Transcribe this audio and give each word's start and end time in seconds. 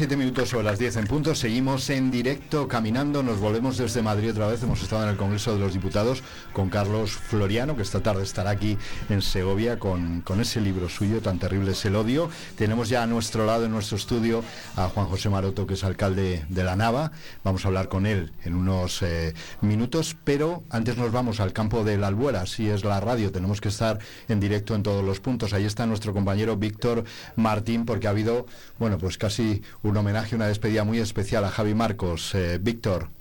17 0.00 0.16
minutos 0.16 0.48
sobre 0.48 0.64
las 0.64 0.78
10 0.78 0.96
en 0.96 1.06
punto. 1.06 1.34
Seguimos 1.34 1.90
en 1.90 2.10
directo 2.10 2.66
caminando. 2.66 3.22
Nos 3.22 3.38
volvemos 3.38 3.76
desde 3.76 4.00
Madrid 4.00 4.30
otra 4.30 4.46
vez. 4.46 4.62
Hemos 4.62 4.80
estado 4.82 5.02
en 5.02 5.10
el 5.10 5.18
Congreso 5.18 5.52
de 5.52 5.58
los 5.58 5.74
Diputados 5.74 6.22
con 6.54 6.70
Carlos 6.70 7.10
Floriano, 7.10 7.76
que 7.76 7.82
esta 7.82 8.02
tarde 8.02 8.22
estará 8.22 8.48
aquí 8.48 8.78
en 9.10 9.20
Segovia 9.20 9.78
con, 9.78 10.22
con 10.22 10.40
ese 10.40 10.62
libro 10.62 10.88
suyo, 10.88 11.20
tan 11.20 11.38
terrible 11.38 11.72
es 11.72 11.84
el 11.84 11.96
odio. 11.96 12.30
Tenemos 12.56 12.88
ya 12.88 13.02
a 13.02 13.06
nuestro 13.06 13.44
lado 13.44 13.66
en 13.66 13.72
nuestro 13.72 13.98
estudio 13.98 14.42
a 14.74 14.88
Juan 14.88 15.04
José 15.04 15.28
Maroto, 15.28 15.66
que 15.66 15.74
es 15.74 15.84
alcalde 15.84 16.46
de 16.48 16.64
la 16.64 16.76
Nava. 16.76 17.12
Vamos 17.44 17.66
a 17.66 17.68
hablar 17.68 17.88
con 17.90 18.06
él 18.06 18.32
en 18.44 18.54
unos 18.54 19.02
eh, 19.02 19.34
minutos, 19.60 20.16
pero 20.24 20.62
antes 20.70 20.96
nos 20.96 21.12
vamos 21.12 21.40
al 21.40 21.52
campo 21.52 21.84
de 21.84 21.98
la 21.98 22.06
Albuera. 22.06 22.46
Si 22.46 22.70
es 22.70 22.84
la 22.84 23.00
radio, 23.00 23.32
tenemos 23.32 23.60
que 23.60 23.68
estar 23.68 23.98
en 24.28 24.40
directo 24.40 24.74
en 24.74 24.82
todos 24.82 25.04
los 25.04 25.20
puntos. 25.20 25.52
Ahí 25.52 25.66
está 25.66 25.84
nuestro 25.84 26.14
compañero 26.14 26.56
Víctor 26.56 27.04
Martín, 27.36 27.84
porque 27.84 28.06
ha 28.06 28.10
habido, 28.10 28.46
bueno, 28.78 28.96
pues 28.96 29.18
casi 29.18 29.60
un 29.89 29.89
homenaje, 29.96 30.36
una 30.36 30.46
despedida 30.46 30.84
muy 30.84 30.98
especial 30.98 31.44
a 31.44 31.50
Javi 31.50 31.74
Marcos. 31.74 32.34
Eh, 32.34 32.58
Víctor. 32.60 33.19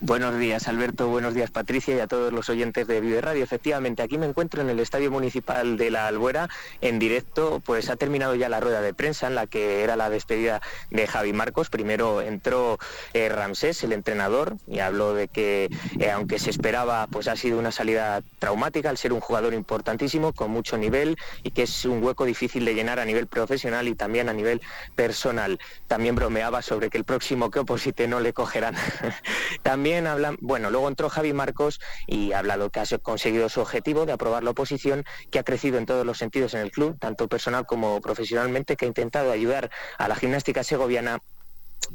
Buenos 0.00 0.38
días, 0.38 0.68
Alberto. 0.68 1.08
Buenos 1.08 1.34
días, 1.34 1.50
Patricia, 1.50 1.96
y 1.96 2.00
a 2.00 2.06
todos 2.06 2.32
los 2.32 2.48
oyentes 2.48 2.86
de 2.86 3.00
Vive 3.00 3.20
Radio. 3.20 3.42
Efectivamente, 3.42 4.02
aquí 4.02 4.16
me 4.16 4.26
encuentro 4.26 4.62
en 4.62 4.70
el 4.70 4.80
Estadio 4.80 5.10
Municipal 5.10 5.76
de 5.76 5.90
la 5.90 6.06
Albuera, 6.06 6.48
en 6.80 6.98
directo. 6.98 7.60
Pues 7.64 7.90
ha 7.90 7.96
terminado 7.96 8.34
ya 8.34 8.48
la 8.48 8.60
rueda 8.60 8.80
de 8.80 8.94
prensa 8.94 9.26
en 9.26 9.34
la 9.34 9.46
que 9.46 9.82
era 9.82 9.96
la 9.96 10.10
despedida 10.10 10.62
de 10.90 11.06
Javi 11.06 11.32
Marcos. 11.32 11.68
Primero 11.68 12.20
entró 12.20 12.78
eh, 13.12 13.28
Ramsés, 13.28 13.82
el 13.82 13.92
entrenador, 13.92 14.56
y 14.66 14.78
habló 14.78 15.14
de 15.14 15.28
que, 15.28 15.68
eh, 15.98 16.10
aunque 16.10 16.38
se 16.38 16.50
esperaba, 16.50 17.06
pues 17.08 17.28
ha 17.28 17.36
sido 17.36 17.58
una 17.58 17.72
salida 17.72 18.22
traumática 18.38 18.90
al 18.90 18.98
ser 18.98 19.12
un 19.12 19.20
jugador 19.20 19.54
importantísimo, 19.54 20.32
con 20.32 20.50
mucho 20.50 20.78
nivel, 20.78 21.16
y 21.42 21.50
que 21.50 21.62
es 21.62 21.84
un 21.84 22.02
hueco 22.02 22.24
difícil 22.24 22.64
de 22.64 22.74
llenar 22.74 23.00
a 23.00 23.04
nivel 23.04 23.26
profesional 23.26 23.88
y 23.88 23.94
también 23.94 24.28
a 24.28 24.32
nivel 24.32 24.60
personal. 24.94 25.58
También 25.86 26.14
bromeaba 26.14 26.62
sobre 26.62 26.90
que 26.90 26.98
el 26.98 27.04
próximo 27.04 27.50
que 27.50 27.58
oposite 27.58 28.06
no 28.08 28.20
le 28.20 28.32
cogerán. 28.32 28.76
También 29.62 30.06
hablan, 30.06 30.36
bueno, 30.40 30.70
luego 30.70 30.88
entró 30.88 31.08
Javi 31.08 31.32
Marcos 31.32 31.80
y 32.06 32.32
ha 32.32 32.38
hablado 32.38 32.70
que 32.70 32.80
ha 32.80 32.86
conseguido 33.02 33.48
su 33.48 33.60
objetivo 33.60 34.06
de 34.06 34.12
aprobar 34.12 34.42
la 34.42 34.50
oposición, 34.50 35.04
que 35.30 35.38
ha 35.38 35.44
crecido 35.44 35.78
en 35.78 35.86
todos 35.86 36.06
los 36.06 36.18
sentidos 36.18 36.54
en 36.54 36.60
el 36.60 36.70
club, 36.70 36.96
tanto 36.98 37.28
personal 37.28 37.66
como 37.66 38.00
profesionalmente, 38.00 38.76
que 38.76 38.84
ha 38.84 38.88
intentado 38.88 39.32
ayudar 39.32 39.70
a 39.98 40.08
la 40.08 40.16
gimnástica 40.16 40.64
segoviana 40.64 41.18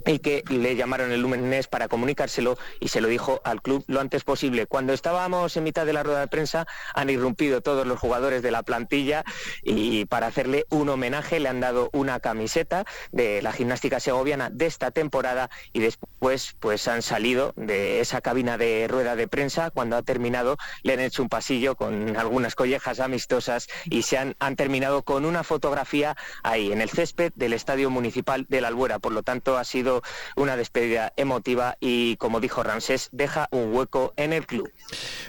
y 0.06 0.20
que 0.20 0.44
le 0.50 0.76
llamaron 0.76 1.12
el 1.12 1.22
lunes 1.22 1.68
para 1.68 1.88
comunicárselo 1.88 2.58
y 2.80 2.90
se 2.90 3.02
lo 3.02 3.08
dijo 3.08 3.42
al 3.44 3.62
club 3.62 3.84
lo 3.88 4.00
antes 4.00 4.24
posible. 4.24 4.66
Cuando 4.68 4.94
estábamos 4.94 5.56
en 5.56 5.64
mitad 5.64 5.86
de 5.86 5.94
la 5.94 6.04
rueda 6.04 6.22
de 6.22 6.28
prensa 6.28 6.66
han 6.94 7.10
irrumpido 7.10 7.62
todos 7.62 7.88
los 7.88 8.00
jugadores 8.00 8.42
de 8.42 8.52
la 8.52 8.64
plantilla 8.64 9.24
y 9.64 10.06
para 10.06 10.28
hacerle 10.28 10.66
un 10.70 10.90
homenaje 10.90 11.40
le 11.40 11.50
han 11.50 11.60
dado 11.60 11.90
una 11.94 12.20
camiseta 12.20 12.86
de 13.12 13.42
la 13.42 13.54
gimnástica 13.54 14.00
segoviana 14.00 14.50
de 14.50 14.66
esta 14.66 14.92
temporada 14.92 15.50
y 15.72 15.80
después 15.80 16.56
pues 16.60 16.88
han 16.88 17.02
salido 17.02 17.54
de 17.56 18.02
esa 18.02 18.22
cabina 18.22 18.58
de 18.58 18.88
rueda 18.90 19.16
de 19.16 19.28
prensa 19.28 19.70
cuando 19.70 19.96
ha 19.96 20.02
terminado 20.02 20.58
le 20.84 20.94
han 20.94 21.00
hecho 21.00 21.24
un 21.24 21.30
pasillo 21.30 21.76
con 21.76 22.18
algunas 22.18 22.56
collejas 22.56 23.00
amistosas 23.00 23.68
y 23.86 24.04
se 24.04 24.18
han, 24.18 24.36
han 24.40 24.56
terminado 24.56 25.04
con 25.04 25.26
una 25.26 25.44
fotografía 25.44 26.16
ahí 26.44 26.72
en 26.72 26.82
el 26.82 26.90
césped 26.90 27.32
del 27.36 27.54
Estadio 27.54 27.90
Municipal 27.90 28.46
de 28.50 28.62
la 28.62 28.68
Albuera. 28.68 29.00
Por 29.00 29.12
lo 29.12 29.24
tanto 29.24 29.58
ha 29.58 29.64
sido 29.74 30.04
una 30.36 30.56
despedida 30.56 31.14
emotiva 31.18 31.78
y, 31.80 32.16
como 32.18 32.40
dijo 32.40 32.62
Ramsés, 32.62 33.10
deja 33.12 33.48
un 33.52 33.74
hueco 33.74 34.14
en 34.18 34.32
el 34.32 34.46
club. 34.46 34.72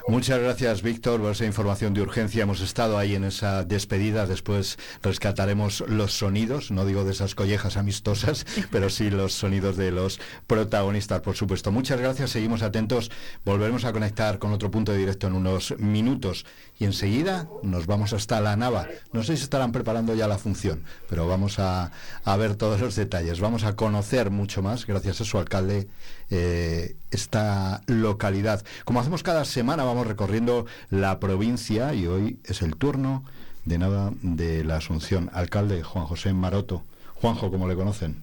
Muchas 0.06 0.38
gracias, 0.38 0.82
Víctor, 0.82 1.20
por 1.20 1.32
esa 1.32 1.46
información 1.46 1.94
de 1.94 2.02
urgencia. 2.02 2.42
Hemos 2.42 2.60
estado 2.60 2.98
ahí 2.98 3.14
en 3.14 3.24
esa 3.24 3.64
despedida. 3.64 4.26
Después 4.26 4.78
rescataremos 5.02 5.82
los 5.88 6.12
sonidos, 6.12 6.70
no 6.70 6.84
digo 6.84 7.04
de 7.04 7.12
esas 7.12 7.34
collejas 7.34 7.78
amistosas, 7.78 8.44
pero 8.70 8.90
sí 8.90 9.08
los 9.08 9.32
sonidos 9.32 9.78
de 9.78 9.90
los 9.90 10.20
protagonistas, 10.46 11.22
por 11.22 11.36
supuesto. 11.36 11.72
Muchas 11.72 11.98
gracias, 11.98 12.30
seguimos 12.30 12.60
atentos. 12.62 13.10
Volveremos 13.46 13.86
a 13.86 13.92
conectar 13.92 14.38
con 14.38 14.52
otro 14.52 14.70
punto 14.70 14.92
de 14.92 14.98
directo 14.98 15.26
en 15.26 15.32
unos 15.32 15.74
minutos 15.78 16.44
y 16.78 16.84
enseguida 16.84 17.48
nos 17.62 17.86
vamos 17.86 18.12
hasta 18.12 18.40
la 18.40 18.56
Nava. 18.56 18.86
No 19.12 19.22
sé 19.22 19.36
si 19.36 19.44
estarán 19.44 19.72
preparando 19.72 20.14
ya 20.14 20.26
la 20.26 20.38
función, 20.38 20.82
pero 21.08 21.26
vamos 21.26 21.58
a, 21.58 21.90
ver 22.38 22.56
todos 22.56 22.80
los 22.80 22.96
detalles. 22.96 23.40
Vamos 23.40 23.64
a 23.64 23.76
conocer 23.76 24.30
mucho 24.30 24.62
más, 24.62 24.86
gracias 24.86 25.20
a 25.20 25.24
su 25.24 25.38
alcalde, 25.38 25.88
eh, 26.30 26.96
esta 27.10 27.82
localidad. 27.86 28.64
Como 28.84 29.00
hacemos 29.00 29.22
cada 29.22 29.44
semana, 29.44 29.84
vamos 29.84 30.06
recorriendo 30.06 30.66
la 30.90 31.20
provincia 31.20 31.94
y 31.94 32.06
hoy 32.06 32.38
es 32.44 32.62
el 32.62 32.76
turno 32.76 33.24
de 33.64 33.78
nada 33.78 34.12
de 34.22 34.64
la 34.64 34.76
Asunción. 34.76 35.30
Alcalde 35.32 35.82
Juan 35.82 36.06
José 36.06 36.32
Maroto. 36.32 36.82
Juanjo, 37.14 37.50
como 37.50 37.68
le 37.68 37.76
conocen. 37.76 38.22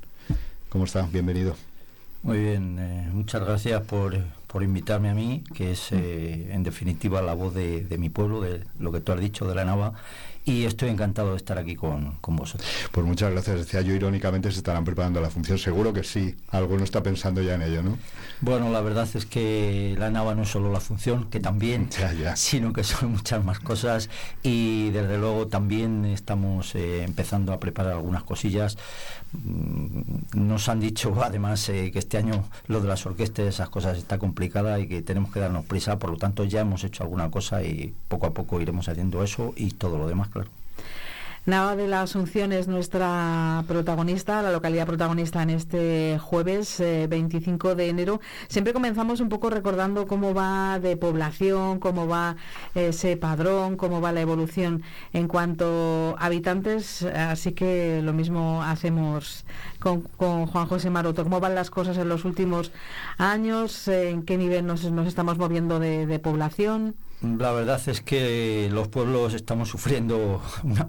¿Cómo 0.70 0.86
está? 0.86 1.08
Bienvenido. 1.12 1.56
Muy 2.24 2.38
bien, 2.38 2.78
eh, 2.80 3.10
muchas 3.12 3.44
gracias 3.44 3.82
por, 3.82 4.16
por, 4.52 4.64
invitarme 4.64 5.10
a 5.10 5.14
mí, 5.14 5.44
que 5.54 5.72
es 5.72 5.92
eh, 5.92 6.54
en 6.54 6.64
definitiva 6.64 7.22
la 7.22 7.34
voz 7.34 7.54
de, 7.54 7.84
de, 7.84 7.98
mi 7.98 8.10
pueblo, 8.10 8.42
de 8.42 8.64
lo 8.80 8.92
que 8.92 9.00
tú 9.00 9.12
has 9.12 9.20
dicho 9.20 9.48
de 9.48 9.56
la 9.56 9.66
Nava, 9.66 9.94
y 10.46 10.66
estoy 10.66 10.90
encantado 10.90 11.32
de 11.32 11.38
estar 11.38 11.58
aquí 11.58 11.76
con, 11.76 12.18
con, 12.22 12.36
vosotros. 12.36 12.70
Pues 12.92 13.06
muchas 13.06 13.32
gracias. 13.32 13.58
Decía 13.60 13.82
yo, 13.82 13.94
irónicamente, 13.94 14.52
se 14.52 14.58
estarán 14.58 14.84
preparando 14.84 15.22
la 15.22 15.30
función. 15.30 15.58
Seguro 15.58 15.94
que 15.94 16.04
sí. 16.04 16.36
Alguno 16.50 16.84
está 16.84 17.04
pensando 17.04 17.42
ya 17.42 17.56
en 17.56 17.62
ello, 17.62 17.84
¿no? 17.84 17.98
Bueno, 18.42 18.72
la 18.72 18.82
verdad 18.82 19.08
es 19.14 19.28
que 19.28 19.96
la 20.00 20.10
NAVA 20.10 20.34
no 20.34 20.44
es 20.44 20.50
solo 20.50 20.72
la 20.72 20.80
función, 20.80 21.30
que 21.30 21.40
también, 21.40 21.90
sino 22.36 22.74
que 22.74 22.84
son 22.84 23.12
muchas 23.12 23.44
más 23.46 23.60
cosas 23.60 24.10
y 24.42 24.90
desde 24.90 25.20
luego 25.20 25.48
también 25.48 26.06
estamos 26.06 26.74
eh, 26.74 27.04
empezando 27.04 27.54
a 27.54 27.60
preparar 27.60 27.94
algunas 27.94 28.24
cosillas. 28.24 28.78
Mm, 29.34 30.02
nos 30.34 30.70
han 30.70 30.80
dicho 30.80 31.16
además 31.24 31.70
eh, 31.70 31.92
que 31.92 32.00
este 32.00 32.18
año 32.18 32.44
lo 32.68 32.82
de 32.82 32.88
las 32.88 33.06
orquestas, 33.06 33.46
esas 33.46 33.70
cosas 33.70 33.98
está 33.98 34.18
complicada 34.18 34.80
y 34.80 34.88
que 34.88 35.04
tenemos 35.04 35.32
que 35.32 35.40
darnos 35.40 35.66
prisa, 35.66 36.00
por 36.00 36.10
lo 36.10 36.18
tanto 36.18 36.44
ya 36.44 36.62
hemos 36.62 36.84
hecho 36.84 37.04
alguna 37.04 37.30
cosa 37.30 37.64
y 37.64 37.94
poco 38.08 38.26
a 38.26 38.34
poco 38.34 38.60
iremos 38.60 38.90
haciendo 38.90 39.24
eso 39.24 39.54
y 39.56 39.72
todo 39.72 40.00
lo 40.00 40.08
demás 40.08 40.30
claro. 40.30 40.41
Nava 41.44 41.76
de 41.76 41.88
la 41.88 42.04
Asunción 42.04 42.54
es 42.54 42.68
nuestra 42.68 43.64
protagonista, 43.68 44.44
la 44.44 44.52
localidad 44.52 44.86
protagonista 44.86 45.42
en 45.42 45.50
este 45.50 46.20
jueves 46.22 46.78
25 46.80 47.72
eh, 47.72 47.76
de 47.76 47.90
enero. 47.90 48.22
Siempre 48.48 48.74
comenzamos 48.74 49.22
un 49.22 49.30
poco 49.30 49.50
recordando 49.50 50.06
cómo 50.06 50.36
va 50.36 50.78
de 50.78 50.98
población, 50.98 51.80
cómo 51.80 52.08
va 52.08 52.36
ese 52.76 53.18
padrón, 53.18 53.76
cómo 53.76 54.02
va 54.02 54.12
la 54.12 54.22
evolución 54.22 54.84
en 55.14 55.28
cuanto 55.28 56.16
a 56.20 56.28
habitantes. 56.28 57.02
Así 57.02 57.54
que 57.54 58.02
lo 58.04 58.14
mismo 58.14 58.62
hacemos 58.62 59.44
con, 59.80 60.04
Juan 60.46 60.68
José 60.68 60.92
Maroto. 60.92 61.24
¿Cómo 61.24 61.40
van 61.40 61.56
las 61.56 61.72
cosas 61.72 61.98
en 61.98 62.08
los 62.08 62.24
últimos 62.24 62.72
años? 63.18 63.88
¿En 63.88 64.26
qué 64.26 64.38
nivel 64.38 64.68
nos, 64.68 64.84
estamos 64.84 65.40
moviendo 65.40 65.80
de 65.80 66.20
población? 66.20 66.94
La 67.22 67.52
verdad 67.52 67.80
es 67.86 68.02
que 68.02 68.68
los 68.72 68.88
pueblos 68.88 69.36
estamos 69.36 69.70
sufriendo 69.70 70.42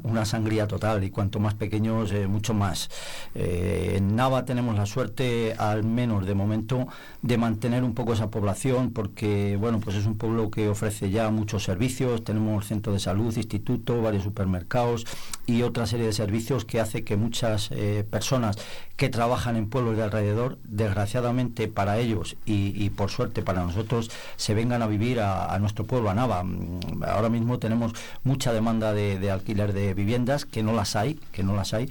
una, 0.02 0.24
sangría 0.24 0.66
total 0.66 1.04
y 1.04 1.10
cuanto 1.10 1.40
más 1.40 1.52
pequeños, 1.52 2.10
eh, 2.10 2.26
mucho 2.26 2.54
más. 2.54 2.88
Eh, 3.34 3.96
en 3.98 4.16
Nava 4.16 4.46
tenemos 4.46 4.74
la 4.74 4.86
suerte, 4.86 5.52
al 5.58 5.84
menos 5.84 6.24
de 6.24 6.34
momento, 6.34 6.88
de 7.20 7.36
mantener 7.36 7.84
un 7.84 7.92
poco 7.92 8.14
esa 8.14 8.30
población 8.30 8.92
porque, 8.92 9.58
bueno, 9.60 9.78
pues 9.78 9.94
es 9.94 10.06
un 10.06 10.16
pueblo 10.16 10.50
que 10.50 10.70
ofrece 10.70 11.10
ya 11.10 11.28
muchos 11.28 11.64
servicios. 11.64 12.24
Tenemos 12.24 12.66
centro 12.66 12.94
de 12.94 12.98
salud, 12.98 13.36
instituto, 13.36 14.00
varios 14.00 14.24
supermercados 14.24 15.04
y 15.46 15.62
otra 15.62 15.86
serie 15.86 16.06
de 16.06 16.12
servicios 16.12 16.64
que 16.64 16.80
hace 16.80 17.04
que 17.04 17.16
muchas 17.16 17.70
eh, 17.72 18.04
personas 18.08 18.56
que 18.96 19.08
trabajan 19.08 19.56
en 19.56 19.68
pueblos 19.68 19.96
de 19.96 20.04
alrededor, 20.04 20.58
desgraciadamente 20.62 21.66
para 21.66 21.98
ellos 21.98 22.36
y, 22.46 22.88
por 22.90 23.10
suerte 23.10 23.42
para 23.42 23.64
nosotros, 23.64 24.12
se 24.36 24.54
vengan 24.54 24.80
a 24.80 24.86
vivir 24.86 25.18
a, 25.18 25.58
nuestro 25.58 25.84
pueblo, 25.84 26.10
a 26.10 26.14
Nava. 26.14 26.44
Mm, 26.44 27.02
ahora 27.04 27.28
mismo 27.28 27.58
tenemos 27.58 27.94
mucha 28.22 28.52
demanda 28.52 28.92
de, 28.92 29.30
alquiler 29.30 29.72
de 29.72 29.94
viviendas, 29.94 30.44
que 30.44 30.62
no 30.62 30.72
las 30.72 30.94
hay, 30.94 31.18
que 31.32 31.42
no 31.42 31.56
las 31.56 31.74
hay, 31.74 31.90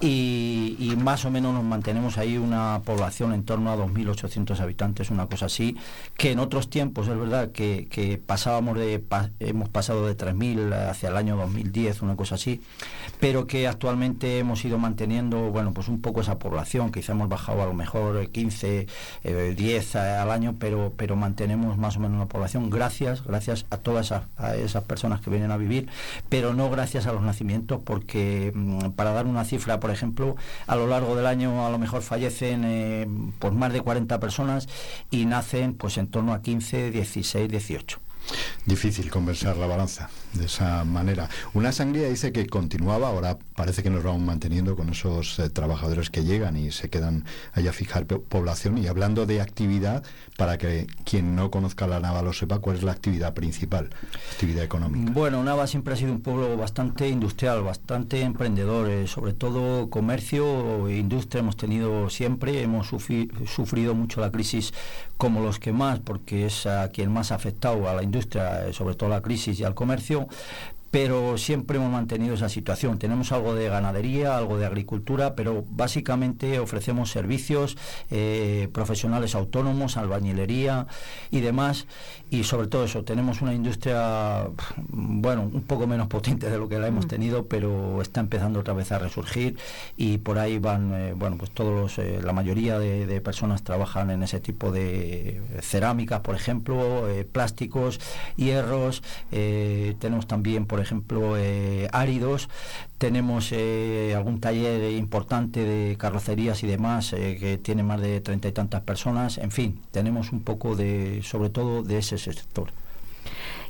y, 0.00 0.94
más 0.98 1.24
o 1.24 1.32
menos 1.32 1.52
nos 1.52 1.64
mantenemos 1.64 2.16
ahí 2.16 2.38
una 2.38 2.80
población 2.84 3.32
en 3.32 3.44
torno 3.44 3.72
a 3.72 3.76
2.800 3.76 4.60
habitantes, 4.60 5.10
una 5.10 5.26
cosa 5.26 5.46
así, 5.46 5.76
que 6.16 6.30
en 6.30 6.38
otros 6.38 6.70
tiempos 6.70 7.08
es 7.08 7.18
verdad 7.18 7.50
que, 7.50 8.22
pasábamos 8.24 8.78
de, 8.78 9.02
hemos 9.40 9.68
pasado 9.68 10.06
de 10.06 10.16
3.000 10.16 10.90
hacia 10.90 11.08
el 11.08 11.16
año 11.16 11.36
2010, 11.36 12.02
una 12.02 12.14
cosa 12.14 12.36
así, 12.36 12.60
pero 13.20 13.46
que 13.46 13.66
actualmente 13.68 14.38
hemos 14.38 14.64
ido 14.64 14.78
manteniendo, 14.78 15.50
bueno, 15.50 15.72
pues 15.72 15.88
un 15.88 16.00
poco 16.00 16.20
esa 16.20 16.38
población, 16.38 16.92
quizá 16.92 17.12
hemos 17.12 17.28
bajado 17.28 17.62
a 17.62 17.66
lo 17.66 17.74
mejor 17.74 18.28
15, 18.28 18.86
10 19.56 19.94
eh, 19.94 19.98
al 19.98 20.30
año, 20.30 20.56
pero, 20.58 20.92
pero 20.96 21.16
mantenemos 21.16 21.78
más 21.78 21.96
o 21.96 22.00
menos 22.00 22.18
la 22.18 22.26
población 22.26 22.70
gracias, 22.70 23.24
gracias 23.24 23.66
a 23.70 23.78
todas 23.78 24.12
esas, 24.56 24.84
personas 24.84 25.20
que 25.20 25.30
vienen 25.30 25.50
a 25.50 25.56
vivir, 25.56 25.88
pero 26.28 26.54
no 26.54 26.70
gracias 26.70 27.06
a 27.06 27.12
los 27.12 27.22
nacimientos, 27.22 27.80
porque 27.84 28.52
mm, 28.54 28.90
para 28.90 29.12
dar 29.12 29.26
una 29.26 29.44
cifra, 29.44 29.80
por 29.80 29.90
ejemplo, 29.90 30.36
a 30.66 30.76
lo 30.76 30.86
largo 30.86 31.16
del 31.16 31.26
año 31.26 31.66
a 31.66 31.70
lo 31.70 31.78
mejor 31.78 32.02
fallecen 32.02 32.62
eh, 32.64 33.06
por 33.38 33.52
más 33.52 33.72
de 33.72 33.80
40 33.80 34.18
personas 34.20 34.68
y 35.10 35.26
nacen 35.26 35.74
pues 35.74 35.98
en 35.98 36.08
torno 36.08 36.32
a 36.32 36.42
15, 36.42 36.90
16, 36.90 37.48
18. 37.48 38.11
Difícil 38.64 39.10
conversar 39.10 39.56
la 39.56 39.66
balanza 39.66 40.08
de 40.34 40.46
esa 40.46 40.84
manera. 40.84 41.28
Una 41.52 41.72
sangría 41.72 42.08
dice 42.08 42.32
que 42.32 42.46
continuaba, 42.46 43.08
ahora 43.08 43.38
parece 43.56 43.82
que 43.82 43.90
nos 43.90 44.02
vamos 44.02 44.22
manteniendo 44.22 44.76
con 44.76 44.88
esos 44.88 45.38
eh, 45.38 45.50
trabajadores 45.50 46.10
que 46.10 46.24
llegan 46.24 46.56
y 46.56 46.70
se 46.70 46.88
quedan 46.88 47.24
allá 47.52 47.70
a 47.70 47.72
fijar 47.72 48.06
población. 48.06 48.78
Y 48.78 48.86
hablando 48.86 49.26
de 49.26 49.40
actividad, 49.40 50.04
para 50.36 50.58
que 50.58 50.86
quien 51.04 51.36
no 51.36 51.50
conozca 51.50 51.86
la 51.86 52.00
Nava 52.00 52.22
lo 52.22 52.32
sepa, 52.32 52.58
¿cuál 52.60 52.76
es 52.76 52.82
la 52.82 52.92
actividad 52.92 53.34
principal, 53.34 53.90
actividad 54.32 54.64
económica? 54.64 55.12
Bueno, 55.12 55.42
Nava 55.42 55.66
siempre 55.66 55.94
ha 55.94 55.96
sido 55.96 56.12
un 56.12 56.20
pueblo 56.20 56.56
bastante 56.56 57.08
industrial, 57.08 57.62
bastante 57.62 58.22
emprendedor, 58.22 58.88
eh, 58.88 59.06
sobre 59.06 59.32
todo 59.32 59.90
comercio 59.90 60.88
e 60.88 60.96
industria 60.96 61.40
hemos 61.40 61.56
tenido 61.56 62.08
siempre, 62.10 62.62
hemos 62.62 62.88
sufrido 62.88 63.94
mucho 63.94 64.20
la 64.20 64.30
crisis 64.30 64.72
como 65.22 65.40
los 65.40 65.60
que 65.60 65.72
más, 65.72 66.00
porque 66.00 66.46
es 66.46 66.66
a 66.66 66.88
quien 66.88 67.12
más 67.12 67.30
ha 67.30 67.36
afectado 67.36 67.88
a 67.88 67.94
la 67.94 68.02
industria, 68.02 68.66
eh, 68.66 68.72
sobre 68.72 68.96
todo 68.96 69.08
la 69.08 69.20
crisis 69.20 69.60
y 69.60 69.62
al 69.62 69.72
comercio, 69.72 70.26
pero 70.92 71.38
siempre 71.38 71.78
hemos 71.78 71.90
mantenido 71.90 72.34
esa 72.34 72.50
situación. 72.50 72.98
Tenemos 72.98 73.32
algo 73.32 73.54
de 73.54 73.66
ganadería, 73.66 74.36
algo 74.36 74.58
de 74.58 74.66
agricultura, 74.66 75.34
pero 75.34 75.64
básicamente 75.70 76.58
ofrecemos 76.58 77.10
servicios 77.10 77.78
eh, 78.10 78.68
profesionales 78.74 79.34
autónomos, 79.34 79.96
albañilería 79.96 80.86
y 81.30 81.40
demás. 81.40 81.86
Y 82.28 82.44
sobre 82.44 82.66
todo 82.66 82.84
eso, 82.84 83.04
tenemos 83.04 83.40
una 83.40 83.54
industria, 83.54 84.48
bueno, 84.88 85.48
un 85.50 85.62
poco 85.62 85.86
menos 85.86 86.08
potente 86.08 86.50
de 86.50 86.58
lo 86.58 86.68
que 86.68 86.78
la 86.78 86.88
hemos 86.88 87.06
mm. 87.06 87.08
tenido, 87.08 87.46
pero 87.46 88.02
está 88.02 88.20
empezando 88.20 88.60
otra 88.60 88.74
vez 88.74 88.92
a 88.92 88.98
resurgir 88.98 89.56
y 89.96 90.18
por 90.18 90.38
ahí 90.38 90.58
van, 90.58 90.92
eh, 90.92 91.14
bueno, 91.14 91.38
pues 91.38 91.52
todos 91.52 91.74
los, 91.74 91.98
eh, 91.98 92.20
la 92.22 92.34
mayoría 92.34 92.78
de, 92.78 93.06
de, 93.06 93.20
personas 93.22 93.62
trabajan 93.62 94.10
en 94.10 94.22
ese 94.22 94.40
tipo 94.40 94.70
de 94.70 95.40
cerámicas, 95.62 96.20
por 96.20 96.34
ejemplo, 96.34 97.06
plásticos, 97.32 97.98
hierros. 98.36 99.02
tenemos 99.30 100.26
también, 100.26 100.66
por 100.66 100.81
ejemplo, 100.82 101.36
eh, 101.36 101.88
áridos. 101.92 102.48
Tenemos 102.98 103.50
eh, 103.52 104.14
algún 104.16 104.40
taller 104.40 104.92
importante 104.92 105.64
de 105.64 105.96
carrocerías 105.96 106.62
y 106.62 106.66
demás 106.66 107.12
eh, 107.12 107.38
que 107.40 107.58
tiene 107.58 107.82
más 107.82 108.00
de 108.00 108.20
treinta 108.20 108.48
y 108.48 108.52
tantas 108.52 108.82
personas. 108.82 109.38
En 109.38 109.50
fin, 109.50 109.80
tenemos 109.90 110.32
un 110.32 110.42
poco 110.42 110.76
de, 110.76 111.20
sobre 111.22 111.50
todo, 111.50 111.82
de 111.82 111.98
ese 111.98 112.18
sector. 112.18 112.70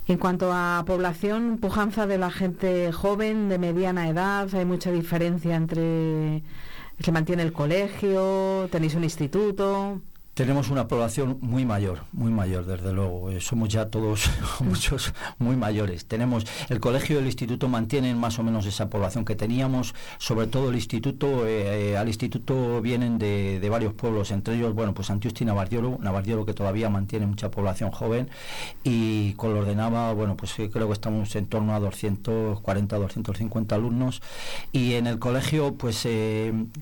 En 0.08 0.18
cuanto 0.18 0.50
a 0.52 0.82
población, 0.84 1.58
pujanza 1.60 2.06
de 2.06 2.18
la 2.18 2.30
gente 2.30 2.90
joven, 2.90 3.48
de 3.48 3.58
mediana 3.58 4.08
edad, 4.08 4.52
hay 4.54 4.64
mucha 4.64 4.90
diferencia 4.90 5.54
entre... 5.54 6.42
Se 6.98 7.10
mantiene 7.10 7.42
el 7.42 7.52
colegio, 7.52 8.68
tenéis 8.70 8.94
un 8.94 9.04
instituto. 9.04 10.00
Tenemos 10.34 10.70
una 10.70 10.88
población 10.88 11.36
muy 11.42 11.66
mayor, 11.66 12.04
muy 12.10 12.32
mayor, 12.32 12.64
desde 12.64 12.90
luego. 12.90 13.30
Eh, 13.30 13.38
somos 13.42 13.68
ya 13.68 13.90
todos 13.90 14.30
muchos 14.60 15.12
muy 15.38 15.56
mayores. 15.56 16.06
Tenemos 16.06 16.46
el 16.70 16.80
colegio 16.80 17.16
y 17.16 17.18
el 17.18 17.26
instituto 17.26 17.68
mantienen 17.68 18.16
más 18.16 18.38
o 18.38 18.42
menos 18.42 18.64
esa 18.64 18.88
población 18.88 19.26
que 19.26 19.36
teníamos. 19.36 19.94
Sobre 20.16 20.46
todo 20.46 20.70
el 20.70 20.76
instituto, 20.76 21.46
eh, 21.46 21.90
eh, 21.90 21.96
al 21.98 22.08
instituto 22.08 22.80
vienen 22.80 23.18
de, 23.18 23.68
varios 23.68 23.92
pueblos, 23.92 24.30
entre 24.30 24.54
ellos, 24.54 24.74
bueno, 24.74 24.94
pues 24.94 25.10
Antiusti 25.10 25.44
y 25.44 25.46
Navardiolo, 25.48 25.98
Navardiolo 26.00 26.46
que 26.46 26.54
todavía 26.54 26.88
mantiene 26.88 27.26
mucha 27.26 27.50
población 27.50 27.90
joven 27.90 28.30
y 28.84 29.34
con 29.34 29.52
lo 29.52 29.60
ordenaba, 29.60 30.14
bueno, 30.14 30.34
pues 30.36 30.54
creo 30.54 30.86
que 30.86 30.92
estamos 30.94 31.36
en 31.36 31.46
torno 31.46 31.74
a 31.74 31.80
240, 31.80 32.96
250 32.96 33.74
alumnos 33.74 34.22
y 34.72 34.94
en 34.94 35.06
el 35.06 35.18
colegio, 35.18 35.74
pues 35.74 36.08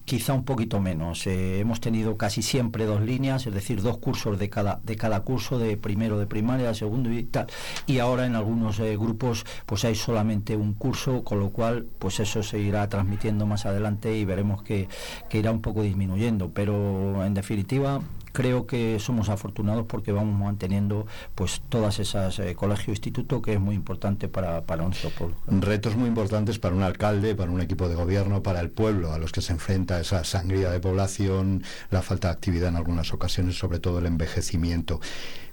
quizá 0.05 0.35
un 0.35 0.45
poquito 0.45 0.81
menos. 0.81 1.27
hemos 1.27 1.81
tenido 1.81 2.17
casi 2.17 2.43
siempre 2.43 2.87
dos 2.87 3.01
líneas 3.03 3.40
es 3.47 3.55
decir, 3.55 3.83
dos 3.83 3.99
cursos 3.99 4.39
de 4.39 4.51
cada, 4.51 4.81
de 4.83 4.97
cada 4.97 5.21
curso, 5.21 5.59
de 5.59 5.77
primero 5.77 6.19
de 6.19 6.27
primaria, 6.27 6.75
segundo 6.75 7.11
y 7.13 7.25
tal. 7.25 7.47
Y 7.87 7.99
ahora 7.99 8.27
en 8.27 8.37
algunos 8.37 8.79
eh, 8.81 8.97
grupos 8.97 9.45
pues 9.67 9.85
hay 9.85 9.95
solamente 9.95 10.57
un 10.57 10.75
curso, 10.75 11.25
con 11.25 11.41
lo 11.41 11.51
cual 11.51 11.87
pues 11.99 12.21
eso 12.21 12.43
se 12.43 12.59
irá 12.59 12.89
transmitiendo 12.89 13.47
más 13.47 13.67
adelante 13.67 14.17
y 14.17 14.25
veremos 14.25 14.63
que, 14.63 14.89
que 15.29 15.39
irá 15.39 15.51
un 15.51 15.63
poco 15.63 15.83
disminuyendo. 15.83 16.51
Pero 16.53 17.25
en 17.25 17.35
definitiva 17.35 18.01
creo 18.33 18.67
que 18.67 18.99
somos 18.99 19.29
afortunados 19.29 19.87
porque 19.87 20.13
vamos 20.13 20.39
manteniendo 20.39 21.07
pues 21.35 21.63
todas 21.69 21.99
esas 21.99 22.39
eh, 22.39 22.55
colegio 22.55 22.93
instituto 22.93 23.43
que 23.43 23.55
es 23.55 23.61
muy 23.61 23.75
importante 23.75 24.29
para, 24.29 24.63
para 24.63 24.85
nuestro 24.85 25.11
pueblo. 25.11 25.37
Retos 25.47 25.97
muy 25.97 26.09
importantes 26.09 26.59
para 26.59 26.75
un 26.75 26.83
alcalde, 26.83 27.35
para 27.35 27.51
un 27.51 27.61
equipo 27.61 27.89
de 27.89 27.95
gobierno, 27.95 28.43
para 28.43 28.61
el 28.61 28.71
pueblo, 28.71 29.13
a 29.13 29.19
los 29.19 29.33
que 29.33 29.41
se 29.41 29.53
enfrenta 29.53 30.01
esa 30.01 30.25
sangría 30.25 30.71
de 30.71 30.81
población, 30.81 31.63
la 31.91 32.03
falta 32.03 32.29
de 32.29 32.35
actividad 32.35 32.69
en 32.69 32.77
algunas 32.77 33.13
ocasiones, 33.13 33.59
sobre 33.59 33.79
todo 33.79 33.99
el 33.99 34.07
envejecimiento. 34.07 35.01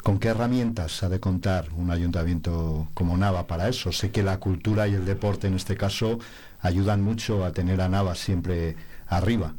¿Con 0.04 0.20
qué 0.20 0.30
herramientas 0.30 1.04
ha 1.04 1.10
de 1.10 1.20
contar 1.20 1.68
un 1.76 1.92
ayuntamiento 1.92 2.88
como 2.94 3.18
Nava 3.18 3.48
para 3.48 3.68
eso? 3.68 3.92
Sé 3.92 4.12
que 4.12 4.24
la 4.24 4.40
cultura 4.40 4.88
y 4.88 4.94
el 4.94 5.06
deporte 5.06 5.48
en 5.48 5.56
este 5.56 5.76
caso 5.76 6.20
ayudan 6.62 7.02
mucho 7.02 7.44
a 7.44 7.52
tener 7.52 7.82
a 7.82 7.90
Nava 7.90 8.16
siempre 8.16 8.76
arriba 9.08 9.54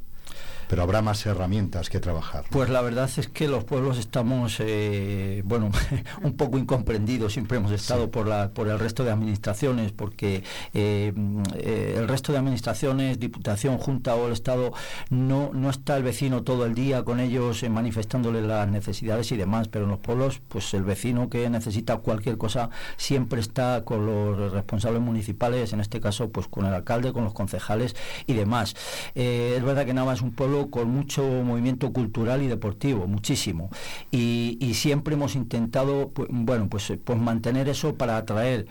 pero 0.68 0.82
habrá 0.82 1.02
más 1.02 1.24
herramientas 1.26 1.88
que 1.88 1.98
trabajar. 1.98 2.44
Pues 2.50 2.68
la 2.68 2.82
verdad 2.82 3.10
es 3.16 3.28
que 3.28 3.48
los 3.48 3.64
pueblos 3.64 3.98
estamos, 3.98 4.58
eh, 4.60 5.42
bueno, 5.44 5.70
un 6.22 6.36
poco 6.36 6.58
incomprendidos, 6.58 7.32
siempre 7.32 7.56
hemos 7.56 7.72
estado 7.72 8.10
por, 8.10 8.26
la, 8.26 8.50
por 8.50 8.68
el 8.68 8.78
resto 8.78 9.04
de 9.04 9.10
administraciones, 9.10 9.92
porque 9.92 10.42
eh, 10.74 11.12
eh, 11.56 11.94
el 11.96 12.06
resto 12.06 12.32
de 12.32 12.38
administraciones, 12.38 13.18
Diputación, 13.18 13.78
Junta 13.78 14.14
o 14.14 14.26
el 14.26 14.32
Estado, 14.32 14.72
no, 15.10 15.50
no 15.52 15.70
está 15.70 15.96
el 15.96 16.02
vecino 16.02 16.42
todo 16.42 16.66
el 16.66 16.74
día 16.74 17.02
con 17.02 17.20
ellos 17.20 17.64
manifestándole 17.68 18.42
las 18.42 18.68
necesidades 18.68 19.32
y 19.32 19.36
demás, 19.36 19.68
pero 19.68 19.84
en 19.84 19.90
los 19.90 20.00
pueblos, 20.00 20.40
pues 20.48 20.72
el 20.74 20.84
vecino 20.84 21.30
que 21.30 21.48
necesita 21.48 21.96
cualquier 21.98 22.36
cosa 22.36 22.70
siempre 22.96 23.40
está 23.40 23.82
con 23.84 24.06
los 24.06 24.52
responsables 24.52 25.00
municipales, 25.00 25.72
en 25.72 25.80
este 25.80 26.00
caso, 26.00 26.28
pues 26.30 26.46
con 26.48 26.66
el 26.66 26.74
alcalde, 26.74 27.12
con 27.12 27.24
los 27.24 27.32
concejales 27.32 27.96
y 28.26 28.34
demás. 28.34 28.74
es 29.14 29.62
verdad 29.62 29.86
que 29.86 29.94
nada 29.94 30.06
más 30.06 30.20
un 30.20 30.32
pueblo 30.32 30.57
con 30.66 30.90
mucho 30.90 31.22
movimiento 31.22 31.92
cultural 31.92 32.42
y 32.42 32.48
deportivo, 32.48 33.06
muchísimo. 33.06 33.70
Y, 34.10 34.56
siempre 34.74 35.14
hemos 35.14 35.34
intentado, 35.34 36.10
pues, 36.10 36.28
bueno, 36.30 36.68
pues, 36.68 36.92
pues 37.04 37.18
mantener 37.18 37.68
eso 37.68 37.94
para 37.94 38.16
atraer 38.16 38.66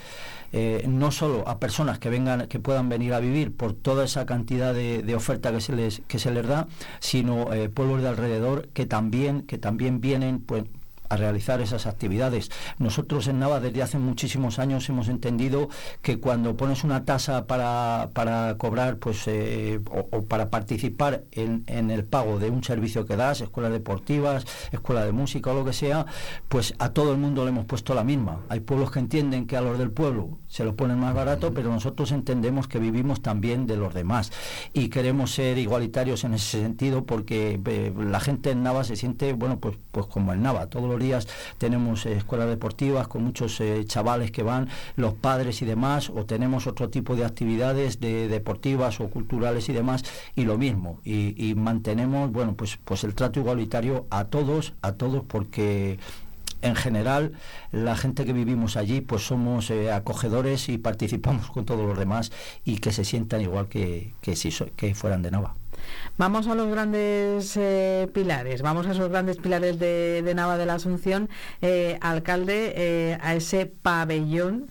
eh, 0.53 0.85
no 0.87 1.11
solo 1.11 1.47
a 1.47 1.59
personas 1.59 1.99
que 1.99 2.09
vengan, 2.09 2.47
que 2.47 2.59
puedan 2.59 2.87
venir 2.87 3.13
a 3.13 3.19
vivir 3.19 3.55
por 3.55 3.73
toda 3.73 4.05
esa 4.05 4.25
cantidad 4.25 4.73
de, 4.73 5.15
oferta 5.15 5.51
que 5.51 5.59
se 5.59 5.73
les 5.75 6.01
que 6.07 6.19
se 6.19 6.31
les 6.31 6.47
da, 6.47 6.67
sino 6.99 7.53
eh, 7.53 7.69
pueblos 7.69 8.01
de 8.01 8.09
alrededor 8.09 8.69
que 8.69 8.85
también 8.85 9.41
que 9.41 9.57
también 9.57 9.99
vienen 9.99 10.39
pues 10.39 10.63
a 11.09 11.17
realizar 11.17 11.61
esas 11.61 11.87
actividades. 11.87 12.51
Nosotros 12.79 13.27
en 13.27 13.39
Nava 13.39 13.59
desde 13.59 13.81
hace 13.81 13.97
muchísimos 13.97 14.59
años 14.59 14.87
hemos 14.89 15.07
entendido 15.07 15.69
que 16.01 16.19
cuando 16.19 16.55
pones 16.55 16.83
una 16.83 17.05
tasa 17.05 17.45
para, 17.47 18.09
para 18.13 18.55
cobrar 18.57 18.97
pues 18.97 19.27
eh, 19.27 19.79
o, 19.89 20.23
para 20.23 20.49
participar 20.49 21.23
en, 21.31 21.63
en, 21.67 21.91
el 21.91 22.03
pago 22.03 22.39
de 22.39 22.49
un 22.49 22.63
servicio 22.63 23.05
que 23.05 23.15
das, 23.15 23.41
escuelas 23.41 23.71
deportivas, 23.71 24.45
escuela 24.71 25.05
de 25.05 25.11
música 25.11 25.51
o 25.51 25.53
lo 25.53 25.65
que 25.65 25.73
sea, 25.73 26.05
pues 26.47 26.73
a 26.79 26.89
todo 26.89 27.11
el 27.11 27.17
mundo 27.17 27.43
le 27.43 27.49
hemos 27.49 27.65
puesto 27.65 27.93
la 27.93 28.03
misma. 28.03 28.41
Hay 28.49 28.59
pueblos 28.59 28.91
que 28.91 28.99
entienden 28.99 29.47
que 29.47 29.57
a 29.57 29.61
los 29.61 29.77
del 29.77 29.91
pueblo 29.91 30.37
se 30.47 30.63
lo 30.63 30.75
ponen 30.75 30.99
más 30.99 31.13
barato, 31.13 31.53
pero 31.53 31.71
nosotros 31.71 32.11
entendemos 32.11 32.67
que 32.67 32.79
vivimos 32.79 33.21
también 33.21 33.67
de 33.67 33.77
los 33.77 33.93
demás 33.93 34.31
y 34.73 34.89
queremos 34.89 35.31
ser 35.33 35.57
igualitarios 35.57 36.23
en 36.23 36.33
ese 36.33 36.61
sentido 36.61 37.05
porque 37.05 37.59
eh, 37.65 37.93
la 37.97 38.19
gente 38.19 38.51
en 38.51 38.63
Nava 38.63 38.83
se 38.83 38.95
siente, 38.95 39.33
bueno, 39.33 39.59
pues, 39.59 39.77
pues 39.91 40.07
como 40.07 40.33
en 40.33 40.41
Nava, 40.41 40.67
todos 40.67 40.89
los 40.89 40.96
categorías 40.97 41.27
tenemos 41.57 42.05
escuelas 42.05 42.49
deportivas 42.49 43.07
con 43.07 43.23
muchos 43.23 43.61
chavales 43.85 44.31
que 44.31 44.43
van, 44.43 44.67
los 44.95 45.13
padres 45.13 45.61
y 45.61 45.65
demás, 45.65 46.09
o 46.09 46.25
tenemos 46.25 46.67
otro 46.67 46.89
tipo 46.89 47.15
de 47.15 47.25
actividades 47.25 47.99
de, 47.99 48.27
deportivas 48.27 48.99
o 48.99 49.09
culturales 49.09 49.69
y 49.69 49.73
demás, 49.73 50.03
y 50.35 50.45
lo 50.45 50.57
mismo, 50.57 50.99
y, 51.03 51.53
mantenemos, 51.55 52.31
bueno, 52.31 52.55
pues, 52.55 52.77
pues 52.83 53.03
el 53.03 53.13
trato 53.13 53.39
igualitario 53.39 54.05
a 54.09 54.25
todos, 54.25 54.73
a 54.81 54.93
todos, 54.93 55.23
porque 55.27 55.99
en 56.61 56.75
general 56.75 57.33
la 57.71 57.95
gente 57.95 58.25
que 58.25 58.33
vivimos 58.33 58.77
allí 58.77 59.01
pues 59.01 59.27
somos 59.27 59.69
eh, 59.69 59.91
acogedores 59.91 60.69
y 60.69 60.79
participamos 60.79 61.51
con 61.51 61.65
todos 61.65 61.87
los 61.87 61.99
demás 61.99 62.31
y 62.65 62.77
que 62.77 62.91
se 62.91 63.05
sientan 63.05 63.41
igual 63.41 63.67
que, 63.67 64.13
que 64.21 64.35
si 64.35 64.49
que 64.75 64.95
fueran 64.95 65.21
de 65.21 65.29
Nava. 65.29 65.53
Vamos 66.17 66.47
a 66.47 66.55
los 66.55 66.69
grandes 66.69 67.55
eh, 67.57 68.09
pilares, 68.13 68.61
vamos 68.61 68.87
a 68.87 68.91
esos 68.91 69.09
grandes 69.09 69.37
pilares 69.37 69.79
de, 69.79 70.21
de 70.23 70.33
Nava 70.33 70.57
de 70.57 70.65
la 70.65 70.75
Asunción. 70.75 71.29
Eh, 71.61 71.97
alcalde, 72.01 73.17
a 73.21 73.35
ese 73.35 73.65
pabellón 73.65 74.67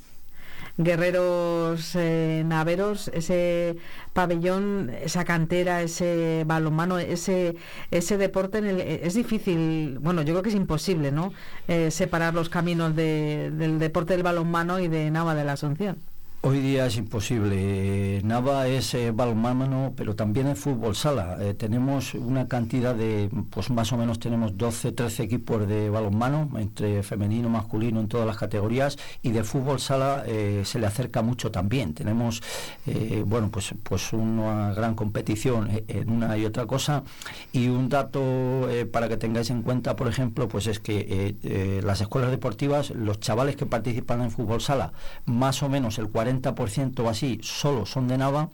guerreros 0.78 1.94
eh, 1.94 2.42
naveros, 2.46 3.08
ese 3.08 3.76
pabellón, 4.12 4.90
esa 5.02 5.24
cantera, 5.24 5.82
ese 5.82 6.44
balonmano, 6.46 6.98
ese, 6.98 7.56
ese 7.90 8.18
deporte, 8.18 8.58
en 8.58 8.66
el, 8.66 8.80
es 8.80 9.14
difícil, 9.14 9.98
bueno, 10.00 10.22
yo 10.22 10.34
creo 10.34 10.42
que 10.42 10.50
es 10.50 10.54
imposible, 10.54 11.12
¿no? 11.12 11.32
Eh, 11.68 11.90
separar 11.90 12.34
los 12.34 12.48
caminos 12.48 12.94
del 12.94 13.78
deporte 13.78 14.14
del 14.14 14.22
balonmano 14.22 14.78
y 14.78 14.88
de 14.88 15.10
Nava 15.10 15.34
de 15.34 15.44
la 15.44 15.52
Asunción. 15.52 15.98
Hoy 16.42 16.60
día 16.60 16.86
es 16.86 16.96
imposible. 16.96 18.20
Nava 18.22 18.68
es 18.68 18.94
eh, 18.94 19.10
balonmano, 19.10 19.94
pero 19.96 20.14
también 20.14 20.46
es 20.46 20.58
fútbol 20.58 20.94
sala. 20.94 21.38
Eh, 21.40 21.54
tenemos 21.54 22.14
una 22.14 22.46
cantidad 22.46 22.94
de, 22.94 23.28
pues 23.50 23.70
más 23.70 23.92
o 23.92 23.96
menos 23.96 24.20
tenemos 24.20 24.56
12, 24.56 24.92
13 24.92 25.24
equipos 25.24 25.66
de 25.66 25.90
balonmano, 25.90 26.48
entre 26.56 27.02
femenino, 27.02 27.48
masculino, 27.48 28.00
en 28.00 28.06
todas 28.06 28.26
las 28.26 28.36
categorías, 28.36 28.96
y 29.22 29.32
de 29.32 29.42
fútbol 29.42 29.80
sala 29.80 30.22
eh, 30.26 30.62
se 30.64 30.78
le 30.78 30.86
acerca 30.86 31.22
mucho 31.22 31.50
también. 31.50 31.94
Tenemos, 31.94 32.42
bueno, 33.24 33.48
pues, 33.50 33.74
pues 33.82 34.12
una 34.12 34.72
gran 34.72 34.94
competición 34.94 35.68
en 35.88 36.10
una 36.10 36.36
y 36.38 36.44
otra 36.44 36.66
cosa. 36.66 37.02
Y 37.52 37.68
un 37.68 37.88
dato 37.88 38.68
para 38.92 39.08
que 39.08 39.16
tengáis 39.16 39.50
en 39.50 39.62
cuenta, 39.62 39.96
por 39.96 40.06
ejemplo, 40.06 40.46
pues 40.48 40.66
es 40.66 40.78
que 40.78 41.80
las 41.82 42.00
escuelas 42.00 42.30
deportivas, 42.30 42.90
los 42.90 43.18
chavales 43.20 43.56
que 43.56 43.66
participan 43.66 44.22
en 44.22 44.30
fútbol 44.30 44.60
sala, 44.60 44.92
más 45.24 45.62
o 45.62 45.68
menos 45.68 45.98
el 45.98 46.08
40 46.08 46.25
40% 46.26 47.00
o 47.00 47.08
así 47.08 47.38
solo 47.42 47.86
son 47.86 48.08
de 48.08 48.18
Nava 48.18 48.50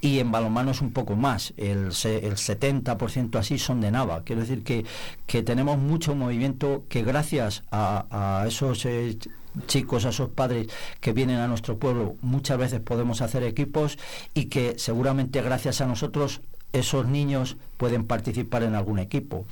y 0.00 0.20
en 0.20 0.30
balonmano 0.30 0.70
es 0.70 0.80
un 0.80 0.92
poco 0.92 1.16
más, 1.16 1.52
el, 1.56 1.86
el 1.86 2.36
70% 2.36 3.36
así 3.36 3.58
son 3.58 3.80
de 3.80 3.90
Nava. 3.90 4.22
Quiero 4.22 4.42
decir 4.42 4.62
que, 4.62 4.84
que 5.26 5.42
tenemos 5.42 5.78
mucho 5.78 6.14
movimiento 6.14 6.84
que 6.88 7.02
gracias 7.02 7.64
a, 7.72 8.44
esos 8.46 8.84
eh, 8.86 9.18
chicos, 9.66 10.04
a 10.04 10.10
esos 10.10 10.30
padres 10.30 10.68
que 11.00 11.12
vienen 11.12 11.38
a 11.38 11.48
nuestro 11.48 11.78
pueblo, 11.78 12.16
muchas 12.22 12.58
veces 12.58 12.80
podemos 12.80 13.22
hacer 13.22 13.42
equipos 13.42 13.98
y 14.34 14.44
que 14.46 14.78
seguramente 14.78 15.42
gracias 15.42 15.80
a 15.80 15.86
nosotros 15.86 16.42
esos 16.72 17.06
niños 17.06 17.56
pueden 17.78 18.04
participar 18.04 18.64
en 18.64 18.74
algún 18.74 18.98
equipo. 18.98 19.46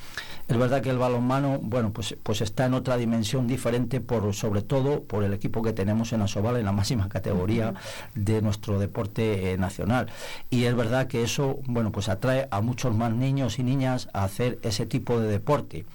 Es 0.49 0.57
verdad 0.59 0.83
que 0.83 0.91
el 0.91 0.99
balonmano, 0.99 1.59
bueno, 1.63 1.93
pues, 1.93 2.17
pues 2.23 2.43
está 2.43 2.67
en 2.67 2.75
otra 2.75 2.99
dimensión 2.99 3.47
diferente, 3.47 4.01
por, 4.01 4.35
sobre 4.35 4.61
todo 4.61 5.03
por 5.03 5.25
el 5.25 5.33
equipo 5.33 5.63
que 5.63 5.73
tenemos 5.73 6.13
en 6.13 6.21
Asobal, 6.21 6.57
en 6.57 6.67
la 6.67 6.73
máxima 6.73 7.09
categoría 7.09 7.75
de 8.15 8.43
nuestro 8.43 8.79
deporte 8.79 9.53
eh, 9.53 9.59
nacional. 9.59 10.09
Y 10.51 10.65
es 10.65 10.77
verdad 10.77 11.07
que 11.07 11.23
eso, 11.23 11.59
bueno, 11.67 11.91
pues 11.91 12.09
atrae 12.09 12.49
a 12.51 12.61
muchos 12.61 12.95
más 12.95 13.13
niños 13.13 13.59
y 13.59 13.63
niñas 13.63 14.09
a 14.13 14.25
hacer 14.25 14.59
ese 14.63 14.85
tipo 14.85 15.19
de 15.19 15.29
deporte 15.29 15.87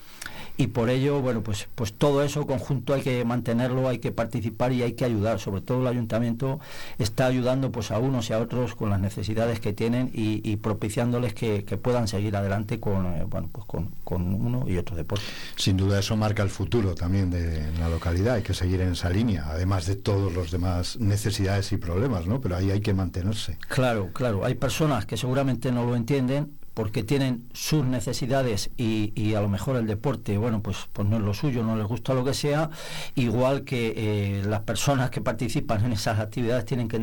y 0.61 0.67
por 0.67 0.91
ello, 0.91 1.21
bueno, 1.21 1.41
pues, 1.41 1.67
pues 1.73 1.91
todo 1.91 2.23
eso 2.23 2.45
conjunto 2.45 2.93
hay 2.93 3.01
que 3.01 3.25
mantenerlo, 3.25 3.89
hay 3.89 3.97
que 3.97 4.11
participar 4.11 4.71
y 4.71 4.83
hay 4.83 4.93
que 4.93 5.05
ayudar. 5.05 5.39
Sobre 5.39 5.61
todo 5.61 5.81
el 5.81 5.87
ayuntamiento 5.87 6.59
está 6.99 7.25
ayudando 7.25 7.71
pues 7.71 7.89
a 7.89 7.97
unos 7.97 8.29
y 8.29 8.33
a 8.33 8.39
otros 8.39 8.75
con 8.75 8.91
las 8.91 8.99
necesidades 8.99 9.59
que 9.59 9.73
tienen 9.73 10.11
y, 10.13 10.55
propiciándoles 10.57 11.33
que, 11.33 11.61
puedan 11.81 12.07
seguir 12.07 12.20
adelante 12.29 12.79
con, 12.79 13.05
eh, 13.05 13.23
bueno, 13.27 13.49
pues 13.51 13.65
con, 13.65 13.91
con, 14.03 14.33
uno 14.33 14.65
y 14.67 14.77
otro 14.77 14.95
deporte. 14.95 15.25
Sin 15.55 15.77
duda 15.77 15.99
eso 15.99 16.15
marca 16.15 16.43
el 16.43 16.49
futuro 16.49 16.95
también 16.95 17.29
de 17.29 17.71
la 17.79 17.89
localidad, 17.89 18.35
hay 18.35 18.43
que 18.43 18.53
seguir 18.53 18.81
en 18.81 18.93
esa 18.93 19.09
línea, 19.09 19.45
además 19.47 19.85
de 19.85 19.95
todos 19.95 20.33
los 20.33 20.51
demás 20.51 20.99
necesidades 20.99 21.71
y 21.71 21.77
problemas, 21.77 22.27
¿no? 22.27 22.39
Pero 22.41 22.55
ahí 22.55 22.71
hay 22.71 22.81
que 22.81 22.93
mantenerse. 22.93 23.57
Claro, 23.67 24.11
claro, 24.13 24.45
hay 24.45 24.55
personas 24.55 25.05
que 25.05 25.17
seguramente 25.17 25.71
no 25.71 25.85
lo 25.85 25.95
entienden 25.95 26.60
porque 26.73 27.03
tienen 27.03 27.47
sus 27.53 27.85
necesidades 27.85 28.69
y, 28.77 29.33
a 29.33 29.41
lo 29.41 29.49
mejor 29.49 29.75
el 29.75 29.87
deporte, 29.87 30.37
bueno, 30.37 30.61
pues, 30.61 30.87
pues 30.93 31.07
no 31.07 31.17
es 31.17 31.23
lo 31.23 31.33
suyo, 31.33 31.63
no 31.63 31.75
les 31.75 31.85
gusta 31.85 32.13
lo 32.13 32.23
que 32.23 32.33
sea, 32.33 32.69
igual 33.15 33.63
que 33.63 33.93
eh, 33.95 34.43
las 34.45 34.61
personas 34.61 35.09
que 35.09 35.21
participan 35.21 35.83
en 35.83 35.93
esas 35.93 36.19
actividades 36.19 36.65
tienen 36.65 36.87
que, 36.87 36.95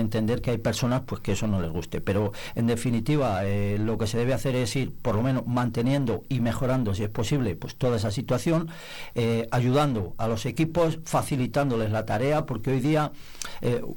entender 0.00 0.40
que 0.40 0.52
hay 0.52 0.58
personas 0.58 1.02
pues 1.04 1.20
que 1.20 1.32
eso 1.32 1.46
no 1.46 1.60
les 1.60 1.70
guste. 1.70 2.00
Pero 2.00 2.32
en 2.54 2.66
definitiva, 2.66 3.44
eh, 3.44 3.78
lo 3.78 3.98
que 3.98 4.06
se 4.06 4.16
debe 4.16 4.32
hacer 4.32 4.56
es 4.56 4.74
ir 4.76 4.92
por 4.92 5.16
lo 5.16 5.22
menos 5.22 5.46
manteniendo 5.46 6.22
y 6.28 6.40
mejorando, 6.40 6.94
si 6.94 7.04
es 7.04 7.10
posible, 7.10 7.56
pues 7.56 7.76
toda 7.76 7.96
esa 7.96 8.10
situación, 8.10 8.68
eh, 9.14 9.48
ayudando 9.50 10.14
a 10.16 10.28
los 10.28 10.46
equipos, 10.46 10.98
facilitándoles 11.04 11.90
la 11.90 12.06
tarea, 12.06 12.46
porque 12.46 12.70
hoy 12.70 12.80
día 12.80 13.12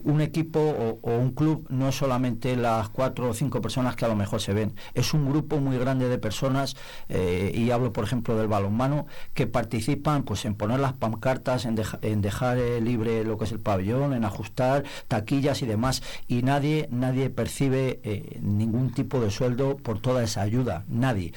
un 0.03 0.21
equipo 0.21 1.00
o 1.01 1.12
un 1.12 1.31
club 1.31 1.67
no 1.69 1.89
es 1.89 1.95
solamente 1.95 2.55
las 2.55 2.89
cuatro 2.89 3.29
o 3.29 3.33
cinco 3.33 3.62
personas 3.62 3.95
que 3.95 4.05
a 4.05 4.07
lo 4.07 4.15
mejor 4.15 4.41
se 4.41 4.53
ven 4.53 4.74
es 4.93 5.13
un 5.13 5.29
grupo 5.29 5.60
muy 5.60 5.77
grande 5.77 6.10
de 6.10 6.17
personas, 6.17 6.75
eh, 7.10 7.51
y 7.53 7.71
hablo 7.71 7.93
por 7.93 8.03
ejemplo 8.03 8.36
del 8.36 8.48
balonmano, 8.48 9.05
que 9.33 9.48
participan 9.48 10.24
pues 10.24 10.45
en 10.45 10.55
poner 10.55 10.79
las 10.79 10.93
pancartas, 10.93 11.65
en, 11.65 11.81
en 12.01 12.21
dejar 12.21 12.57
eh, 12.57 12.81
libre 12.81 13.24
lo 13.24 13.38
que 13.38 13.45
es 13.45 13.51
el 13.51 13.60
pabellón, 13.60 14.13
en 14.13 14.25
ajustar 14.25 14.83
taquillas 15.07 15.62
y 15.62 15.65
demás, 15.65 16.03
y 16.27 16.43
nadie, 16.43 16.88
nadie 16.91 17.29
percibe 17.29 18.00
eh, 18.03 18.39
ningún 18.41 18.91
tipo 18.91 19.19
de 19.19 19.31
sueldo 19.31 19.77
por 19.77 20.00
toda 20.00 20.24
esa 20.24 20.41
ayuda, 20.41 20.83
nadie. 20.88 21.33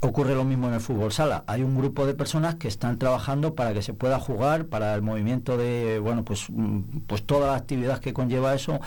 Ocurre 0.00 0.36
lo 0.36 0.44
mismo 0.44 0.68
en 0.68 0.74
el 0.74 0.80
fútbol 0.80 1.10
sala. 1.10 1.42
Hay 1.48 1.64
un 1.64 1.76
grupo 1.76 2.06
de 2.06 2.14
personas 2.14 2.54
que 2.54 2.68
están 2.68 2.98
trabajando 2.98 3.54
para 3.56 3.74
que 3.74 3.82
se 3.82 3.94
pueda 3.94 4.20
jugar, 4.20 4.66
para 4.66 4.94
el 4.94 5.02
movimiento 5.02 5.56
de, 5.56 5.98
bueno, 5.98 6.24
pues, 6.24 6.46
mm, 6.50 7.00
pues 7.08 7.24
toda 7.24 7.48
la 7.48 7.56
actividad 7.56 7.98
que 7.98 8.12
conlleva 8.12 8.54
eso. 8.54 8.80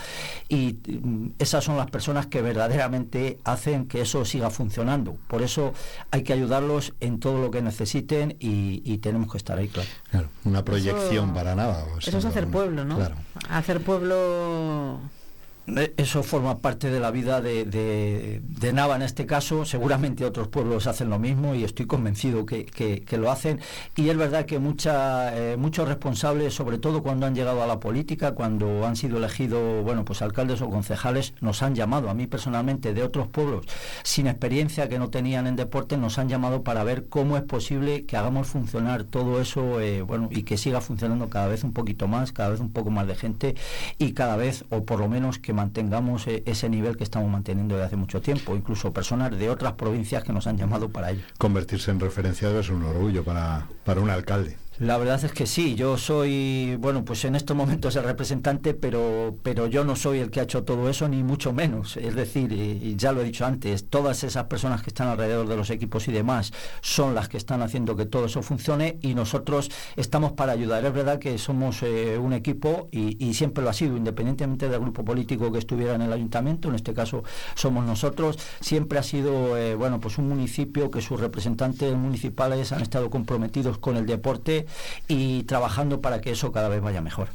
Y 0.48 0.78
mm, 0.88 1.32
esas 1.38 1.64
son 1.64 1.76
las 1.76 1.90
personas 1.90 2.26
que 2.28 2.40
verdaderamente 2.40 3.38
hacen 3.44 3.88
que 3.88 4.00
eso 4.00 4.24
siga 4.24 4.48
funcionando. 4.48 5.16
Por 5.28 5.42
eso 5.42 5.74
hay 6.10 6.22
que 6.22 6.32
ayudarlos 6.32 6.94
en 7.00 7.20
todo 7.20 7.42
lo 7.42 7.50
que 7.50 7.60
necesiten 7.60 8.36
y, 8.40 8.62
tenemos 9.02 9.32
que 9.32 9.38
estar 9.38 9.58
ahí, 9.58 9.68
claro. 9.68 10.28
una 10.44 10.64
proyección 10.64 11.34
para 11.34 11.56
nada. 11.56 11.84
eso 11.98 12.18
es 12.18 12.24
hacer 12.24 12.46
pueblo, 12.46 12.84
¿no? 12.84 12.98
Hacer 13.48 13.80
pueblo 13.80 15.00
eso 15.96 16.24
forma 16.24 16.58
parte 16.58 16.90
de 16.90 16.98
la 16.98 17.12
vida 17.12 17.40
de, 17.40 17.64
de, 17.64 18.72
Nava 18.72 18.96
en 18.96 19.02
este 19.02 19.26
caso. 19.26 19.64
Seguramente 19.64 20.24
otros 20.24 20.48
pueblos 20.48 20.86
hacen 20.86 21.08
lo 21.08 21.18
mismo 21.18 21.54
y 21.54 21.62
estoy 21.62 21.86
convencido 21.86 22.44
que, 22.46 22.64
que, 22.64 23.16
lo 23.16 23.30
hacen. 23.30 23.60
Y 23.94 24.08
es 24.08 24.16
verdad 24.16 24.44
que 24.44 24.58
mucha, 24.58 25.36
eh, 25.36 25.56
muchos 25.56 25.86
responsables, 25.86 26.54
sobre 26.54 26.78
todo 26.78 27.02
cuando 27.02 27.26
han 27.26 27.34
llegado 27.34 27.62
a 27.62 27.66
la 27.66 27.78
política, 27.78 28.32
cuando 28.32 28.86
han 28.86 28.96
sido 28.96 29.18
elegidos, 29.18 29.84
bueno, 29.84 30.04
pues 30.04 30.22
alcaldes 30.22 30.62
o 30.62 30.70
concejales, 30.70 31.34
nos 31.40 31.62
han 31.62 31.74
llamado, 31.74 32.10
a 32.10 32.14
mí 32.14 32.26
personalmente, 32.26 32.92
de 32.92 33.02
otros 33.02 33.28
pueblos 33.28 33.66
sin 34.02 34.26
experiencia 34.26 34.88
que 34.88 34.98
no 34.98 35.10
tenían 35.10 35.46
en 35.46 35.56
deporte, 35.56 35.96
nos 35.96 36.18
han 36.18 36.28
llamado 36.28 36.62
para 36.62 36.82
ver 36.84 37.08
cómo 37.08 37.36
es 37.36 37.42
posible 37.42 38.04
que 38.04 38.16
hagamos 38.16 38.48
funcionar 38.48 39.04
todo 39.04 39.40
eso, 39.40 39.80
eh, 39.80 40.02
bueno, 40.02 40.28
y 40.30 40.42
que 40.42 40.56
siga 40.56 40.80
funcionando 40.80 41.28
cada 41.28 41.46
vez 41.46 41.62
un 41.64 41.72
poquito 41.72 42.08
más, 42.08 42.32
cada 42.32 42.50
vez 42.50 42.60
un 42.60 42.72
poco 42.72 42.90
más 42.90 43.06
de 43.06 43.14
gente 43.14 43.54
y 43.98 44.12
cada 44.12 44.36
vez, 44.36 44.64
o 44.70 44.84
por 44.84 44.98
lo 44.98 45.08
menos 45.08 45.38
que 45.38 45.51
mantengamos 45.52 46.26
eh, 46.26 46.42
ese 46.46 46.68
nivel 46.68 46.96
que 46.96 47.04
estamos 47.04 47.30
manteniendo 47.30 47.74
desde 47.74 47.86
hace 47.86 47.96
mucho 47.96 48.20
tiempo, 48.20 48.56
incluso 48.56 48.92
personas 48.92 49.36
de 49.38 49.50
otras 49.50 49.72
provincias 49.74 50.24
que 50.24 50.32
nos 50.32 50.46
han 50.46 50.56
llamado 50.56 50.88
para 50.88 51.10
ello. 51.10 51.22
Convertirse 51.38 51.90
en 51.90 52.00
referencia 52.00 52.50
es 52.58 52.68
un 52.70 52.82
orgullo 52.82 53.24
para, 53.24 53.66
para 53.84 54.00
un 54.00 54.10
alcalde. 54.10 54.56
La 54.78 54.96
verdad 54.96 55.22
es 55.22 55.32
que 55.32 55.46
sí, 55.46 55.74
yo 55.74 55.98
soy, 55.98 56.76
bueno, 56.76 57.04
pues 57.04 57.26
en 57.26 57.36
estos 57.36 57.54
momentos 57.54 57.94
el 57.96 58.04
representante, 58.04 58.72
pero, 58.72 59.36
pero 59.42 59.66
yo 59.66 59.84
no 59.84 59.96
soy 59.96 60.18
el 60.18 60.30
que 60.30 60.40
ha 60.40 60.44
hecho 60.44 60.64
todo 60.64 60.88
eso, 60.88 61.08
ni 61.08 61.22
mucho 61.22 61.52
menos. 61.52 61.98
Es 61.98 62.14
decir, 62.14 62.52
y, 62.52 62.96
ya 62.96 63.12
lo 63.12 63.20
he 63.20 63.24
dicho 63.24 63.44
antes, 63.44 63.90
todas 63.90 64.24
esas 64.24 64.44
personas 64.44 64.82
que 64.82 64.88
están 64.88 65.08
alrededor 65.08 65.46
de 65.46 65.56
los 65.56 65.68
equipos 65.68 66.08
y 66.08 66.12
demás 66.12 66.52
son 66.80 67.14
las 67.14 67.28
que 67.28 67.36
están 67.36 67.60
haciendo 67.60 67.96
que 67.96 68.06
todo 68.06 68.24
eso 68.24 68.40
funcione 68.40 68.98
y 69.02 69.14
nosotros 69.14 69.70
estamos 69.96 70.32
para 70.32 70.52
ayudar. 70.52 70.84
Es 70.86 70.92
verdad 70.94 71.18
que 71.18 71.36
somos 71.36 71.82
eh, 71.82 72.16
un 72.16 72.32
equipo 72.32 72.88
y, 72.90 73.34
siempre 73.34 73.62
lo 73.62 73.70
ha 73.70 73.74
sido, 73.74 73.96
independientemente 73.96 74.68
del 74.68 74.80
grupo 74.80 75.04
político 75.04 75.52
que 75.52 75.58
estuviera 75.58 75.94
en 75.94 76.02
el 76.02 76.12
ayuntamiento, 76.12 76.68
en 76.68 76.76
este 76.76 76.94
caso 76.94 77.24
somos 77.54 77.84
nosotros, 77.84 78.38
siempre 78.60 78.98
ha 78.98 79.02
sido, 79.02 79.56
eh, 79.56 79.74
bueno, 79.74 80.00
pues 80.00 80.18
un 80.18 80.28
municipio 80.28 80.90
que 80.90 81.02
sus 81.02 81.20
representantes 81.20 81.94
municipales 81.94 82.72
han 82.72 82.80
estado 82.80 83.10
comprometidos 83.10 83.78
con 83.78 83.96
el 83.96 84.06
deporte 84.06 84.61
y 85.08 85.42
trabajando 85.44 86.00
para 86.00 86.20
que 86.20 86.32
eso 86.32 86.52
cada 86.52 86.68
vez 86.68 86.80
vaya 86.80 87.00
mejor. 87.00 87.28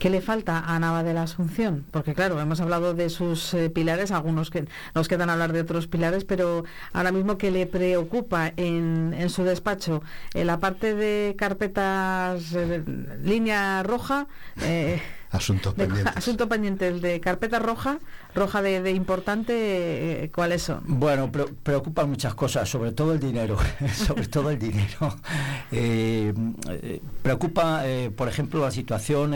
¿Qué 0.00 0.08
le 0.08 0.22
falta 0.22 0.60
a 0.60 0.78
Nava 0.78 1.02
de 1.02 1.12
la 1.12 1.24
Asunción? 1.24 1.84
Porque 1.90 2.14
claro, 2.14 2.40
hemos 2.40 2.58
hablado 2.62 2.94
de 2.94 3.10
sus 3.10 3.52
eh, 3.52 3.68
pilares, 3.68 4.12
algunos 4.12 4.48
que 4.48 4.64
nos 4.94 5.08
quedan 5.08 5.28
hablar 5.28 5.52
de 5.52 5.60
otros 5.60 5.88
pilares, 5.88 6.24
pero 6.24 6.64
ahora 6.94 7.12
mismo 7.12 7.36
¿qué 7.36 7.50
le 7.50 7.66
preocupa 7.66 8.50
en, 8.56 9.14
en 9.14 9.28
su 9.28 9.44
despacho? 9.44 10.02
En 10.32 10.46
la 10.46 10.58
parte 10.58 10.94
de 10.94 11.36
carpetas, 11.36 12.54
eh, 12.54 12.82
línea 13.22 13.82
roja. 13.82 14.26
Eh, 15.32 15.36
Asunto 15.36 15.74
pendiente. 15.74 16.10
Asunto 16.14 16.48
pendiente, 16.48 16.88
el 16.88 17.00
de 17.00 17.20
carpeta 17.20 17.60
roja, 17.60 17.98
roja 18.34 18.62
de, 18.62 18.90
importante, 18.90 20.24
eh, 20.24 20.30
¿cuáles 20.30 20.62
son? 20.62 20.82
Bueno, 20.86 21.30
preocupan 21.30 22.10
muchas 22.10 22.34
cosas, 22.34 22.68
sobre 22.68 22.92
todo 22.92 23.12
el 23.12 23.20
dinero, 23.20 23.56
sobre 23.94 24.26
todo 24.26 24.50
el 24.50 24.58
dinero. 24.58 25.16
Eh, 25.72 26.32
preocupa, 27.22 27.86
eh, 27.86 28.10
por 28.10 28.28
ejemplo, 28.28 28.60
la 28.60 28.72
situación, 28.72 29.30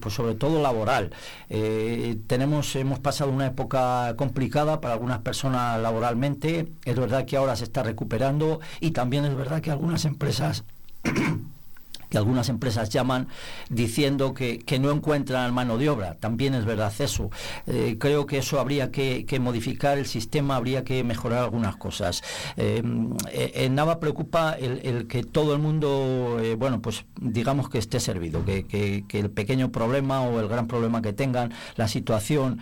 pues 0.00 0.14
sobre 0.14 0.34
todo 0.34 0.62
laboral. 0.62 1.10
tenemos, 2.26 2.74
hemos 2.76 3.00
pasado 3.00 3.30
una 3.30 3.46
época 3.46 4.14
complicada 4.16 4.80
para 4.80 4.94
algunas 4.94 5.18
personas 5.18 5.78
laboralmente. 5.80 6.68
Es 6.84 6.96
verdad 6.96 7.26
que 7.26 7.36
ahora 7.36 7.54
se 7.56 7.64
está 7.64 7.82
recuperando 7.82 8.60
y 8.80 8.92
también 8.92 9.26
es 9.26 9.36
verdad 9.36 9.60
que 9.60 9.70
algunas 9.70 10.06
empresas 10.06 10.64
algunas 12.18 12.48
empresas 12.48 12.88
llaman 12.88 13.28
diciendo 13.68 14.34
que, 14.34 14.62
no 14.80 14.90
encuentran 14.90 15.54
mano 15.54 15.78
de 15.78 15.88
obra. 15.88 16.16
También 16.16 16.54
es 16.54 16.64
verdad 16.64 16.92
eso. 16.98 17.30
Eh, 17.66 17.96
creo 17.98 18.26
que 18.26 18.38
eso 18.38 18.58
habría 18.60 18.90
que, 18.90 19.24
modificar 19.40 19.98
el 19.98 20.06
sistema, 20.06 20.56
habría 20.56 20.84
que 20.84 21.02
mejorar 21.04 21.44
algunas 21.44 21.76
cosas. 21.76 22.22
Eh, 22.56 22.82
en 23.32 23.74
Nava 23.74 24.00
preocupa 24.00 24.52
el, 24.52 25.06
que 25.06 25.22
todo 25.22 25.54
el 25.54 25.60
mundo, 25.60 26.38
eh, 26.40 26.54
bueno, 26.54 26.80
pues 26.80 27.04
digamos 27.20 27.68
que 27.68 27.78
esté 27.78 28.00
servido, 28.00 28.44
que, 28.44 29.04
el 29.10 29.30
pequeño 29.30 29.70
problema 29.70 30.22
o 30.22 30.40
el 30.40 30.48
gran 30.48 30.66
problema 30.66 31.02
que 31.02 31.12
tengan, 31.12 31.52
la 31.76 31.88
situación, 31.88 32.60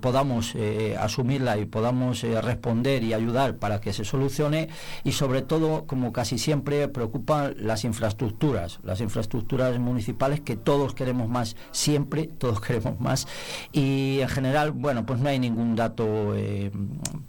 podamos 0.00 0.54
asumirla 0.98 1.58
y 1.58 1.66
podamos 1.66 2.22
responder 2.22 3.02
y 3.04 3.12
ayudar 3.12 3.56
para 3.56 3.80
que 3.80 3.92
se 3.92 4.04
solucione 4.04 4.68
y 5.04 5.12
sobre 5.12 5.42
todo, 5.42 5.86
como 5.86 6.12
casi 6.12 6.38
siempre, 6.38 6.88
preocupan 6.88 7.54
las 7.58 7.84
infraestructuras 7.84 8.80
las 8.82 9.00
infraestructuras 9.00 9.78
municipales 9.78 10.40
que 10.40 10.56
todos 10.56 10.94
queremos 10.94 11.28
más, 11.28 11.56
siempre 11.70 12.26
todos 12.26 12.60
queremos 12.66 13.00
más. 13.00 13.26
Y 13.72 14.20
en 14.20 14.28
general, 14.28 14.72
bueno, 14.72 15.06
pues 15.06 15.20
no 15.20 15.28
hay 15.28 15.38
ningún 15.38 15.76
dato 15.76 16.34
eh, 16.36 16.70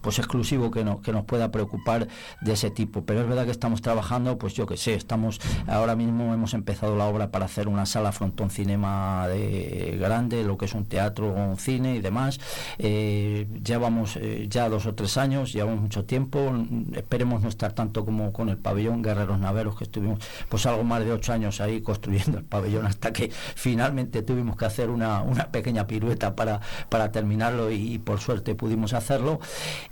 pues 0.01 0.19
exclusivo 0.19 0.71
que, 0.71 0.83
no, 0.83 1.01
que 1.01 1.11
nos 1.11 1.25
pueda 1.25 1.51
preocupar 1.51 2.07
de 2.41 2.53
ese 2.53 2.71
tipo, 2.71 3.03
pero 3.03 3.21
es 3.21 3.27
verdad 3.27 3.45
que 3.45 3.51
estamos 3.51 3.81
trabajando, 3.81 4.37
pues 4.37 4.53
yo 4.53 4.65
que 4.65 4.77
sé, 4.77 4.93
estamos 4.93 5.39
ahora 5.67 5.95
mismo 5.95 6.33
hemos 6.33 6.53
empezado 6.53 6.95
la 6.95 7.05
obra 7.05 7.31
para 7.31 7.45
hacer 7.45 7.67
una 7.67 7.85
sala 7.85 8.11
frontón 8.11 8.49
cinema 8.49 9.27
de 9.27 9.97
grande, 9.99 10.43
lo 10.43 10.57
que 10.57 10.65
es 10.65 10.73
un 10.73 10.85
teatro, 10.85 11.27
un 11.31 11.57
cine 11.57 11.95
y 11.95 11.99
demás. 11.99 12.39
Eh, 12.77 13.47
llevamos 13.63 14.17
eh, 14.17 14.47
ya 14.49 14.69
dos 14.69 14.85
o 14.85 14.95
tres 14.95 15.17
años, 15.17 15.53
llevamos 15.53 15.81
mucho 15.81 16.05
tiempo, 16.05 16.53
esperemos 16.93 17.41
no 17.41 17.49
estar 17.49 17.73
tanto 17.73 18.05
como 18.05 18.31
con 18.33 18.49
el 18.49 18.57
pabellón 18.57 19.01
Guerreros 19.01 19.39
Naveros 19.39 19.77
que 19.77 19.83
estuvimos 19.83 20.19
pues 20.49 20.65
algo 20.65 20.83
más 20.83 21.03
de 21.03 21.11
ocho 21.11 21.32
años 21.33 21.59
ahí 21.59 21.81
construyendo 21.81 22.37
el 22.37 22.45
pabellón 22.45 22.85
hasta 22.85 23.11
que 23.11 23.29
finalmente 23.55 24.21
tuvimos 24.21 24.55
que 24.55 24.65
hacer 24.65 24.89
una, 24.89 25.23
pequeña 25.51 25.85
pirueta 25.87 26.35
para, 26.35 26.61
para 26.89 27.11
terminarlo 27.11 27.71
y, 27.71 27.97
por 27.97 28.19
suerte 28.19 28.55
pudimos 28.55 28.93
hacerlo. 28.93 29.39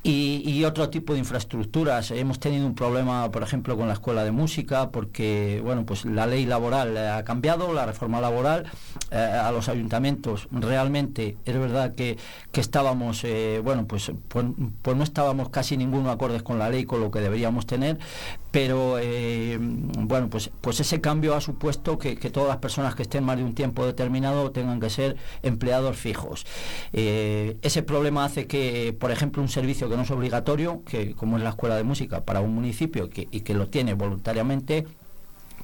Y, 0.03 0.61
otro 0.61 0.89
tipo 0.89 1.13
de 1.13 1.19
infraestructuras. 1.19 2.11
Hemos 2.11 2.39
tenido 2.39 2.67
un 2.67 2.75
problema, 2.75 3.31
por 3.31 3.41
ejemplo, 3.41 3.75
con 3.75 3.87
la 3.87 3.93
escuela 3.93 4.23
de 4.23 4.31
música 4.31 4.91
porque, 4.91 5.59
bueno, 5.63 5.87
pues 5.87 6.05
la 6.05 6.27
ley 6.27 6.45
laboral 6.45 6.95
ha 6.97 7.23
cambiado, 7.23 7.73
la 7.73 7.87
reforma 7.87 8.21
laboral 8.21 8.67
eh, 9.09 9.17
a 9.17 9.51
los 9.51 9.69
ayuntamientos 9.69 10.47
realmente 10.51 11.37
es 11.45 11.57
verdad 11.57 11.95
que, 11.95 12.17
estábamos, 12.53 13.23
eh, 13.23 13.59
bueno, 13.63 13.87
pues, 13.87 14.11
pues, 14.27 14.45
pues, 14.81 14.97
no 14.97 15.03
estábamos 15.03 15.49
casi 15.49 15.77
ninguno 15.77 16.11
acordes 16.11 16.43
con 16.43 16.59
la 16.59 16.69
ley, 16.69 16.85
con 16.85 16.99
lo 16.99 17.09
que 17.09 17.19
deberíamos 17.19 17.65
tener, 17.65 17.97
pero 18.51 18.99
eh, 18.99 19.57
bueno, 19.59 20.29
pues, 20.29 20.51
pues 20.59 20.79
ese 20.81 20.99
cambio 20.99 21.35
ha 21.35 21.41
supuesto 21.41 21.97
que, 21.97 22.15
todas 22.15 22.49
las 22.49 22.57
personas 22.57 22.95
que 22.95 23.03
estén 23.03 23.23
más 23.23 23.37
de 23.37 23.43
un 23.43 23.55
tiempo 23.55 23.85
determinado 23.85 24.51
tengan 24.51 24.79
que 24.79 24.89
ser 24.89 25.15
empleados 25.41 25.97
fijos. 25.97 26.45
Eh, 26.91 27.57
ese 27.61 27.81
problema 27.81 28.25
hace 28.25 28.47
que, 28.47 28.95
por 28.97 29.11
ejemplo, 29.11 29.41
un 29.41 29.49
servicio 29.49 29.89
que 29.89 29.95
no 29.95 30.03
es 30.03 30.11
obligatorio, 30.11 30.83
que 30.85 31.13
como 31.15 31.37
es 31.37 31.43
la 31.43 31.51
escuela 31.51 31.77
de 31.77 31.83
música 31.83 32.25
para 32.25 32.41
un 32.41 32.53
municipio 32.53 33.09
y 33.13 33.41
que 33.41 33.53
lo 33.53 33.69
tiene 33.69 33.93
voluntariamente, 33.93 34.85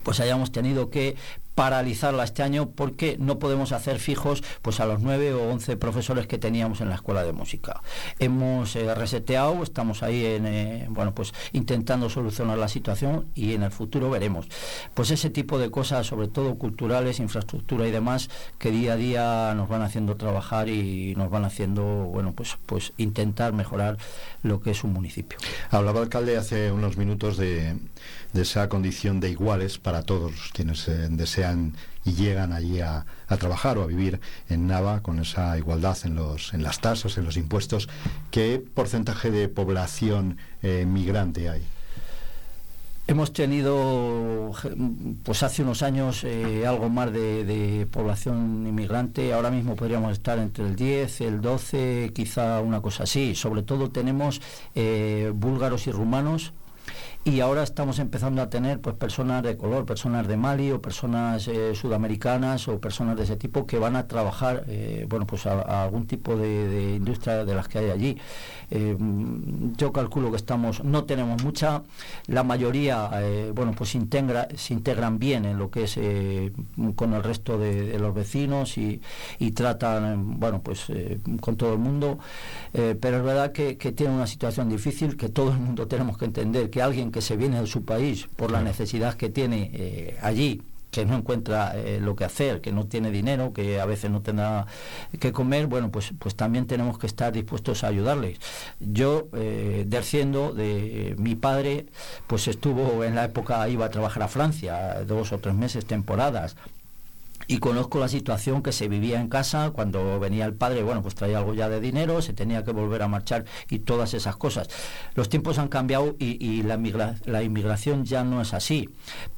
pues 0.04 0.22
hayamos 0.22 0.54
tenido 0.54 0.90
que 0.90 1.18
paralizarla 1.58 2.24
este 2.24 2.44
año 2.44 2.70
porque 2.70 3.18
no 3.20 3.40
podemos 3.40 3.72
hacer 3.72 3.98
fijos 3.98 4.44
pues 4.62 4.80
a 4.80 4.86
los 4.86 5.02
nueve 5.02 5.34
o 5.34 5.50
once 5.50 5.76
profesores 5.76 6.28
que 6.28 6.38
teníamos 6.38 6.82
en 6.82 6.90
la 6.90 6.94
escuela 6.94 7.24
de 7.24 7.34
música. 7.34 7.82
Hemos 8.20 8.76
eh, 8.76 8.94
reseteado, 8.94 9.64
estamos 9.64 10.04
ahí 10.04 10.24
en, 10.24 10.46
eh, 10.46 10.86
bueno, 10.88 11.16
pues 11.16 11.34
intentando 11.54 12.12
solucionar 12.12 12.60
la 12.60 12.68
situación 12.68 13.26
y 13.34 13.56
en 13.56 13.64
el 13.64 13.72
futuro 13.72 14.12
veremos. 14.12 14.46
Pues 14.94 15.10
ese 15.10 15.32
tipo 15.32 15.58
de 15.58 15.72
cosas, 15.72 16.06
sobre 16.06 16.28
todo 16.28 16.60
culturales, 16.60 17.20
infraestructura 17.20 17.88
y 17.88 17.92
demás, 17.92 18.30
que 18.60 18.70
día 18.70 18.94
a 18.94 18.96
día 18.96 19.54
nos 19.56 19.68
van 19.68 19.82
haciendo 19.82 20.16
trabajar 20.16 20.70
y 20.70 21.16
nos 21.16 21.32
van 21.32 21.44
haciendo, 21.44 21.82
bueno, 21.82 22.34
pues, 22.34 22.56
pues 22.68 22.94
intentar 22.98 23.54
mejorar 23.54 23.98
lo 24.44 24.62
que 24.62 24.70
es 24.70 24.84
un 24.84 24.94
municipio. 24.94 25.40
Hablaba 25.72 26.02
alcalde 26.02 26.38
hace 26.38 26.72
unos 26.72 26.98
minutos 26.98 27.36
de, 27.36 27.78
de 28.34 28.42
esa 28.44 28.70
condición 28.70 29.20
de 29.20 29.32
iguales 29.32 29.80
para 29.80 30.04
todos 30.04 30.52
quienes 30.54 30.88
eh, 30.88 31.08
desean 31.10 31.47
y 32.06 32.14
llegan 32.14 32.54
allí 32.54 32.80
a, 32.80 33.06
trabajar 33.40 33.78
o 33.78 33.84
a 33.84 33.88
vivir 33.88 34.20
en 34.50 34.68
Nava 34.68 35.02
con 35.02 35.20
esa 35.20 35.58
igualdad 35.58 35.98
en, 36.06 36.16
los, 36.16 36.54
en 36.54 36.64
las 36.64 36.80
tasas, 36.80 37.18
en 37.18 37.26
los 37.26 37.38
impuestos. 37.38 37.90
¿Qué 38.32 38.64
porcentaje 38.74 39.32
de 39.32 39.50
población 39.50 40.38
eh, 40.64 40.86
migrante 40.88 41.50
hay? 41.50 41.64
Hemos 43.10 43.32
tenido, 43.32 44.52
pues 45.24 45.42
hace 45.42 45.64
unos 45.64 45.82
años, 45.82 46.26
eh, 46.26 46.66
algo 46.68 46.90
más 46.90 47.12
de, 47.14 47.88
población 47.90 48.66
inmigrante. 48.68 49.32
Ahora 49.34 49.50
mismo 49.50 49.76
podríamos 49.78 50.12
estar 50.12 50.40
entre 50.40 50.66
el 50.66 50.76
10, 50.76 51.22
el 51.22 51.42
12, 51.42 52.12
quizá 52.14 52.60
una 52.60 52.82
cosa 52.82 53.04
así. 53.04 53.34
Sobre 53.34 53.64
todo 53.64 53.92
tenemos 53.92 54.42
búlgaros 55.34 55.88
y 55.88 55.92
rumanos 55.92 56.52
y 57.28 57.42
ahora 57.42 57.64
estamos 57.64 58.00
empezando 58.00 58.42
a 58.42 58.50
tener 58.50 58.80
pues 58.80 58.96
personas 58.96 59.44
de 59.44 59.58
color, 59.58 59.86
personas 59.86 60.28
de 60.28 60.38
Mali 60.38 60.72
o 60.72 60.82
personas 60.82 61.48
eh, 61.50 61.76
sudamericanas 61.76 62.70
o 62.70 62.80
personas 62.80 63.18
de 63.18 63.24
ese 63.24 63.36
tipo 63.36 63.66
que 63.66 63.78
van 63.78 63.98
a 63.98 64.08
trabajar 64.08 64.64
eh, 64.68 65.06
bueno 65.10 65.28
pues 65.28 65.46
a, 65.46 65.84
algún 65.84 66.08
tipo 66.08 66.38
de, 66.38 66.96
industria 66.96 67.44
de 67.44 67.54
las 67.54 67.68
que 67.68 67.80
hay 67.80 67.90
allí. 67.90 68.18
Eh, 68.72 68.96
yo 69.78 69.92
calculo 69.92 70.30
que 70.32 70.38
estamos, 70.38 70.84
no 70.84 71.04
tenemos 71.04 71.44
mucha, 71.44 71.84
la 72.28 72.44
mayoría 72.44 73.10
bueno 73.54 73.74
pues 73.74 73.90
se 73.90 74.74
integran 74.74 75.20
bien 75.20 75.46
en 75.46 75.58
lo 75.58 75.70
que 75.70 75.84
es 75.84 76.00
con 76.96 77.14
el 77.14 77.24
resto 77.24 77.58
de, 77.58 77.98
los 78.00 78.14
vecinos 78.14 78.78
y, 78.78 79.02
tratan 79.52 80.40
bueno 80.40 80.62
pues 80.62 80.88
con 81.42 81.56
todo 81.56 81.74
el 81.74 81.80
mundo, 81.80 82.20
pero 82.72 83.18
es 83.18 83.24
verdad 83.24 83.52
que, 83.52 83.78
que 83.78 83.92
tiene 83.92 84.14
una 84.14 84.28
situación 84.28 84.70
difícil 84.70 85.18
que 85.18 85.30
todo 85.30 85.52
el 85.52 85.58
mundo 85.58 85.88
tenemos 85.88 86.18
que 86.18 86.26
entender 86.26 86.70
que 86.70 86.82
alguien 86.82 87.12
que 87.12 87.17
se 87.22 87.38
viene 87.38 87.62
de 87.62 87.68
su 87.68 87.84
país 87.84 88.28
por 88.36 88.52
la 88.52 88.62
necesidad 88.62 89.16
que 89.16 89.30
tiene 89.30 89.72
eh, 89.74 90.18
allí 90.22 90.62
que 90.92 91.06
no 91.06 91.16
encuentra 91.16 91.74
eh, 91.76 92.00
lo 92.02 92.16
que 92.16 92.24
hacer, 92.24 92.62
que 92.62 92.72
no 92.72 92.86
tiene 92.86 93.12
dinero, 93.12 93.54
que 93.54 93.80
a 93.80 93.86
veces 93.86 94.10
no 94.10 94.22
tendrá 94.22 94.66
que 95.20 95.32
comer, 95.32 95.68
bueno, 95.68 95.92
pues, 95.92 96.14
pues 96.18 96.36
también 96.36 96.66
tenemos 96.66 96.98
que 96.98 97.08
estar 97.08 97.34
dispuestos 97.34 97.84
a 97.84 97.88
ayudarles. 97.88 98.40
Yo, 98.80 99.28
eh, 99.34 99.84
desciendo 99.86 100.54
de 100.54 101.16
mi 101.20 101.36
padre, 101.36 101.88
pues 102.26 102.48
estuvo 102.48 103.04
en 103.04 103.16
la 103.16 103.26
época, 103.26 103.68
iba 103.70 103.86
a 103.86 103.90
trabajar 103.90 104.24
a 104.24 104.28
Francia, 104.28 105.04
dos 105.06 105.34
o 105.34 105.40
tres 105.40 105.56
meses, 105.56 105.86
temporadas, 105.86 106.56
y 107.48 107.60
conozco 107.60 108.00
la 108.00 108.08
situación 108.08 108.62
que 108.62 108.72
se 108.72 108.88
vivía 108.88 109.20
en 109.20 109.30
casa 109.30 109.72
cuando 109.72 110.20
venía 110.20 110.46
el 110.46 110.54
padre, 110.54 110.84
bueno, 110.84 111.02
pues 111.02 111.16
traía 111.16 111.40
algo 111.40 111.54
ya 111.54 111.70
de 111.70 111.80
dinero, 111.80 112.22
se 112.22 112.34
tenía 112.34 112.64
que 112.64 112.72
volver 112.72 113.02
a 113.02 113.08
marchar 113.08 113.46
y 113.70 113.80
todas 113.80 114.14
esas 114.14 114.36
cosas. 114.36 114.70
Los 115.16 115.30
tiempos 115.30 115.58
han 115.58 115.68
cambiado 115.68 116.16
y, 116.20 116.64
la, 116.64 116.78
la, 117.26 117.44
inmigración 117.44 118.06
ya 118.06 118.24
no 118.24 118.42
es 118.42 118.54
así, 118.54 118.90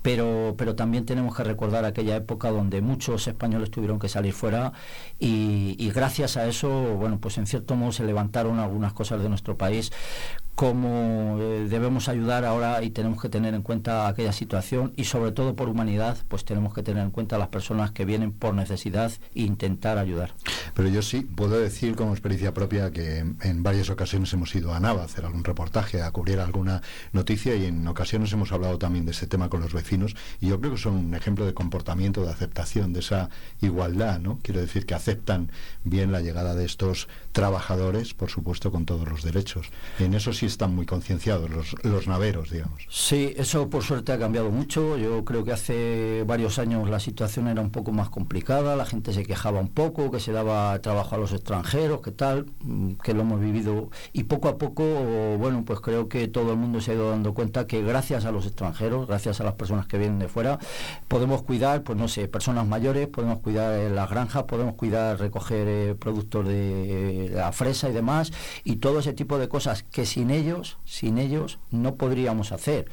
pero, 0.02 0.56
pero 0.58 0.76
también 0.76 1.06
tenemos 1.06 1.36
que 1.36 1.44
recordar 1.44 1.86
aquella 1.86 2.16
época 2.16 2.50
donde 2.50 2.82
muchos 2.82 3.28
españoles 3.28 3.72
tuvieron 3.72 4.00
que 4.00 4.10
salir 4.10 4.34
fuera 4.34 4.74
y 5.20 5.92
gracias 5.94 6.38
a 6.38 6.48
eso, 6.48 6.70
bueno, 6.96 7.20
pues 7.20 7.38
en 7.38 7.46
cierto 7.46 7.76
modo 7.76 7.92
se 7.92 8.04
levantaron 8.04 8.60
algunas 8.60 8.94
cosas 8.94 9.22
de 9.22 9.30
nuestro 9.30 9.58
país 9.58 9.92
cómo 10.60 11.38
eh, 11.40 11.68
debemos 11.70 12.10
ayudar 12.10 12.44
ahora 12.44 12.84
y 12.84 12.90
tenemos 12.90 13.22
que 13.22 13.30
tener 13.30 13.54
en 13.54 13.62
cuenta 13.62 14.10
aquella 14.10 14.34
situación 14.34 14.92
y 14.98 15.06
sobre 15.06 15.32
todo 15.32 15.56
por 15.56 15.70
humanidad, 15.70 16.18
pues 16.28 16.44
tenemos 16.44 16.74
que 16.74 16.84
tener 16.84 17.02
en 17.02 17.12
cuenta 17.12 17.38
a 17.38 17.40
las 17.40 17.48
personas 17.48 17.92
que 17.92 18.04
vienen 18.04 18.34
por 18.34 18.54
necesidad 18.54 19.10
e 19.34 19.44
intentar 19.44 19.98
ayudar. 19.98 20.34
Pero 20.74 20.90
yo 20.90 21.02
sí 21.02 21.22
puedo 21.22 21.58
decir 21.58 21.96
como 21.96 22.12
experiencia 22.12 22.54
propia 22.54 22.92
que 22.92 23.20
en 23.20 23.64
varias 23.64 23.90
ocasiones 23.90 24.34
hemos 24.34 24.54
ido 24.54 24.74
a 24.74 24.82
Nava 24.82 25.04
a 25.04 25.06
hacer 25.06 25.24
algún 25.24 25.46
reportaje, 25.46 26.02
a 26.02 26.12
cubrir 26.12 26.42
alguna 26.42 26.82
noticia 27.14 27.56
y 27.56 27.64
en 27.64 27.88
ocasiones 27.88 28.34
hemos 28.34 28.52
hablado 28.52 28.78
también 28.78 29.06
de 29.06 29.12
ese 29.12 29.28
tema 29.28 29.48
con 29.48 29.62
los 29.62 29.72
vecinos 29.72 30.18
y 30.42 30.48
yo 30.48 30.60
creo 30.60 30.74
que 30.74 30.78
son 30.78 30.96
un 30.96 31.16
ejemplo 31.16 31.46
de 31.46 31.54
comportamiento, 31.54 32.26
de 32.26 32.32
aceptación, 32.32 32.92
de 32.92 33.00
esa 33.00 33.30
igualdad, 33.62 34.20
¿no? 34.20 34.40
Quiero 34.44 34.60
decir 34.60 34.86
que 34.86 34.94
aceptan 34.94 35.54
bien 35.86 36.12
la 36.12 36.20
llegada 36.20 36.54
de 36.54 36.66
estos 36.66 37.08
trabajadores, 37.32 38.14
por 38.14 38.30
supuesto, 38.30 38.74
con 38.74 38.86
todos 38.86 39.08
los 39.08 39.24
derechos. 39.24 39.70
En 40.00 40.14
eso 40.14 40.34
sí 40.34 40.49
están 40.50 40.76
muy 40.76 40.86
concienciados 40.86 41.50
los, 41.50 41.76
los 41.84 42.08
naveros, 42.08 42.50
digamos. 42.50 42.86
Sí, 42.90 43.34
eso 43.38 43.70
por 43.70 43.84
suerte 43.84 44.12
ha 44.12 44.20
cambiado 44.20 44.52
mucho. 44.52 44.98
Yo 44.98 45.24
creo 45.24 45.44
que 45.44 45.52
hace 45.52 46.24
varios 46.26 46.60
años 46.60 46.90
la 46.90 47.00
situación 47.00 47.48
era 47.48 47.62
un 47.62 47.72
poco 47.72 47.92
más 47.92 48.10
complicada, 48.10 48.76
la 48.76 48.86
gente 48.86 49.14
se 49.14 49.24
quejaba 49.26 49.60
un 49.60 49.70
poco, 49.70 50.12
que 50.12 50.20
se 50.20 50.32
daba 50.32 50.80
trabajo 50.82 51.16
a 51.16 51.18
los 51.18 51.32
extranjeros, 51.32 52.02
que 52.02 52.12
tal, 52.12 52.48
mm, 52.62 52.94
que 53.04 53.14
lo 53.14 53.22
hemos 53.22 53.40
vivido. 53.40 53.90
Y 54.14 54.24
poco 54.24 54.50
a 54.50 54.58
poco, 54.58 54.84
bueno, 55.38 55.64
pues 55.66 55.80
creo 55.80 56.08
que 56.08 56.28
todo 56.28 56.52
el 56.52 56.58
mundo 56.58 56.82
se 56.82 56.92
ha 56.92 56.94
ido 56.96 57.10
dando 57.10 57.34
cuenta 57.34 57.68
que 57.68 57.82
gracias 57.82 58.26
a 58.26 58.32
los 58.32 58.46
extranjeros, 58.46 59.08
gracias 59.08 59.42
a 59.42 59.44
las 59.44 59.54
personas 59.54 59.88
que 59.88 59.98
vienen 59.98 60.20
de 60.20 60.28
fuera, 60.28 60.60
podemos 61.08 61.44
cuidar, 61.44 61.84
pues 61.84 61.98
no 61.98 62.08
sé, 62.08 62.28
personas 62.28 62.68
mayores, 62.68 63.08
podemos 63.08 63.40
cuidar 63.40 63.90
las 63.92 64.10
granjas, 64.10 64.44
podemos 64.44 64.76
cuidar, 64.76 65.20
recoger 65.20 65.68
eh, 65.68 65.96
productos 65.96 66.48
de 66.48 67.32
la 67.34 67.52
fresa 67.52 67.90
y 67.90 67.94
demás, 67.94 68.32
y 68.64 68.78
todo 68.78 69.00
ese 69.00 69.14
tipo 69.14 69.38
de 69.38 69.48
cosas 69.48 69.84
que 69.84 70.06
sin 70.06 70.32
ellos, 70.40 70.78
sin 70.86 71.18
ellos, 71.18 71.60
no 71.72 71.96
podríamos 71.96 72.52
hacer. 72.52 72.90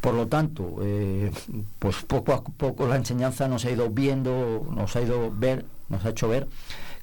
Por 0.00 0.14
lo 0.14 0.28
tanto, 0.28 0.78
eh, 0.82 1.30
pues 1.78 1.96
poco 2.06 2.32
a 2.32 2.42
poco 2.42 2.86
la 2.86 2.96
enseñanza 2.96 3.48
nos 3.48 3.64
ha 3.66 3.70
ido 3.70 3.90
viendo, 3.90 4.66
nos 4.74 4.96
ha 4.96 5.02
ido 5.02 5.30
ver, 5.30 5.66
nos 5.88 6.04
ha 6.04 6.10
hecho 6.10 6.28
ver 6.28 6.48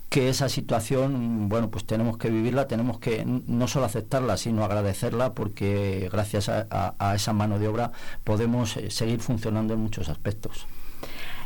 que 0.09 0.29
esa 0.29 0.49
situación, 0.49 1.49
bueno, 1.49 1.69
pues 1.69 1.85
tenemos 1.85 2.17
que 2.17 2.29
vivirla, 2.29 2.67
tenemos 2.67 2.97
que 2.99 3.25
no 3.25 3.67
solo 3.67 3.85
aceptarla, 3.85 4.37
sino 4.37 4.63
agradecerla, 4.63 5.33
porque 5.33 6.09
gracias 6.11 6.49
a 6.49 7.13
esa 7.15 7.33
mano 7.33 7.59
de 7.59 7.67
obra 7.67 7.91
podemos 8.23 8.77
eh, 8.77 8.89
seguir 8.89 9.19
funcionando 9.19 9.73
en 9.73 9.81
muchos 9.81 10.09
aspectos. 10.09 10.65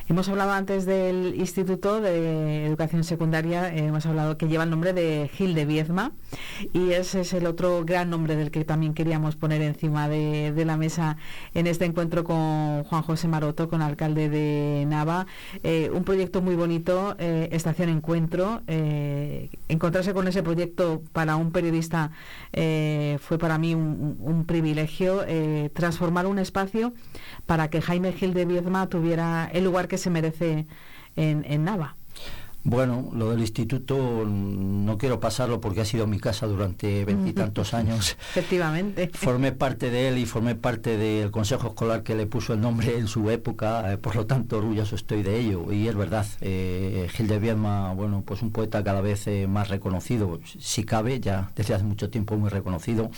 Hemos 0.09 0.27
hablado 0.29 0.51
antes 0.51 0.85
del 0.85 1.35
Instituto 1.35 2.01
de 2.01 2.65
Educación 2.65 3.03
Secundaria, 3.03 3.73
eh, 3.73 3.85
hemos 3.85 4.05
hablado 4.05 4.37
que 4.37 4.47
lleva 4.47 4.63
el 4.63 4.69
nombre 4.69 4.93
de 4.93 5.29
Gil 5.33 5.53
de 5.53 5.65
Viezma 5.65 6.11
y 6.73 6.91
ese 6.91 7.21
es 7.21 7.33
el 7.33 7.45
otro 7.45 7.85
gran 7.85 8.09
nombre 8.09 8.35
del 8.35 8.51
que 8.51 8.65
también 8.65 8.93
queríamos 8.93 9.35
poner 9.35 9.61
encima 9.61 10.09
de, 10.09 10.53
la 10.65 10.77
mesa 10.77 11.17
en 11.53 11.65
este 11.67 11.85
encuentro 11.85 12.23
con 12.23 12.83
Juan 12.83 13.01
José 13.03 13.27
Maroto, 13.27 13.69
con 13.69 13.81
alcalde 13.81 14.29
de 14.29 14.85
Nava. 14.87 15.27
Eh, 15.63 15.89
un 15.93 16.03
proyecto 16.03 16.41
muy 16.41 16.55
bonito, 16.55 17.15
eh, 17.17 17.49
Estación 17.51 17.89
Encuentro. 17.89 18.61
encontrarse 18.67 20.13
con 20.13 20.27
ese 20.27 20.43
proyecto 20.43 21.01
para 21.13 21.35
un 21.35 21.51
periodista 21.51 22.11
fue 22.51 23.37
para 23.39 23.57
mí 23.57 23.75
un, 23.75 24.45
privilegio. 24.45 25.25
transformar 25.73 26.25
un 26.25 26.39
espacio 26.39 26.93
para 27.45 27.69
que 27.69 27.81
Jaime 27.81 28.13
Gil 28.13 28.33
de 28.33 28.45
Viezma 28.45 28.87
tuviera 28.87 29.49
el 29.51 29.63
lugar 29.63 29.87
que 29.91 29.97
se 29.97 30.09
merece 30.09 30.67
en, 31.17 31.43
en 31.45 31.65
Nava. 31.65 31.97
Bueno, 32.63 33.09
lo 33.13 33.31
del 33.31 33.39
instituto 33.39 33.95
no 34.25 34.97
quiero 34.99 35.19
pasarlo 35.19 35.59
porque 35.59 35.81
ha 35.81 35.85
sido 35.85 36.05
mi 36.05 36.19
casa 36.19 36.45
durante 36.45 37.05
veintitantos 37.05 37.73
años. 37.73 38.17
Efectivamente. 38.31 39.09
Formé 39.13 39.51
parte 39.51 39.89
de 39.89 40.09
él 40.09 40.19
y 40.19 40.25
formé 40.25 40.53
parte 40.53 40.97
del 40.97 41.31
consejo 41.31 41.69
escolar 41.69 42.03
que 42.03 42.13
le 42.13 42.27
puso 42.27 42.53
el 42.53 42.61
nombre 42.61 42.97
en 42.97 43.07
su 43.07 43.29
época, 43.31 43.91
eh, 43.91 43.97
por 43.97 44.15
lo 44.15 44.27
tanto 44.27 44.57
orgulloso 44.57 44.95
estoy 44.95 45.23
de 45.23 45.39
ello. 45.39 45.71
Y 45.71 45.87
es 45.87 45.95
verdad, 45.95 46.25
eh, 46.41 47.07
Gil 47.11 47.27
de 47.27 47.39
Viedma, 47.39 47.93
bueno, 47.93 48.23
pues 48.25 48.43
un 48.43 48.51
poeta 48.51 48.83
cada 48.83 49.01
vez 49.01 49.25
eh, 49.27 49.47
más 49.47 49.69
reconocido, 49.69 50.39
si 50.59 50.83
cabe, 50.83 51.19
ya 51.19 51.51
desde 51.55 51.73
hace 51.73 51.83
mucho 51.83 52.09
tiempo 52.11 52.37
muy 52.37 52.49
reconocido, 52.49 53.09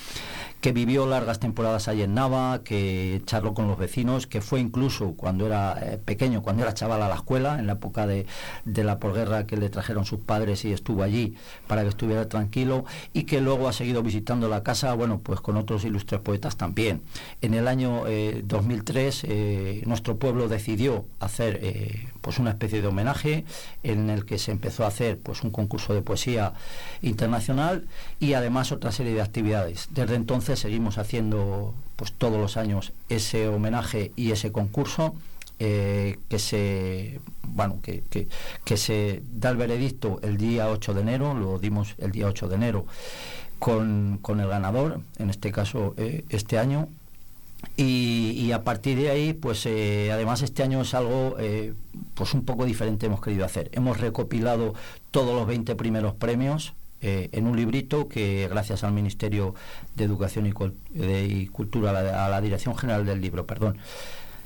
que 0.61 0.71
vivió 0.71 1.05
largas 1.05 1.39
temporadas 1.39 1.89
allí 1.89 2.03
en 2.03 2.13
Nava, 2.13 2.61
que 2.63 3.21
charló 3.25 3.53
con 3.53 3.67
los 3.67 3.77
vecinos, 3.77 4.27
que 4.27 4.39
fue 4.39 4.61
incluso 4.61 5.15
cuando 5.15 5.45
era 5.45 5.77
eh, 5.81 5.97
pequeño, 5.97 6.41
cuando 6.41 6.63
era 6.63 6.73
chaval 6.73 7.01
a 7.01 7.09
la 7.09 7.15
escuela, 7.15 7.59
en 7.59 7.67
la 7.67 7.73
época 7.73 8.07
de, 8.07 8.25
de 8.63 8.83
la 8.85 8.99
que 9.45 9.57
le 9.57 9.69
trajeron 9.69 10.05
sus 10.05 10.19
padres 10.19 10.65
y 10.65 10.73
estuvo 10.73 11.03
allí 11.03 11.35
para 11.67 11.81
que 11.83 11.89
estuviera 11.89 12.29
tranquilo 12.29 12.85
y 13.13 13.23
que 13.23 13.41
luego 13.41 13.67
ha 13.67 13.73
seguido 13.73 14.03
visitando 14.03 14.47
la 14.47 14.63
casa, 14.63 14.93
bueno, 14.93 15.19
pues 15.19 15.41
con 15.41 15.57
otros 15.57 15.83
ilustres 15.83 16.21
poetas 16.21 16.55
también. 16.57 17.01
En 17.41 17.53
el 17.53 17.67
año 17.67 18.03
2003 18.43 19.23
eh, 19.23 19.27
eh, 19.29 19.83
nuestro 19.85 20.17
pueblo 20.17 20.47
decidió 20.47 21.05
hacer 21.19 21.59
eh, 21.61 22.07
pues 22.21 22.39
una 22.39 22.51
especie 22.51 22.81
de 22.81 22.87
homenaje 22.87 23.45
en 23.83 24.09
el 24.09 24.25
que 24.25 24.37
se 24.37 24.51
empezó 24.51 24.85
a 24.85 24.87
hacer 24.87 25.17
pues 25.17 25.43
un 25.43 25.51
concurso 25.51 25.93
de 25.93 26.01
poesía 26.01 26.53
internacional 27.01 27.87
y 28.19 28.33
además 28.33 28.71
otra 28.71 28.91
serie 28.91 29.13
de 29.13 29.21
actividades. 29.21 29.89
Desde 29.91 30.15
entonces 30.15 30.59
seguimos 30.59 30.97
haciendo 30.97 31.73
pues 31.95 32.13
todos 32.13 32.39
los 32.39 32.57
años 32.57 32.93
ese 33.09 33.47
homenaje 33.47 34.11
y 34.15 34.31
ese 34.31 34.51
concurso 34.51 35.15
eh, 35.65 36.19
que 36.27 36.39
se 36.39 37.21
bueno 37.43 37.79
que, 37.81 38.03
que, 38.65 38.77
se 38.77 39.21
da 39.31 39.49
el 39.49 39.55
veredicto 39.55 40.19
el 40.21 40.35
día 40.35 40.69
8 40.69 40.93
de 40.93 41.01
enero, 41.01 41.33
lo 41.35 41.57
dimos 41.57 41.95
el 41.99 42.11
día 42.11 42.27
8 42.27 42.49
de 42.49 42.55
enero 42.55 42.85
con, 43.59 44.19
con 44.21 44.41
el 44.41 44.49
ganador, 44.49 44.99
en 45.19 45.29
este 45.29 45.53
caso 45.53 45.93
eh, 45.95 46.25
este 46.27 46.59
año, 46.59 46.89
y, 47.77 48.51
a 48.51 48.65
partir 48.65 48.97
de 48.97 49.09
ahí, 49.09 49.31
pues 49.31 49.65
eh, 49.65 50.11
además 50.11 50.41
este 50.41 50.63
año 50.63 50.81
es 50.81 50.93
algo 50.93 51.37
pues 52.13 52.33
un 52.33 52.43
poco 52.43 52.65
diferente 52.65 53.05
hemos 53.05 53.21
querido 53.21 53.45
hacer. 53.45 53.69
Hemos 53.71 54.01
recopilado 54.01 54.73
todos 55.11 55.33
los 55.33 55.47
20 55.47 55.75
primeros 55.75 56.13
premios 56.13 56.73
en 56.99 57.47
un 57.47 57.55
librito 57.55 58.09
que 58.09 58.49
gracias 58.49 58.83
al 58.83 58.91
Ministerio 58.91 59.55
de 59.95 60.03
Educación 60.03 60.45
y, 60.45 60.53
y 61.03 61.47
Cultura, 61.47 61.91
a 61.91 62.27
la 62.29 62.41
Dirección 62.41 62.75
General 62.75 63.05
del 63.05 63.21
Libro, 63.21 63.45
perdón, 63.45 63.77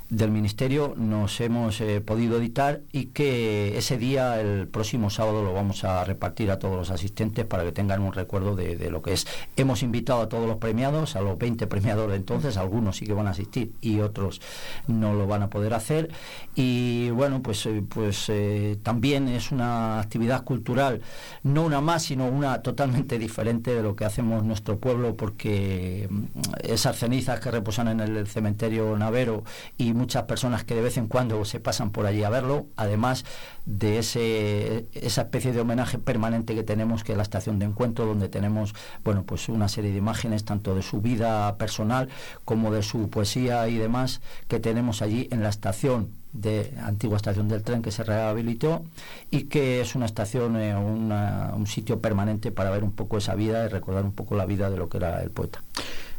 del 0.10 0.32
Ministerio 0.32 0.94
nos 0.96 1.42
hemos 1.42 1.82
eh, 1.82 2.00
podido 2.00 2.38
editar 2.38 2.82
y 2.94 3.08
que 3.08 3.78
ese 3.78 3.98
día, 3.98 4.40
el 4.40 4.68
próximo 4.68 5.10
sábado, 5.10 5.44
lo 5.44 5.54
vamos 5.54 5.84
a 5.84 6.04
repartir 6.06 6.50
a 6.50 6.60
todos 6.60 6.78
los 6.78 6.92
asistentes 6.92 7.46
para 7.46 7.64
que 7.64 7.74
tengan 7.74 8.02
un 8.02 8.14
recuerdo 8.14 8.56
de, 8.56 8.90
lo 8.90 9.02
que 9.02 9.14
es. 9.14 9.28
Hemos 9.58 9.84
invitado 9.84 10.22
a 10.22 10.30
todos 10.30 10.48
los 10.48 10.58
premiados, 10.58 11.16
a 11.18 11.22
los 11.22 11.38
20 11.38 11.68
premiados 11.68 12.10
de 12.10 12.16
entonces, 12.16 12.56
algunos 12.56 12.98
sí 12.98 13.06
que 13.06 13.14
van 13.14 13.28
a 13.28 13.32
asistir 13.32 13.74
y 13.82 14.00
otros 14.00 14.42
no 14.88 15.14
lo 15.14 15.28
van 15.28 15.44
a 15.44 15.50
poder 15.50 15.74
hacer. 15.74 16.10
Y 16.56 17.10
bueno, 17.10 17.42
pues, 17.42 17.66
eh, 17.66 17.84
pues 17.88 18.30
eh, 18.30 18.78
también 18.84 19.28
es 19.28 19.52
una 19.52 20.00
actividad 20.00 20.44
cultural, 20.46 21.02
no 21.44 21.64
una 21.64 21.82
más, 21.82 22.04
sino 22.04 22.28
una 22.28 22.62
totalmente 22.62 23.20
diferente 23.20 23.76
de 23.76 23.84
lo 23.84 23.96
que 23.96 24.06
hacemos 24.06 24.44
nuestro 24.46 24.78
pueblo, 24.78 25.16
porque 25.18 26.08
mm, 26.10 26.24
esas 26.64 26.98
cenizas 26.98 27.42
que 27.42 27.52
reposan 27.52 27.90
en 27.90 28.00
el 28.00 28.28
cementerio 28.28 28.98
Navero 28.98 29.44
y 29.78 29.97
muchas 29.98 30.24
personas 30.24 30.64
que 30.64 30.76
de 30.76 30.82
vez 30.82 30.98
en 30.98 31.08
cuando 31.08 31.44
se 31.46 31.60
pasan 31.60 31.92
por 31.92 32.06
allí 32.06 32.24
a 32.24 32.30
verlo, 32.30 32.68
además 32.76 33.26
de 33.66 34.00
ese, 34.00 34.88
esa 34.94 35.24
especie 35.24 35.52
de 35.52 35.60
homenaje 35.60 35.98
permanente 35.98 36.56
que 36.56 36.64
tenemos, 36.64 37.04
que 37.04 37.12
es 37.14 37.18
la 37.18 37.24
estación 37.24 37.60
de 37.60 37.66
encuentro, 37.66 38.06
donde 38.06 38.30
tenemos 38.30 38.74
bueno, 39.04 39.24
pues 39.24 39.50
una 39.50 39.68
serie 39.68 39.92
de 39.92 39.98
imágenes, 39.98 40.46
tanto 40.46 40.76
de 40.76 40.82
su 40.82 41.02
vida 41.02 41.58
personal 41.58 42.10
como 42.46 42.72
de 42.72 42.84
su 42.84 43.10
poesía 43.10 43.68
y 43.68 43.78
demás, 43.78 44.22
que 44.48 44.60
tenemos 44.60 45.02
allí 45.02 45.28
en 45.32 45.44
la 45.44 45.50
estación 45.50 46.10
de 46.34 46.74
antigua 46.84 47.18
estación 47.18 47.48
del 47.48 47.64
tren 47.64 47.82
que 47.82 47.92
se 47.92 48.04
rehabilitó 48.04 48.84
y 49.32 49.46
que 49.46 49.82
es 49.82 49.96
una 49.96 50.06
estación, 50.06 50.56
eh, 50.58 50.76
un 50.76 51.68
sitio 51.68 52.00
permanente 52.00 52.52
para 52.52 52.70
ver 52.70 52.84
un 52.84 52.92
poco 52.92 53.18
esa 53.18 53.36
vida 53.36 53.66
y 53.66 53.70
recordar 53.70 54.04
un 54.04 54.14
poco 54.14 54.36
la 54.36 54.46
vida 54.46 54.70
de 54.70 54.78
lo 54.78 54.88
que 54.88 54.98
era 54.98 55.22
el 55.24 55.32
poeta. 55.32 55.64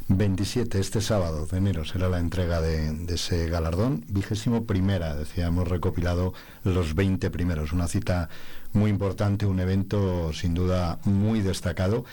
27, 0.08 0.80
este 0.80 1.02
sábado 1.02 1.46
de 1.46 1.58
enero 1.58 1.84
será 1.84 2.08
la 2.08 2.18
entrega 2.18 2.62
de, 2.62 2.96
ese 3.12 3.48
galardón. 3.50 4.04
Vigésimo 4.08 4.64
primera, 4.64 5.14
decíamos, 5.14 5.68
recopilado 5.68 6.32
los 6.64 6.94
20 6.94 7.30
primeros. 7.30 7.72
Una 7.72 7.88
cita 7.88 8.30
muy 8.72 8.90
importante, 8.90 9.44
un 9.44 9.60
evento 9.60 10.32
sin 10.32 10.54
duda 10.54 10.98
muy 11.04 11.42
destacado. 11.42 12.06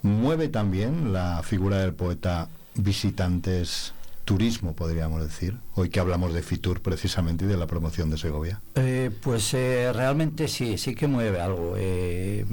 Mueve 0.00 0.48
también 0.48 1.12
la 1.12 1.42
figura 1.42 1.78
del 1.78 1.92
poeta 1.92 2.48
visitantes 2.76 3.92
turismo, 4.24 4.74
podríamos 4.74 5.22
decir, 5.22 5.56
hoy 5.74 5.90
que 5.90 6.00
hablamos 6.00 6.32
de 6.32 6.42
Fitur 6.42 6.80
precisamente 6.80 7.44
y 7.44 7.48
de 7.48 7.56
la 7.56 7.66
promoción 7.66 8.10
de 8.10 8.16
Segovia? 8.16 8.60
Eh, 8.74 9.10
pues 9.22 9.52
eh, 9.54 9.92
realmente 9.92 10.48
sí, 10.48 10.78
sí 10.78 10.94
que 10.94 11.06
mueve 11.06 11.40
algo. 11.40 11.74
Eh, 11.76 12.46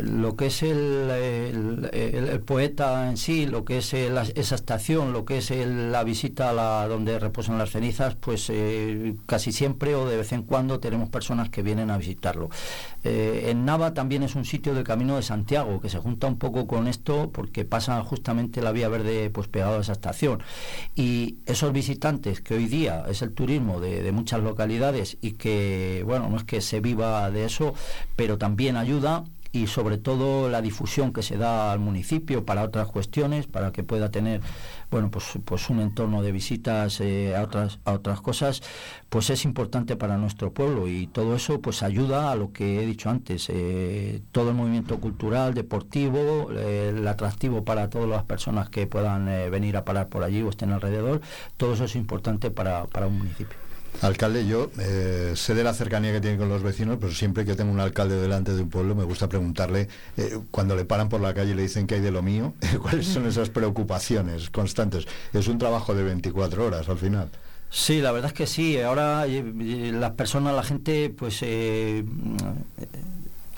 lo 0.00 0.36
que 0.36 0.46
es 0.46 0.62
el, 0.62 2.40
poeta 2.46 3.10
en 3.10 3.16
sí, 3.16 3.46
lo 3.46 3.64
que 3.64 3.78
es 3.78 3.92
esa 3.92 4.54
estación, 4.54 5.12
lo 5.12 5.24
que 5.24 5.38
es 5.38 5.50
la 5.50 6.02
visita 6.04 6.50
a 6.50 6.52
la, 6.52 6.88
donde 6.88 7.18
reposan 7.18 7.58
las 7.58 7.70
cenizas, 7.70 8.14
pues 8.14 8.50
casi 9.26 9.52
siempre 9.52 9.94
o 9.94 10.06
de 10.06 10.16
vez 10.16 10.32
en 10.32 10.42
cuando 10.42 10.80
tenemos 10.80 11.10
personas 11.10 11.50
que 11.50 11.62
vienen 11.62 11.90
a 11.90 11.98
visitarlo. 11.98 12.48
en 13.04 13.64
Nava 13.64 13.92
también 13.92 14.22
es 14.22 14.34
un 14.34 14.44
sitio 14.44 14.74
del 14.74 14.84
Camino 14.84 15.16
de 15.16 15.22
Santiago, 15.22 15.80
que 15.80 15.90
se 15.90 15.98
junta 15.98 16.26
un 16.26 16.38
poco 16.38 16.66
con 16.66 16.88
esto 16.88 17.30
porque 17.32 17.64
pasa 17.64 18.02
justamente 18.02 18.62
la 18.62 18.72
vía 18.72 18.88
verde 18.88 19.30
pues 19.30 19.48
pegado 19.48 19.78
a 19.78 19.80
esa 19.80 19.92
estación. 19.92 20.42
Y 20.94 21.17
esos 21.46 21.72
visitantes 21.72 22.40
que 22.40 22.54
hoy 22.54 22.66
día 22.66 23.04
es 23.08 23.22
el 23.22 23.32
turismo 23.32 23.80
de, 23.80 24.10
muchas 24.12 24.42
localidades 24.42 25.16
y 25.20 25.32
que, 25.32 26.02
bueno, 26.04 26.28
no 26.28 26.36
es 26.36 26.44
que 26.44 26.60
se 26.60 26.80
viva 26.80 27.30
de 27.30 27.44
eso, 27.44 27.74
pero 28.16 28.38
también 28.38 28.76
ayuda 28.76 29.24
y 29.52 29.66
sobre 29.66 29.98
todo 29.98 30.48
la 30.48 30.60
difusión 30.60 31.12
que 31.12 31.22
se 31.22 31.36
da 31.36 31.72
al 31.72 31.78
municipio 31.78 32.44
para 32.44 32.62
otras 32.62 32.88
cuestiones, 32.88 33.46
para 33.46 33.72
que 33.72 33.82
pueda 33.82 34.10
tener 34.10 34.40
bueno 34.90 35.10
pues, 35.10 35.24
pues 35.44 35.70
un 35.70 35.80
entorno 35.80 36.22
de 36.22 36.32
visitas 36.32 37.00
eh, 37.00 37.34
a 37.36 37.42
otras 37.42 37.78
a 37.84 37.92
otras 37.92 38.20
cosas, 38.20 38.62
pues 39.08 39.30
es 39.30 39.44
importante 39.44 39.96
para 39.96 40.16
nuestro 40.16 40.52
pueblo 40.52 40.88
y 40.88 41.06
todo 41.06 41.34
eso 41.36 41.60
pues 41.60 41.82
ayuda 41.82 42.30
a 42.30 42.36
lo 42.36 42.52
que 42.52 42.82
he 42.82 42.86
dicho 42.86 43.10
antes, 43.10 43.48
eh, 43.48 44.20
todo 44.32 44.50
el 44.50 44.56
movimiento 44.56 44.98
cultural, 44.98 45.54
deportivo, 45.54 46.48
eh, 46.52 46.94
el 46.96 47.06
atractivo 47.06 47.64
para 47.64 47.88
todas 47.90 48.08
las 48.08 48.24
personas 48.24 48.68
que 48.70 48.86
puedan 48.86 49.26
venir 49.50 49.76
a 49.76 49.84
parar 49.84 50.08
por 50.08 50.22
allí 50.24 50.42
o 50.42 50.50
estén 50.50 50.72
alrededor, 50.72 51.20
todo 51.56 51.74
eso 51.74 51.84
es 51.84 51.96
importante 51.96 52.50
para 52.50 52.86
un 53.06 53.18
municipio. 53.18 53.67
Alcalde, 54.00 54.46
yo 54.46 54.70
eh, 54.78 55.32
sé 55.34 55.54
de 55.54 55.64
la 55.64 55.74
cercanía 55.74 56.12
que 56.12 56.20
tiene 56.20 56.36
con 56.36 56.48
los 56.48 56.62
vecinos, 56.62 56.98
pero 57.00 57.12
siempre 57.12 57.44
que 57.44 57.56
tengo 57.56 57.72
un 57.72 57.80
alcalde 57.80 58.20
delante 58.20 58.52
de 58.52 58.62
un 58.62 58.70
pueblo 58.70 58.94
me 58.94 59.04
gusta 59.04 59.28
preguntarle, 59.28 59.88
eh, 60.16 60.38
cuando 60.50 60.76
le 60.76 60.84
paran 60.84 61.08
por 61.08 61.20
la 61.20 61.34
calle 61.34 61.50
y 61.50 61.54
le 61.54 61.62
dicen 61.62 61.86
que 61.86 61.96
hay 61.96 62.00
de 62.00 62.12
lo 62.12 62.22
mío, 62.22 62.54
cuáles 62.82 63.06
son 63.06 63.26
esas 63.26 63.50
preocupaciones 63.50 64.50
constantes. 64.50 65.06
Es 65.32 65.48
un 65.48 65.58
trabajo 65.58 65.94
de 65.94 66.04
24 66.04 66.66
horas 66.66 66.88
al 66.88 66.98
final. 66.98 67.28
Sí, 67.70 68.00
la 68.00 68.12
verdad 68.12 68.30
es 68.30 68.34
que 68.34 68.46
sí. 68.46 68.80
Ahora 68.80 69.26
eh, 69.26 69.42
las 69.92 70.12
personas, 70.12 70.54
la 70.54 70.62
gente, 70.62 71.10
pues 71.10 71.42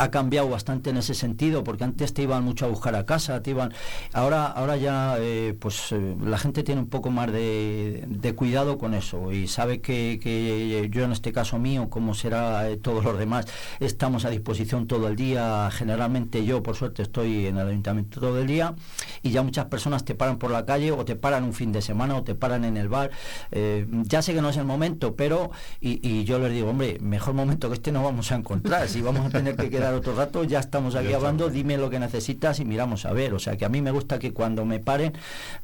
ha 0.01 0.11
cambiado 0.11 0.49
bastante 0.49 0.89
en 0.89 0.97
ese 0.97 1.13
sentido, 1.13 1.63
porque 1.63 1.85
antes 1.85 2.15
te 2.15 2.23
iban 2.23 2.43
mucho 2.43 2.65
a 2.65 2.69
buscar 2.69 2.95
a 2.97 3.05
casa, 3.05 3.43
te 3.43 3.51
iban... 3.51 3.73
Ahora, 4.15 4.47
ahora 4.47 4.79
ya 4.79 5.17
eh, 5.19 5.55
pues 5.59 5.93
eh, 5.93 6.17
la 6.25 6.39
gente 6.39 6.63
tiene 6.63 6.81
un 6.81 6.89
poco 6.89 7.11
más 7.11 7.31
de, 7.31 8.35
cuidado 8.35 8.79
con 8.79 8.95
eso 8.95 9.33
y 9.33 9.47
sabe 9.47 9.81
que, 9.83 10.89
yo 10.91 11.05
en 11.05 11.13
este 11.13 11.33
caso 11.33 11.59
mío, 11.59 11.91
como 11.91 12.15
será 12.15 12.71
eh, 12.71 12.79
todos 12.79 13.05
los 13.05 13.19
demás, 13.19 13.45
estamos 13.79 14.25
a 14.25 14.31
disposición 14.31 14.87
todo 14.87 15.07
el 15.09 15.17
día. 15.17 15.69
Generalmente 15.71 16.47
yo, 16.47 16.63
por 16.63 16.77
suerte, 16.77 17.03
estoy 17.03 17.47
en 17.47 17.59
el 17.59 17.69
ayuntamiento 17.69 18.21
todo 18.21 18.41
el 18.41 18.47
día 18.47 18.75
y 19.23 19.31
ya 19.33 19.43
muchas 19.43 19.67
personas 19.67 20.05
te 20.05 20.15
paran 20.15 20.39
por 20.39 20.51
la 20.51 20.65
calle 20.65 20.93
o 20.93 21.05
te 21.05 21.17
paran 21.17 21.45
un 21.45 21.53
fin 21.53 21.73
de 21.73 21.83
semana 21.83 22.17
o 22.17 22.23
te 22.23 22.35
paran 22.35 22.65
en 22.65 22.79
el 22.79 22.89
bar. 22.89 23.11
ya 23.51 24.23
sé 24.23 24.33
que 24.33 24.41
no 24.41 24.49
es 24.49 24.57
el 24.57 24.65
momento, 24.65 25.15
pero... 25.15 25.51
Y, 25.81 26.01
y 26.09 26.25
yo 26.25 26.39
les 26.39 26.53
digo, 26.53 26.71
hombre, 26.71 26.99
mejor 27.01 27.35
momento 27.35 27.69
que 27.69 27.75
este 27.75 27.93
no 27.93 28.03
vamos 28.03 28.33
a 28.33 28.37
encontrar. 28.37 28.89
Si 28.89 29.03
vamos 29.03 29.27
a 29.27 29.31
tener 29.31 29.57
que 29.57 29.69
quedar 29.69 29.90
otro 29.95 30.15
rato, 30.15 30.45
ya 30.45 30.61
estamos 30.61 30.95
aquí 30.95 31.13
hablando, 31.13 31.49
dime 31.49 31.77
lo 31.77 31.91
que 31.91 31.99
necesitas 31.99 32.61
y 32.61 32.65
miramos 32.65 33.05
a 33.07 33.13
ver. 33.13 33.35
O 33.35 33.39
sea 33.39 33.57
que 33.57 33.65
a 33.65 33.69
mí 33.69 33.83
me 33.83 33.91
gusta 33.91 34.19
que 34.19 34.33
cuando 34.33 34.65
me 34.65 34.81
paren 34.81 35.13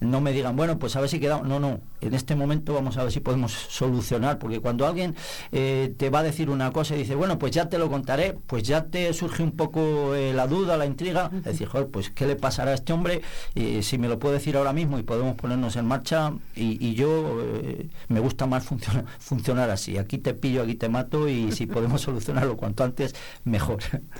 no 0.00 0.20
me 0.20 0.32
digan, 0.32 0.56
bueno, 0.56 0.78
pues 0.78 0.96
a 0.96 1.00
ver 1.00 1.08
si 1.08 1.20
quedamos. 1.20 1.46
No, 1.46 1.60
no, 1.60 1.80
en 2.00 2.14
este 2.14 2.34
momento 2.34 2.74
vamos 2.74 2.96
a 2.96 3.02
ver 3.02 3.12
si 3.12 3.20
podemos 3.20 3.52
solucionar, 3.52 4.38
porque 4.38 4.60
cuando 4.60 4.86
alguien 4.86 5.14
eh, 5.52 5.94
te 5.96 6.10
va 6.10 6.20
a 6.20 6.22
decir 6.22 6.50
una 6.50 6.72
cosa 6.72 6.94
y 6.94 6.98
dice, 6.98 7.14
bueno, 7.14 7.38
pues 7.38 7.52
ya 7.52 7.68
te 7.68 7.78
lo 7.78 7.90
contaré, 7.90 8.36
pues 8.46 8.62
ya 8.62 8.84
te 8.84 9.12
surge 9.12 9.42
un 9.42 9.52
poco 9.52 10.14
eh, 10.14 10.32
la 10.32 10.46
duda, 10.46 10.76
la 10.76 10.86
intriga, 10.86 11.30
es 11.32 11.44
decir, 11.44 11.68
joder, 11.68 11.88
pues 11.88 12.10
qué 12.10 12.26
le 12.26 12.36
pasará 12.36 12.72
a 12.72 12.74
este 12.74 12.92
hombre, 12.92 13.22
y 13.54 13.82
si 13.82 13.98
me 13.98 14.08
lo 14.08 14.18
puede 14.18 14.34
decir 14.34 14.56
ahora 14.56 14.72
mismo 14.72 14.98
y 14.98 15.02
podemos 15.02 15.34
ponernos 15.36 15.76
en 15.76 15.86
marcha, 15.86 16.32
y, 16.54 16.94
yo 16.96 17.42
eh, 17.42 17.88
me 18.08 18.20
gusta 18.20 18.46
más 18.46 18.64
funcionar, 18.64 19.04
funcionar 19.18 19.70
así, 19.70 19.98
aquí 19.98 20.18
te 20.18 20.34
pillo, 20.34 20.62
aquí 20.62 20.74
te 20.74 20.88
mato, 20.88 21.28
y 21.28 21.52
si 21.52 21.66
podemos 21.66 22.00
solucionarlo 22.06 22.56
cuanto 22.56 22.84
antes, 22.84 23.14
mejor. 23.44 23.82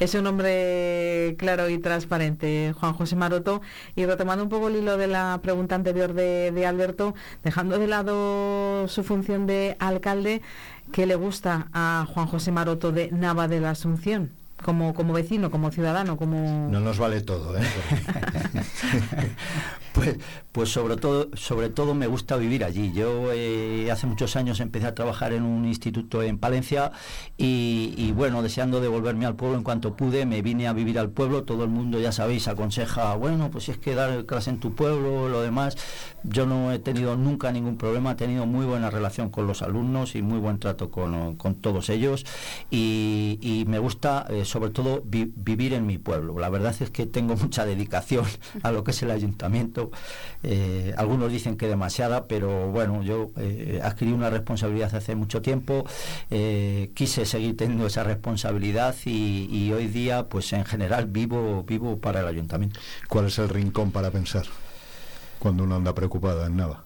Es 0.00 0.14
un 0.14 0.26
hombre 0.26 1.36
claro 1.38 1.68
y 1.68 1.78
transparente, 1.78 2.74
Juan 2.78 2.94
José 2.94 3.16
Maroto. 3.16 3.62
Y 3.94 4.06
retomando 4.06 4.42
un 4.42 4.50
poco 4.50 4.68
el 4.68 4.76
hilo 4.76 4.96
de 4.96 5.06
la 5.06 5.38
pregunta 5.42 5.74
anterior 5.74 6.14
de, 6.14 6.66
Alberto, 6.66 7.14
dejando 7.42 7.78
de 7.78 7.86
lado 7.86 8.88
su 8.88 9.04
función 9.04 9.46
de 9.46 9.76
alcalde, 9.78 10.42
¿qué 10.92 11.06
le 11.06 11.14
gusta 11.14 11.68
a 11.72 12.06
Juan 12.12 12.26
José 12.26 12.50
Maroto 12.52 12.92
de 12.92 13.10
Nava 13.12 13.48
de 13.48 13.60
la 13.60 13.70
Asunción? 13.70 14.30
Como, 14.64 14.94
como 14.94 15.12
vecino, 15.12 15.50
como 15.50 15.70
ciudadano, 15.70 16.16
como... 16.16 16.68
No 16.70 16.80
nos 16.80 16.98
vale 16.98 17.20
todo, 17.20 17.56
¿eh? 17.56 17.62
Pues, 19.92 20.16
pues 20.54 20.68
sobre 20.68 20.96
todo, 20.96 21.30
sobre 21.34 21.68
todo 21.68 21.96
me 21.96 22.06
gusta 22.06 22.36
vivir 22.36 22.62
allí. 22.62 22.92
Yo 22.92 23.32
eh, 23.32 23.90
hace 23.90 24.06
muchos 24.06 24.36
años 24.36 24.60
empecé 24.60 24.86
a 24.86 24.94
trabajar 24.94 25.32
en 25.32 25.42
un 25.42 25.64
instituto 25.64 26.22
en 26.22 26.38
Palencia 26.38 26.92
y, 27.36 28.12
bueno, 28.12 28.40
deseando 28.40 28.80
devolverme 28.80 29.26
al 29.26 29.34
pueblo 29.34 29.58
en 29.58 29.64
cuanto 29.64 29.96
pude, 29.96 30.26
me 30.26 30.42
vine 30.42 30.68
a 30.68 30.72
vivir 30.72 31.00
al 31.00 31.10
pueblo. 31.10 31.42
Todo 31.42 31.64
el 31.64 31.70
mundo, 31.70 31.98
ya 31.98 32.12
sabéis, 32.12 32.46
aconseja, 32.46 33.16
bueno, 33.16 33.50
pues 33.50 33.68
es 33.68 33.78
que 33.78 33.96
dar 33.96 34.26
clase 34.26 34.50
en 34.50 34.60
tu 34.60 34.76
pueblo, 34.76 35.28
lo 35.28 35.42
demás. 35.42 35.76
Yo 36.22 36.46
no 36.46 36.70
he 36.70 36.78
tenido 36.78 37.16
nunca 37.16 37.50
ningún 37.50 37.76
problema, 37.76 38.12
he 38.12 38.14
tenido 38.14 38.46
muy 38.46 38.64
buena 38.64 38.90
relación 38.90 39.30
con 39.30 39.48
los 39.48 39.60
alumnos 39.60 40.14
y 40.14 40.22
muy 40.22 40.38
buen 40.38 40.60
trato 40.60 40.88
con, 40.88 41.36
todos 41.60 41.90
ellos 41.90 42.24
y, 42.70 43.64
me 43.66 43.78
gusta 43.80 44.26
eh, 44.28 44.44
sobre 44.44 44.70
todo 44.70 45.02
vivir 45.04 45.72
en 45.72 45.84
mi 45.84 45.98
pueblo. 45.98 46.38
La 46.38 46.48
verdad 46.48 46.76
es 46.78 46.90
que 46.90 47.06
tengo 47.06 47.34
mucha 47.34 47.66
dedicación 47.66 48.24
a 48.62 48.70
lo 48.70 48.84
que 48.84 48.92
es 48.92 49.02
el 49.02 49.10
ayuntamiento 49.10 49.90
eh, 50.44 50.94
algunos 50.96 51.32
dicen 51.32 51.56
que 51.56 51.66
demasiada, 51.66 52.26
pero 52.26 52.70
bueno, 52.70 53.02
yo 53.02 53.30
eh, 53.38 53.80
adquirí 53.82 54.12
una 54.12 54.30
responsabilidad 54.30 54.94
hace 54.94 55.14
mucho 55.14 55.40
tiempo, 55.42 55.84
eh, 56.30 56.90
quise 56.94 57.24
seguir 57.24 57.56
teniendo 57.56 57.86
esa 57.86 58.04
responsabilidad 58.04 58.94
y, 59.06 59.48
y, 59.50 59.72
hoy 59.72 59.86
día, 59.86 60.28
pues 60.28 60.52
en 60.52 60.64
general, 60.64 61.06
vivo, 61.06 61.64
vivo 61.66 61.98
para 61.98 62.20
el 62.20 62.26
ayuntamiento. 62.26 62.78
¿Cuál 63.08 63.26
es 63.26 63.38
el 63.38 63.48
rincón 63.48 63.90
para 63.90 64.10
pensar 64.10 64.44
cuando 65.38 65.64
uno 65.64 65.76
anda 65.76 65.94
preocupado 65.94 66.46
en 66.46 66.56
Nava? 66.56 66.83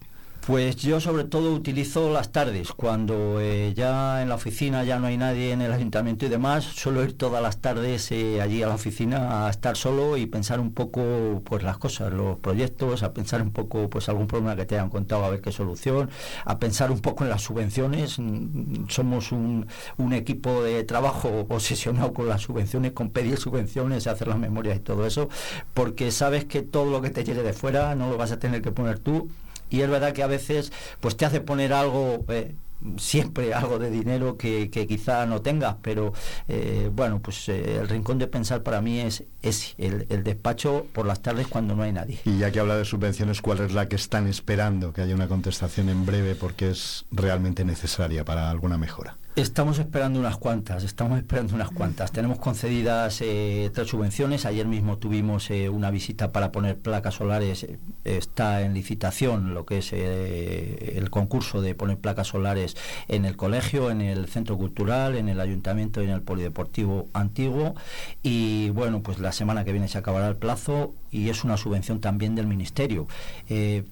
Pues 0.49 0.77
yo 0.77 0.99
sobre 0.99 1.25
todo 1.25 1.53
utilizo 1.53 2.11
las 2.11 2.33
tardes, 2.33 2.73
cuando 2.73 3.39
eh, 3.39 3.75
ya 3.77 4.23
en 4.23 4.31
la 4.31 4.37
oficina 4.37 4.83
ya 4.83 4.99
no 4.99 5.09
hay 5.09 5.19
nadie 5.19 5.53
en 5.53 5.61
el 5.61 5.71
ayuntamiento 5.71 6.25
y 6.25 6.31
demás, 6.31 6.65
suelo 6.65 7.05
ir 7.05 7.19
todas 7.19 7.43
las 7.43 7.59
tardes 7.59 8.11
eh, 8.13 8.41
allí 8.41 8.63
a 8.63 8.67
la 8.67 8.77
oficina 8.77 9.47
a 9.47 9.51
estar 9.51 9.77
solo 9.77 10.17
y 10.17 10.25
pensar 10.25 10.59
un 10.59 10.73
poco 10.73 11.43
pues 11.45 11.63
las 11.63 11.77
cosas, 11.77 12.15
los 12.15 12.39
proyectos, 12.39 13.03
a 13.03 13.13
pensar 13.13 13.43
un 13.43 13.51
poco 13.51 13.91
pues 13.91 14.09
algún 14.09 14.27
problema 14.27 14.57
que 14.57 14.65
te 14.65 14.77
hayan 14.77 14.89
contado 14.89 15.27
a 15.27 15.29
ver 15.29 15.43
qué 15.43 15.53
solución, 15.53 16.09
a 16.47 16.59
pensar 16.59 16.91
un 16.91 17.01
poco 17.01 17.25
en 17.25 17.31
las 17.31 17.43
subvenciones. 17.43 18.19
Mm, 18.19 18.89
somos 18.89 19.33
un, 19.33 19.67
un 19.99 20.13
equipo 20.15 20.63
de 20.63 20.83
trabajo 20.85 21.45
obsesionado 21.51 22.15
con 22.15 22.27
las 22.27 22.41
subvenciones, 22.41 22.93
con 22.93 23.11
pedir 23.11 23.37
subvenciones, 23.37 24.07
hacer 24.07 24.29
las 24.29 24.39
memorias 24.39 24.79
y 24.79 24.81
todo 24.81 25.07
eso, 25.07 25.29
porque 25.75 26.11
sabes 26.11 26.47
que 26.47 26.63
todo 26.63 26.91
lo 26.91 27.03
que 27.03 27.11
te 27.11 27.23
llegue 27.23 27.43
de 27.43 27.53
fuera 27.53 27.95
no 27.95 28.09
lo 28.09 28.17
vas 28.17 28.33
a 28.33 28.39
tener 28.39 28.63
que 28.63 28.73
poner 28.73 28.99
tú 28.99 29.29
y 29.71 29.81
es 29.81 29.91
verdad 29.91 30.13
que 30.13 30.23
a 30.23 30.27
veces 30.27 30.73
pues 31.01 31.17
te 31.17 31.25
hace 31.27 31.41
poner 31.41 31.73
algo 31.73 32.25
eh, 32.29 32.55
siempre 32.97 33.55
algo 33.55 33.79
de 33.79 33.91
dinero 33.91 34.37
que, 34.37 34.69
quizá 34.71 35.27
no 35.27 35.43
tengas, 35.43 35.77
pero 35.83 36.13
eh, 36.49 36.91
bueno, 36.93 37.21
pues 37.21 37.49
eh, 37.49 37.79
el 37.81 37.89
rincón 37.89 38.19
de 38.19 38.27
pensar 38.27 38.63
para 38.63 38.81
mí 38.81 39.01
es, 39.01 39.25
es 39.43 39.75
el, 39.79 40.07
el, 40.09 40.25
despacho 40.25 40.87
por 40.93 41.07
las 41.07 41.21
tardes 41.21 41.47
cuando 41.49 41.75
no 41.75 41.83
hay 41.83 41.93
nadie. 41.93 42.21
Y 42.25 42.39
ya 42.39 42.51
que 42.51 42.61
habla 42.61 42.77
de 42.77 42.85
subvenciones, 42.85 43.43
¿cuál 43.43 43.61
es 43.61 43.73
la 43.73 43.89
que 43.89 43.97
están 43.97 44.27
esperando 44.27 44.93
que 44.93 45.03
haya 45.03 45.15
una 45.15 45.29
contestación 45.29 45.89
en 45.89 46.07
breve 46.07 46.35
porque 46.35 46.71
es 46.71 47.05
realmente 47.11 47.65
necesaria 47.65 48.25
para 48.25 48.51
alguna 48.51 48.79
mejora? 48.79 49.17
Estamos 49.39 49.79
esperando 49.79 50.19
unas 50.19 50.37
cuantas, 50.37 50.83
estamos 50.83 51.17
esperando 51.17 51.55
unas 51.55 51.71
cuantas. 51.71 52.11
Tenemos 52.11 52.41
concedidas 52.41 53.21
eh, 53.21 53.71
tres 53.73 53.87
subvenciones. 53.87 54.45
Ayer 54.45 54.67
mismo 54.67 54.99
tuvimos 54.99 55.49
eh, 55.53 55.69
una 55.69 55.93
visita 55.93 56.33
para 56.33 56.51
poner 56.51 56.77
placas 56.77 57.15
solares. 57.15 57.65
está 58.03 58.63
en 58.63 58.75
licitación 58.75 59.55
lo 59.55 59.65
que 59.65 59.79
es 59.79 59.93
eh, 59.93 60.95
el 60.97 61.09
concurso 61.11 61.61
de 61.61 61.77
poner 61.77 61.99
placas 61.99 62.27
solares 62.27 62.68
en 63.09 63.25
el 63.25 63.37
colegio, 63.37 63.91
en 63.91 64.01
el 64.01 64.27
centro 64.29 64.57
cultural, 64.57 65.17
en 65.17 65.29
el 65.29 65.41
ayuntamiento 65.41 66.03
y 66.03 66.07
en 66.07 66.11
el 66.11 66.23
polideportivo 66.23 67.09
antiguo. 67.13 67.75
Y 68.23 68.71
bueno, 68.71 69.01
pues 69.01 69.19
la 69.19 69.33
semana 69.33 69.65
que 69.65 69.73
viene 69.73 69.89
se 69.89 69.99
acabará 69.99 70.29
el 70.29 70.37
plazo 70.37 70.93
y 71.11 71.31
es 71.31 71.45
una 71.45 71.57
subvención 71.57 72.01
también 72.01 72.35
del 72.35 72.47
ministerio. 72.47 73.07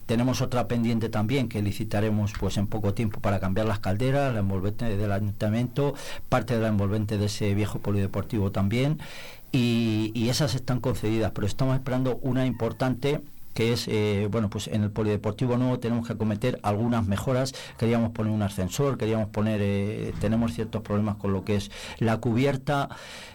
tenemos 0.06 0.42
otra 0.42 0.68
pendiente 0.68 1.08
también 1.08 1.48
que 1.48 1.62
licitaremos 1.62 2.32
pues 2.38 2.58
en 2.58 2.66
poco 2.66 2.92
tiempo 2.92 3.20
para 3.20 3.40
cambiar 3.40 3.66
las 3.66 3.78
calderas, 3.78 4.34
la 4.34 4.40
envolvente 4.40 4.96
del 4.96 5.12
ayuntamiento 5.12 5.94
parte 6.28 6.54
de 6.54 6.60
la 6.60 6.68
envolvente 6.68 7.18
de 7.18 7.26
ese 7.26 7.54
viejo 7.54 7.78
polideportivo 7.78 8.50
también, 8.50 8.98
y, 9.52 10.28
esas 10.28 10.54
están 10.54 10.80
concedidas, 10.80 11.32
pero 11.32 11.46
estamos 11.46 11.76
esperando 11.76 12.18
una 12.20 12.44
importante 12.44 13.20
que 13.56 13.72
es, 13.72 13.88
eh, 13.88 14.28
bueno, 14.30 14.50
pues 14.50 14.68
en 14.68 14.82
el 14.82 14.90
polideportivo 14.90 15.56
nuevo 15.56 15.80
tenemos 15.80 16.06
que 16.06 16.12
acometer 16.12 16.60
algunas 16.62 17.06
mejoras. 17.06 17.54
Queríamos 17.78 18.10
poner 18.10 18.30
un 18.30 18.42
ascensor, 18.42 18.98
queríamos 18.98 19.28
poner, 19.30 19.60
eh, 19.62 20.12
tenemos 20.20 20.52
ciertos 20.52 20.82
problemas 20.82 21.16
con 21.16 21.32
lo 21.32 21.42
que 21.42 21.56
es 21.56 21.70
la 21.98 22.18
cubierta, 22.18 22.90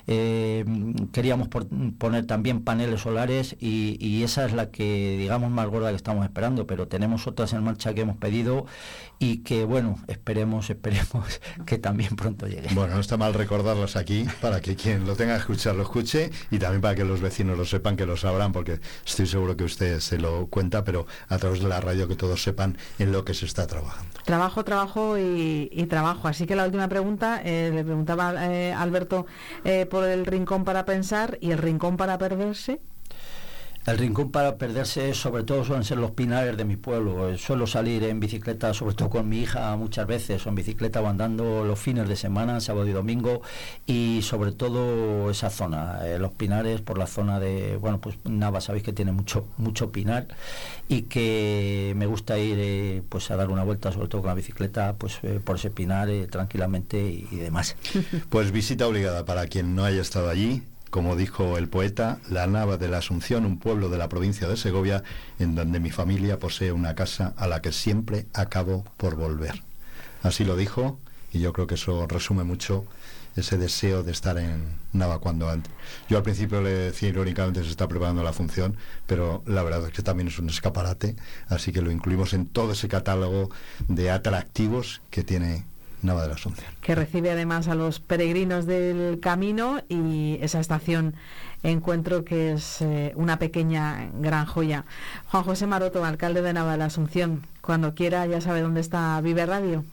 eh, 0.06 0.64
queríamos 1.12 1.48
poner 1.48 2.28
también 2.28 2.64
paneles 2.64 3.02
solares 3.02 3.56
y, 3.60 3.98
y 4.00 4.22
esa 4.22 4.46
es 4.46 4.54
la 4.54 4.70
que, 4.70 5.18
digamos, 5.18 5.50
más 5.50 5.68
gorda 5.68 5.90
que 5.90 5.96
estamos 5.96 6.24
esperando, 6.24 6.68
pero 6.68 6.88
tenemos 6.88 7.26
otras 7.26 7.52
en 7.54 7.64
marcha 7.64 7.96
que 7.96 8.02
hemos 8.02 8.18
pedido 8.18 8.68
y 9.22 9.44
que, 9.44 9.66
bueno, 9.66 10.00
esperemos, 10.08 10.72
esperemos 10.72 11.40
que 11.68 11.78
también 11.78 12.16
pronto 12.16 12.48
lleguen. 12.48 12.74
Bueno, 12.74 12.96
no 12.96 13.00
está 13.00 13.18
mal 13.18 13.36
recordarlas 13.36 13.96
aquí 13.96 14.26
para 14.42 14.62
que 14.62 14.76
quien 14.76 15.06
lo 15.06 15.16
tenga 15.16 15.36
que 15.36 15.42
escuchar 15.42 15.76
lo 15.76 15.84
escuche 15.84 16.32
y 16.50 16.58
también 16.58 16.82
para 16.82 16.96
que 16.96 17.06
los 17.06 17.22
vecinos 17.22 17.56
lo 17.56 17.64
sepan, 17.66 17.96
que 17.96 18.08
lo 18.08 18.18
sabrán, 18.18 18.52
porque 18.52 18.80
estoy 19.06 19.28
seguro 19.28 19.56
que 19.56 19.64
ustedes 19.64 20.04
se 20.04 20.18
lo 20.18 20.48
cuenta, 20.48 20.84
pero 20.84 21.06
a 21.30 21.38
través 21.38 21.62
de 21.62 21.70
la 21.70 21.80
radio 21.80 22.08
que 22.08 22.16
todos 22.16 22.42
sepan 22.42 22.80
en 22.98 23.12
lo 23.12 23.24
que 23.24 23.36
se 23.36 23.46
está 23.46 23.68
trabajando. 23.68 24.10
Trabajo, 24.26 24.64
trabajo 24.64 25.20
y, 25.20 25.86
trabajo. 25.88 26.28
Así 26.28 26.48
que 26.48 26.56
la 26.56 26.66
última 26.66 26.88
pregunta, 26.88 27.42
eh, 27.46 27.70
le 27.72 27.84
preguntaba 27.84 28.34
eh, 28.52 28.74
Alberto 28.74 29.28
eh, 29.66 29.86
por 29.86 30.06
el 30.06 30.26
rincón 30.26 30.64
para 30.64 30.86
pensar 30.86 31.38
y 31.42 31.52
el 31.52 31.60
rincón 31.60 31.96
para 31.96 32.18
perderse. 32.18 32.80
El 33.84 33.98
rincón 33.98 34.30
para 34.30 34.58
perderse 34.58 35.12
sobre 35.16 35.44
todo 35.44 35.66
suelen 35.66 35.84
ser 35.84 35.98
los 35.98 36.12
pinares 36.12 36.56
de 36.56 36.66
mi 36.66 36.78
pueblo. 36.78 37.30
Eh, 37.30 37.40
suelo 37.40 37.66
salir 37.66 38.04
en 38.04 38.20
bicicleta, 38.20 38.76
sobre 38.76 38.94
todo 38.94 39.10
con 39.10 39.28
mi 39.28 39.40
hija 39.40 39.76
muchas 39.76 40.06
veces, 40.06 40.46
o 40.46 40.50
en 40.50 40.56
bicicleta 40.56 41.02
o 41.02 41.08
andando 41.08 41.66
los 41.66 41.80
fines 41.80 42.08
de 42.08 42.16
semana, 42.16 42.62
sábado 42.62 42.88
y 42.88 42.92
domingo, 42.92 43.42
y 43.88 44.20
sobre 44.22 44.52
todo 44.52 45.32
esa 45.32 45.50
zona, 45.50 46.06
eh, 46.06 46.20
los 46.20 46.32
pinares 46.34 46.82
por 46.82 47.00
la 47.00 47.08
zona 47.08 47.40
de, 47.40 47.78
bueno, 47.78 48.00
pues 48.00 48.18
Nava 48.24 48.62
sabéis 48.62 48.84
que 48.84 48.94
tiene 48.94 49.14
mucho, 49.14 49.48
mucho 49.58 49.92
pinar 49.92 50.28
y 50.88 51.04
que 51.04 51.94
me 51.98 52.06
gusta 52.06 52.38
ir 52.38 52.58
eh, 52.60 53.02
pues 53.10 53.32
a 53.32 53.36
dar 53.36 53.50
una 53.50 53.64
vuelta, 53.64 53.92
sobre 53.92 54.10
todo 54.10 54.22
con 54.22 54.30
la 54.30 54.36
bicicleta, 54.36 54.94
pues 54.96 55.20
por 55.44 55.56
ese 55.56 55.72
pinar 55.72 56.08
tranquilamente 56.30 57.00
y 57.00 57.36
demás. 57.36 57.76
Pues 58.30 58.52
visita 58.52 58.88
obligada 58.88 59.26
para 59.26 59.48
quien 59.48 59.76
no 59.76 59.84
haya 59.84 60.02
estado 60.02 60.30
allí 60.30 60.62
como 60.92 61.16
dijo 61.16 61.58
el 61.58 61.70
poeta, 61.70 62.20
la 62.30 62.46
Nava 62.48 62.78
de 62.78 62.90
la 62.90 62.98
Asunción, 62.98 63.46
un 63.46 63.58
pueblo 63.58 63.90
de 63.90 63.98
la 63.98 64.10
provincia 64.10 64.48
de 64.48 64.58
Segovia, 64.58 65.04
en 65.40 65.56
donde 65.56 65.80
mi 65.80 65.90
familia 65.90 66.38
posee 66.38 66.74
una 66.74 66.96
casa 66.96 67.34
a 67.38 67.48
la 67.48 67.62
que 67.62 67.72
siempre 67.72 68.28
acabo 68.34 68.84
por 68.98 69.16
volver. 69.16 69.64
Así 70.22 70.44
lo 70.44 70.56
dijo, 70.58 71.00
y 71.32 71.40
yo 71.40 71.54
creo 71.54 71.66
que 71.66 71.76
eso 71.76 72.06
resume 72.08 72.44
mucho 72.44 72.86
ese 73.38 73.58
deseo 73.58 74.04
de 74.04 74.12
estar 74.12 74.38
en 74.38 74.76
Nava 74.92 75.20
cuando 75.20 75.50
antes. 75.50 75.72
Yo 76.10 76.18
al 76.18 76.24
principio 76.24 76.62
le 76.62 76.72
decía 76.72 77.08
irónicamente 77.08 77.64
se 77.64 77.70
está 77.70 77.88
preparando 77.88 78.22
la 78.22 78.34
función, 78.34 78.76
pero 79.08 79.42
la 79.46 79.64
verdad 79.64 79.88
es 79.88 79.94
que 79.94 80.02
también 80.02 80.28
es 80.28 80.40
un 80.40 80.50
escaparate, 80.50 81.16
así 81.48 81.72
que 81.72 81.82
lo 81.82 81.92
incluimos 81.92 82.34
en 82.34 82.46
todo 82.46 82.74
ese 82.74 82.90
catálogo 82.90 83.50
de 83.88 84.12
atractivos 84.12 85.02
que 85.10 85.24
tiene 85.24 85.64
Nava 86.02 86.24
de 86.24 86.30
la 86.30 86.36
Asunción. 86.36 86.68
Que 86.82 86.96
recibe 86.96 87.32
además 87.32 87.68
a 87.68 87.76
los 87.76 88.00
peregrinos 88.00 88.66
del 88.66 89.20
camino 89.20 89.82
y 89.90 90.38
esa 90.42 90.60
estación 90.60 91.16
encuentro 91.64 92.26
que 92.26 92.54
es 92.54 92.82
eh, 92.82 93.14
una 93.16 93.38
pequeña 93.38 94.10
gran 94.14 94.46
joya. 94.46 94.86
Juan 95.28 95.44
José 95.44 95.68
Maroto, 95.68 96.04
alcalde 96.04 96.42
de 96.42 96.54
Nava 96.54 96.74
de 96.74 96.78
la 96.80 96.86
Asunción, 96.86 97.44
cuando 97.62 97.94
quiera 97.94 98.26
ya 98.26 98.42
sabe 98.42 98.62
dónde 98.62 98.82
está 98.82 99.20
Vive 99.22 99.46
Radio. 99.46 99.86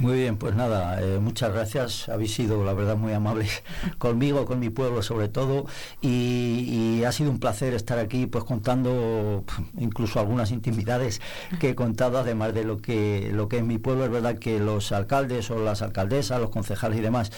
Muy 0.00 0.14
bien, 0.14 0.38
pues 0.38 0.54
nada, 0.54 0.98
eh, 1.02 1.18
muchas 1.18 1.52
gracias. 1.52 2.08
Habéis 2.08 2.32
sido, 2.32 2.64
la 2.64 2.72
verdad, 2.72 2.96
muy 2.96 3.12
amables 3.12 3.62
conmigo, 3.98 4.46
con 4.46 4.58
mi 4.58 4.70
pueblo 4.70 5.02
sobre 5.02 5.28
todo, 5.28 5.66
y, 6.00 7.02
ha 7.04 7.12
sido 7.12 7.30
un 7.30 7.38
placer 7.38 7.74
estar 7.74 7.98
aquí, 7.98 8.26
pues 8.26 8.44
contando 8.44 9.44
incluso 9.78 10.18
algunas 10.18 10.52
intimidades 10.52 11.20
que 11.58 11.70
he 11.70 11.74
contado, 11.74 12.18
además 12.18 12.54
de 12.54 12.64
lo 12.64 12.78
que 12.78 13.30
lo 13.32 13.48
que 13.48 13.58
es 13.58 13.64
mi 13.64 13.76
pueblo. 13.76 14.04
Es 14.04 14.10
verdad 14.10 14.38
que 14.38 14.58
los 14.58 14.90
alcaldes 14.92 15.50
o 15.50 15.58
las 15.58 15.82
alcaldesas, 15.82 16.40
los 16.40 16.50
concejales 16.50 16.98
y 16.98 17.02
demás 17.02 17.30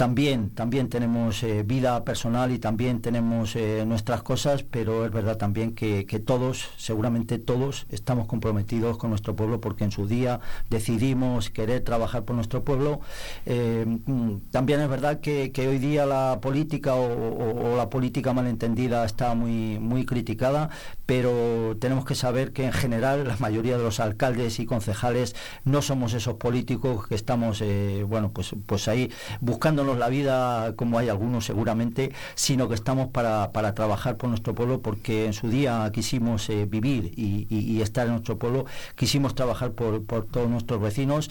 también, 0.00 0.48
también 0.48 0.88
tenemos 0.88 1.42
eh, 1.42 1.62
vida 1.62 2.02
personal 2.06 2.52
y 2.52 2.58
también 2.58 3.02
tenemos 3.02 3.54
eh, 3.54 3.84
nuestras 3.86 4.22
cosas, 4.22 4.62
pero 4.62 5.04
es 5.04 5.12
verdad 5.12 5.36
también 5.36 5.74
que, 5.74 6.04
todos, 6.24 6.70
seguramente 6.78 7.38
todos, 7.38 7.84
estamos 7.90 8.26
comprometidos 8.26 8.96
con 8.96 9.10
nuestro 9.10 9.36
pueblo 9.36 9.60
porque 9.60 9.84
en 9.84 9.92
su 9.92 10.06
día 10.06 10.40
decidimos 10.70 11.50
querer 11.50 11.84
trabajar 11.84 12.24
por 12.24 12.34
nuestro 12.34 12.64
pueblo. 12.64 13.00
Eh, 13.44 13.84
mm, 13.86 14.50
también 14.50 14.80
es 14.80 14.88
verdad 14.88 15.20
que, 15.20 15.52
hoy 15.68 15.78
día 15.78 16.06
la 16.06 16.38
política 16.40 16.94
o, 16.94 17.76
la 17.76 17.90
política 17.90 18.32
malentendida 18.32 19.04
está 19.04 19.34
muy, 19.34 19.78
muy 19.78 20.06
criticada, 20.06 20.70
pero 21.04 21.76
tenemos 21.78 22.06
que 22.06 22.14
saber 22.14 22.54
que 22.54 22.64
en 22.64 22.72
general 22.72 23.28
la 23.28 23.36
mayoría 23.36 23.76
de 23.76 23.84
los 23.84 24.00
alcaldes 24.00 24.60
y 24.60 24.64
concejales 24.64 25.36
no 25.66 25.82
somos 25.82 26.14
esos 26.14 26.36
políticos 26.36 27.06
que 27.06 27.16
estamos, 27.16 27.62
bueno, 28.08 28.30
pues, 28.32 28.54
pues 28.64 28.88
ahí 28.88 29.10
buscándonos 29.42 29.89
la 29.98 30.08
vida 30.08 30.74
como 30.76 30.98
hay 30.98 31.08
algunos 31.08 31.44
seguramente, 31.44 32.12
sino 32.34 32.68
que 32.68 32.74
estamos 32.74 33.08
para, 33.08 33.52
para 33.52 33.74
trabajar 33.74 34.16
por 34.16 34.28
nuestro 34.28 34.54
pueblo 34.54 34.80
porque 34.80 35.26
en 35.26 35.32
su 35.32 35.48
día 35.48 35.90
quisimos 35.92 36.48
eh, 36.50 36.66
vivir 36.66 37.12
y, 37.16 37.46
y, 37.48 37.80
estar 37.82 38.06
en 38.06 38.12
nuestro 38.12 38.38
pueblo, 38.38 38.66
quisimos 38.94 39.34
trabajar 39.34 39.72
por, 39.72 40.04
por 40.04 40.26
todos 40.26 40.48
nuestros 40.48 40.80
vecinos 40.80 41.30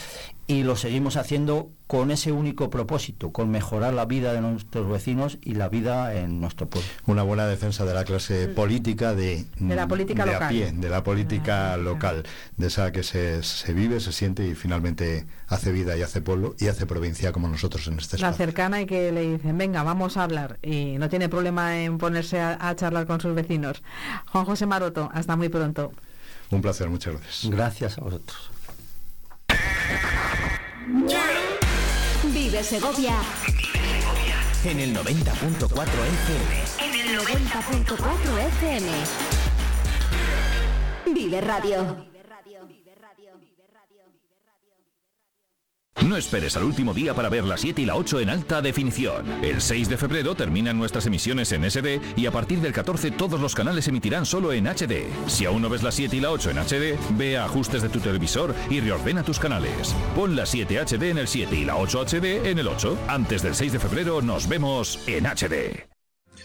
y 0.50 0.64
lo 0.64 0.76
seguimos 0.76 1.16
haciendo 1.16 1.70
con 1.86 2.10
ese 2.10 2.32
único 2.32 2.72
propósito, 2.72 3.32
con 3.32 3.52
mejorar 3.52 3.94
la 3.94 4.06
vida 4.06 4.34
de 4.34 4.42
nuestros 4.42 4.90
vecinos 4.90 5.38
y 5.44 5.54
la 5.54 5.70
vida 5.70 6.16
en 6.16 6.42
nuestro 6.42 6.68
pueblo. 6.68 6.90
Una 7.06 7.22
buena 7.22 7.46
defensa 7.46 7.86
de 7.86 7.94
la 7.94 8.04
clase 8.04 8.48
mm. 8.48 8.56
política 8.56 9.14
de, 9.14 9.46
de 9.60 9.76
la 9.76 9.88
política 9.88 10.26
de 10.26 10.34
local. 10.34 10.48
a 10.48 10.50
pie, 10.50 10.72
de 10.72 10.90
la 10.90 11.04
política 11.04 11.78
local, 11.78 12.24
de 12.58 12.66
esa 12.66 12.92
que 12.92 13.04
se, 13.04 13.44
se, 13.44 13.74
vive, 13.74 14.00
se 14.00 14.12
siente 14.12 14.48
y 14.48 14.56
finalmente 14.56 15.28
hace 15.46 15.72
vida 15.72 15.96
y 15.96 16.02
hace 16.02 16.20
pueblo 16.20 16.56
y 16.58 16.66
hace 16.66 16.88
provincia 16.88 17.32
como 17.32 17.48
nosotros 17.48 17.86
en 17.86 18.00
este 18.00 18.16
espacio. 18.16 18.26
La 18.26 18.34
cercana 18.34 18.82
y 18.82 18.88
que 18.88 19.12
le 19.12 19.34
dicen, 19.34 19.56
venga, 19.56 19.84
vamos 19.84 20.18
a 20.18 20.24
hablar 20.24 20.58
y 20.64 20.98
no 20.98 21.10
tiene 21.10 21.30
problema 21.30 21.80
en 21.80 22.00
ponerse 22.00 22.40
a, 22.40 22.58
a 22.60 22.76
charlar 22.76 23.06
con 23.06 23.22
sus 23.22 23.36
vecinos. 23.36 23.84
Juan 24.32 24.46
José 24.46 24.66
Maroto, 24.66 25.12
hasta 25.14 25.36
muy 25.36 25.50
pronto. 25.50 25.92
Un 26.50 26.64
placer, 26.64 26.90
muchas 26.90 27.14
gracias. 27.14 27.52
Gracias 27.52 27.98
a 28.00 28.02
vosotros. 28.02 28.50
Vive 32.24 32.64
Segovia. 32.64 33.14
En 34.64 34.80
el 34.80 34.96
90.4 34.96 35.70
FM. 35.78 36.80
En 36.80 36.94
el 36.94 37.20
90.4 37.20 38.40
FM. 38.40 38.92
Vive 41.14 41.42
Radio. 41.42 42.06
No 46.08 46.16
esperes 46.16 46.56
al 46.56 46.64
último 46.64 46.94
día 46.94 47.14
para 47.14 47.30
ver 47.30 47.44
la 47.44 47.58
7 47.58 47.82
y 47.82 47.86
la 47.86 47.96
8 47.96 48.22
en 48.22 48.30
alta 48.30 48.62
definición. 48.62 49.26
El 49.44 49.62
6 49.62 49.90
de 49.90 49.98
febrero 49.98 50.34
terminan 50.34 50.78
nuestras 50.78 51.06
emisiones 51.06 51.52
en 51.52 51.70
SD 51.70 52.00
y 52.16 52.26
a 52.26 52.32
partir 52.32 52.62
del 52.62 52.72
14 52.72 53.12
todos 53.12 53.40
los 53.40 53.54
canales 53.54 53.88
emitirán 53.88 54.26
solo 54.26 54.54
en 54.54 54.66
HD. 54.68 55.08
Si 55.28 55.46
aún 55.46 55.62
no 55.62 55.70
ves 55.70 55.84
la 55.84 55.92
7 55.92 56.16
y 56.16 56.22
la 56.22 56.32
8 56.32 56.52
en 56.52 56.58
HD, 56.58 56.98
ve 57.18 57.38
a 57.38 57.46
ajustes 57.46 57.82
de 57.82 57.90
tu 57.90 58.00
televisor 58.00 58.56
y 58.70 58.80
reordena 58.80 59.24
tus 59.24 59.40
canales. 59.40 59.94
Pon 60.16 60.36
la 60.36 60.46
7 60.46 60.80
HD 60.86 61.04
en 61.10 61.18
el 61.18 61.28
7 61.28 61.56
y 61.56 61.66
la 61.66 61.76
8 61.76 62.06
HD 62.06 62.48
en 62.48 62.60
el 62.60 62.68
8. 62.68 62.98
Antes 63.08 63.44
del 63.44 63.54
6 63.54 63.74
de 63.74 63.80
febrero 63.80 64.22
nos 64.22 64.48
vemos 64.48 65.00
en 65.06 65.26
HD. 65.26 65.99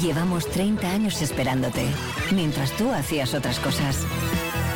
Llevamos 0.00 0.46
30 0.50 0.90
años 0.90 1.22
esperándote, 1.22 1.86
mientras 2.32 2.70
tú 2.72 2.92
hacías 2.92 3.32
otras 3.32 3.58
cosas. 3.58 4.04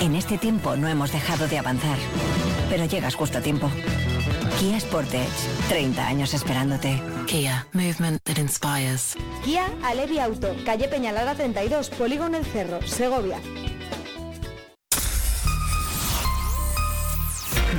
En 0.00 0.14
este 0.14 0.38
tiempo 0.38 0.76
no 0.76 0.88
hemos 0.88 1.12
dejado 1.12 1.46
de 1.46 1.58
avanzar, 1.58 1.98
pero 2.70 2.86
llegas 2.86 3.16
justo 3.16 3.38
a 3.38 3.40
tiempo. 3.42 3.70
Kia 4.58 4.80
Sportage, 4.80 5.28
30 5.68 6.06
años 6.06 6.32
esperándote. 6.32 7.02
Kia, 7.26 7.66
movement 7.72 8.22
that 8.24 8.38
inspires. 8.38 9.14
Kia 9.44 9.66
Alevi 9.84 10.18
Auto, 10.18 10.56
calle 10.64 10.88
Peñalara 10.88 11.34
32, 11.34 11.90
Polígono 11.90 12.38
El 12.38 12.44
Cerro, 12.46 12.80
Segovia. 12.86 13.38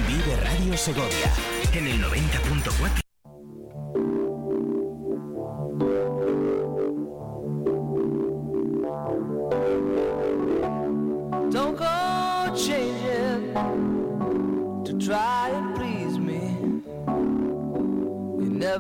Vive 0.08 0.36
Radio 0.44 0.78
Segovia 0.78 1.32
en 1.74 1.88
el 1.88 2.04
90.4 2.04 3.01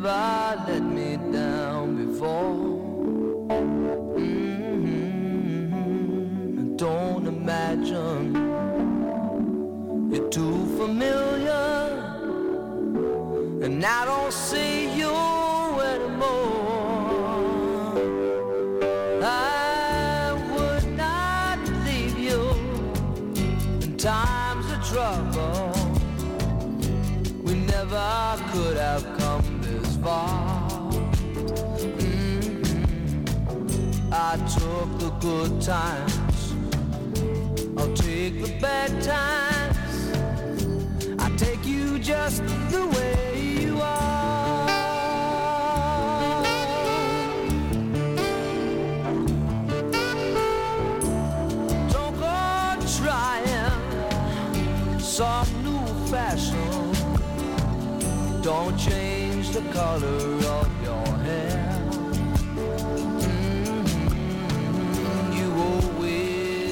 never 0.01 0.63
let 0.67 0.83
me 0.83 1.17
down 1.31 1.95
before. 1.95 2.79
Mm-hmm. 4.17 4.95
Don't 6.75 7.27
imagine 7.27 8.33
you're 10.11 10.29
too 10.29 10.65
familiar, 10.77 11.99
and 13.63 13.85
I 13.85 14.05
don't 14.05 14.33
good 35.21 35.61
times. 35.61 36.53
I'll 37.77 37.93
take 37.93 38.41
the 38.41 38.57
bad 38.59 38.89
times. 39.03 39.77
I 41.19 41.29
take 41.37 41.63
you 41.63 41.99
just 41.99 42.43
the 42.71 42.87
way 42.87 43.39
you 43.39 43.79
are. 43.79 44.67
Don't 51.91 52.17
go 52.19 52.77
trying 52.97 53.79
some 54.99 55.47
new 55.63 55.85
fashion. 56.09 56.91
Don't 58.41 58.75
change 58.75 59.51
the 59.51 59.61
color 59.71 60.30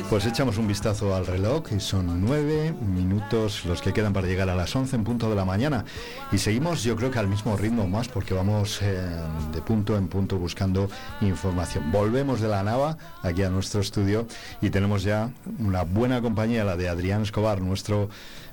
Pues 0.10 0.26
echamos 0.26 0.58
un 0.58 0.68
vistazo 0.68 1.14
al 1.14 1.28
reloj 1.28 1.72
y 1.72 1.80
son 1.80 2.20
nueve 2.20 2.74
minutos 2.82 3.64
los 3.66 3.80
que 3.80 3.94
quedan 3.94 4.12
para 4.12 4.26
llegar 4.26 4.50
a 4.50 4.56
las 4.56 4.76
11 4.76 4.96
en 4.96 5.04
punto 5.04 5.30
de 5.30 5.36
la 5.36 5.46
mañana. 5.46 5.86
Y 6.32 6.40
seguimos 6.40 6.84
yo 6.84 6.96
creo 6.96 7.12
que 7.12 7.20
al 7.20 7.28
mismo 7.28 7.56
ritmo 7.56 7.88
más 7.88 8.08
porque 8.08 8.34
vamos 8.34 8.82
eh, 8.82 9.08
de 9.54 9.62
punto 9.62 9.96
en 9.96 10.08
punto 10.08 10.40
buscando 10.40 10.90
información. 11.22 11.92
Volvemos 11.92 12.42
de 12.42 12.48
la 12.48 12.64
nava 12.64 12.98
aquí 13.22 13.44
a 13.44 13.52
nuestro 13.52 13.82
estudio 13.82 14.26
y 14.62 14.72
tenemos 14.72 15.04
ya 15.04 15.30
una 15.60 15.84
buena 15.84 16.24
compañía, 16.24 16.64
la 16.64 16.76
de 16.76 16.90
Adrián 16.90 17.22
Escobar, 17.22 17.62
nuestro 17.62 18.10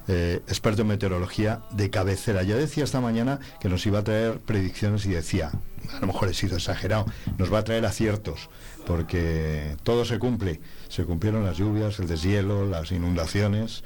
eh, 0.09 0.43
experto 0.49 0.83
en 0.83 0.89
meteorología 0.89 1.63
de 1.71 1.89
cabecera. 1.89 2.43
Ya 2.43 2.57
decía 2.57 2.85
esta 2.85 3.01
mañana 3.01 3.41
que 3.61 3.71
nos 3.71 3.87
iba 3.87 4.01
a 4.01 4.05
traer 4.05 4.41
predicciones 4.41 5.07
y 5.07 5.09
decía, 5.09 5.53
a 5.93 6.01
lo 6.01 6.07
mejor 6.09 6.29
he 6.29 6.35
sido 6.35 6.57
exagerado, 6.57 7.07
nos 7.39 7.53
va 7.53 7.59
a 7.59 7.65
traer 7.65 7.85
aciertos, 7.87 8.49
porque 8.87 9.77
todo 9.83 10.05
se 10.05 10.19
cumple. 10.19 10.61
Se 10.89 11.05
cumplieron 11.05 11.45
las 11.45 11.57
lluvias, 11.57 11.99
el 11.99 12.09
deshielo, 12.09 12.67
las 12.67 12.93
inundaciones, 12.93 13.83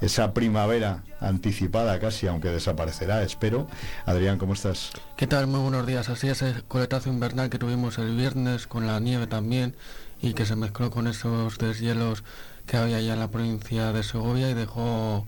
esa 0.00 0.32
primavera 0.32 1.02
anticipada 1.20 1.98
casi, 1.98 2.26
aunque 2.26 2.48
desaparecerá, 2.48 3.22
espero. 3.22 3.66
Adrián, 4.06 4.38
¿cómo 4.38 4.52
estás? 4.52 4.92
¿Qué 5.16 5.26
tal? 5.26 5.46
Muy 5.46 5.60
buenos 5.60 5.86
días. 5.86 6.08
Así 6.08 6.28
es 6.28 6.42
el 6.42 6.62
coletazo 6.64 7.10
invernal 7.10 7.50
que 7.50 7.58
tuvimos 7.58 7.98
el 7.98 8.14
viernes 8.16 8.66
con 8.66 8.86
la 8.86 9.00
nieve 9.00 9.26
también 9.26 9.74
y 10.20 10.34
que 10.34 10.46
se 10.46 10.56
mezcló 10.56 10.90
con 10.90 11.08
esos 11.08 11.58
deshielos 11.58 12.22
que 12.66 12.76
había 12.76 13.00
ya 13.00 13.14
en 13.14 13.20
la 13.20 13.30
provincia 13.30 13.92
de 13.92 14.02
Segovia 14.02 14.50
y 14.50 14.54
dejó 14.54 15.26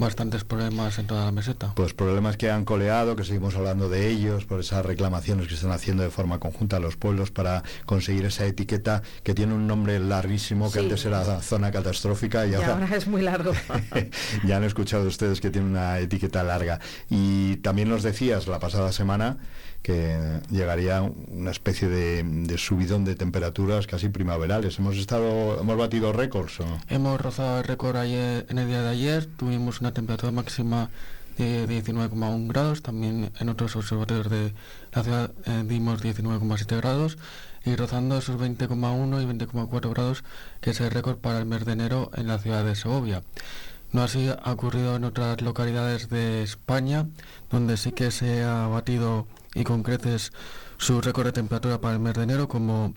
bastantes 0.00 0.44
problemas 0.44 0.98
en 0.98 1.06
toda 1.06 1.24
la 1.26 1.32
meseta. 1.32 1.72
Pues 1.76 1.94
problemas 1.94 2.36
que 2.36 2.50
han 2.50 2.64
coleado, 2.64 3.16
que 3.16 3.24
seguimos 3.24 3.54
hablando 3.56 3.88
de 3.88 4.08
ellos, 4.08 4.44
por 4.46 4.60
esas 4.60 4.84
reclamaciones 4.84 5.46
que 5.48 5.54
están 5.54 5.70
haciendo 5.72 6.02
de 6.02 6.10
forma 6.10 6.38
conjunta 6.40 6.76
a 6.76 6.80
los 6.80 6.96
pueblos 6.96 7.30
para 7.30 7.62
conseguir 7.86 8.24
esa 8.24 8.46
etiqueta 8.46 9.02
que 9.22 9.34
tiene 9.34 9.54
un 9.54 9.66
nombre 9.66 9.98
larguísimo, 10.00 10.66
que 10.72 10.78
Sí. 10.80 10.84
antes 10.86 11.04
era 11.04 11.40
zona 11.42 11.70
catastrófica 11.70 12.46
y, 12.46 12.50
Y 12.50 12.54
ahora, 12.54 12.72
ahora 12.74 12.96
es 12.96 13.06
muy 13.06 13.22
largo. 13.22 13.52
ya 14.44 14.56
han 14.56 14.64
escuchado 14.64 15.06
ustedes 15.06 15.40
que 15.40 15.50
tiene 15.50 15.68
una 15.68 15.98
etiqueta 15.98 16.42
larga. 16.42 16.80
Y 17.08 17.56
también 17.58 17.88
nos 17.88 18.02
decías 18.02 18.46
la 18.48 18.58
pasada 18.58 18.92
semana 18.92 19.38
que 19.82 20.40
llegaría 20.50 21.02
una 21.02 21.50
especie 21.50 21.88
de, 21.88 22.22
de 22.22 22.58
subidón 22.58 23.04
de 23.04 23.14
temperaturas 23.14 23.86
casi 23.86 24.08
primaverales. 24.08 24.78
Hemos 24.78 24.96
estado, 24.96 25.60
hemos 25.60 25.76
batido 25.76 26.12
récords. 26.12 26.60
¿o? 26.60 26.66
Hemos 26.88 27.20
rozado 27.20 27.58
el 27.58 27.64
récord 27.64 27.96
ayer, 27.96 28.46
en 28.48 28.58
el 28.58 28.68
día 28.68 28.82
de 28.82 28.88
ayer, 28.88 29.26
tuvimos 29.26 29.80
una 29.80 29.92
temperatura 29.92 30.32
máxima 30.32 30.90
de 31.38 31.66
19,1 31.66 32.48
grados, 32.48 32.82
también 32.82 33.32
en 33.38 33.48
otros 33.48 33.74
observatorios 33.76 34.28
de 34.28 34.52
la 34.92 35.02
ciudad 35.02 35.32
eh, 35.46 35.64
dimos 35.66 36.02
19,7 36.02 36.76
grados 36.76 37.16
y 37.64 37.76
rozando 37.76 38.18
esos 38.18 38.38
20,1 38.38 39.22
y 39.22 39.26
20,4 39.26 39.90
grados 39.90 40.24
que 40.60 40.70
es 40.70 40.80
el 40.80 40.90
récord 40.90 41.16
para 41.16 41.38
el 41.38 41.46
mes 41.46 41.64
de 41.64 41.72
enero 41.72 42.10
en 42.14 42.26
la 42.26 42.38
ciudad 42.38 42.64
de 42.64 42.74
Segovia. 42.74 43.22
No 43.92 44.02
así 44.02 44.28
ha 44.28 44.52
ocurrido 44.52 44.96
en 44.96 45.04
otras 45.04 45.40
localidades 45.40 46.10
de 46.10 46.42
España, 46.42 47.06
donde 47.50 47.76
sí 47.76 47.92
que 47.92 48.10
se 48.10 48.44
ha 48.44 48.66
batido 48.68 49.26
y 49.54 49.64
con 49.64 49.82
creces 49.82 50.32
su 50.78 51.00
récord 51.00 51.26
de 51.26 51.32
temperatura 51.32 51.80
para 51.80 51.94
el 51.94 52.00
mes 52.00 52.14
de 52.14 52.22
enero, 52.22 52.48
como 52.48 52.94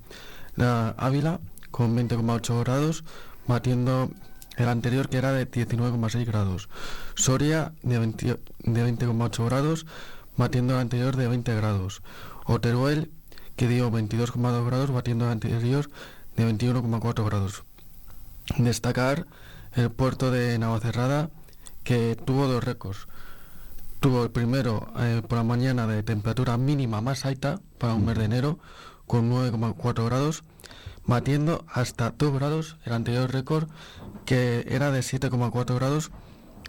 la 0.55 0.89
Ávila, 0.97 1.39
con 1.71 1.97
20,8 1.97 2.63
grados, 2.63 3.03
batiendo 3.47 4.11
el 4.57 4.69
anterior 4.69 5.09
que 5.09 5.17
era 5.17 5.31
de 5.31 5.49
19,6 5.49 6.25
grados. 6.25 6.69
Soria 7.15 7.73
de 7.81 7.99
20 7.99 8.39
de 8.59 8.85
20,8 8.85 9.45
grados, 9.45 9.85
batiendo 10.37 10.75
el 10.75 10.81
anterior 10.81 11.15
de 11.15 11.27
20 11.27 11.55
grados. 11.55 12.01
Oteruel, 12.45 13.11
que 13.55 13.67
dio 13.67 13.91
22,2 13.91 14.65
grados, 14.65 14.91
batiendo 14.91 15.25
el 15.25 15.31
anterior 15.31 15.89
de 16.35 16.47
21,4 16.47 17.25
grados. 17.25 17.63
Destacar 18.57 19.25
el 19.75 19.89
puerto 19.89 20.31
de 20.31 20.57
Navacerrada, 20.59 21.29
que 21.83 22.15
tuvo 22.15 22.47
dos 22.47 22.63
récords. 22.63 23.07
Tuvo 24.03 24.23
el 24.23 24.31
primero 24.31 24.91
eh, 24.99 25.21
por 25.25 25.37
la 25.37 25.45
mañana 25.45 25.87
de 25.87 26.03
temperatura 26.03 26.57
mínima 26.57 26.99
más 26.99 27.23
alta 27.23 27.61
para 27.77 27.93
un 27.93 28.05
mes 28.05 28.17
de 28.17 28.25
enero, 28.25 28.59
con 29.07 29.31
9,4 29.31 30.03
grados, 30.03 30.43
batiendo 31.05 31.63
hasta 31.69 32.11
2 32.11 32.33
grados 32.33 32.75
el 32.83 32.91
anterior 32.91 33.31
récord, 33.31 33.69
que 34.25 34.65
era 34.67 34.91
de 34.91 34.99
7,4 34.99 35.75
grados 35.75 36.11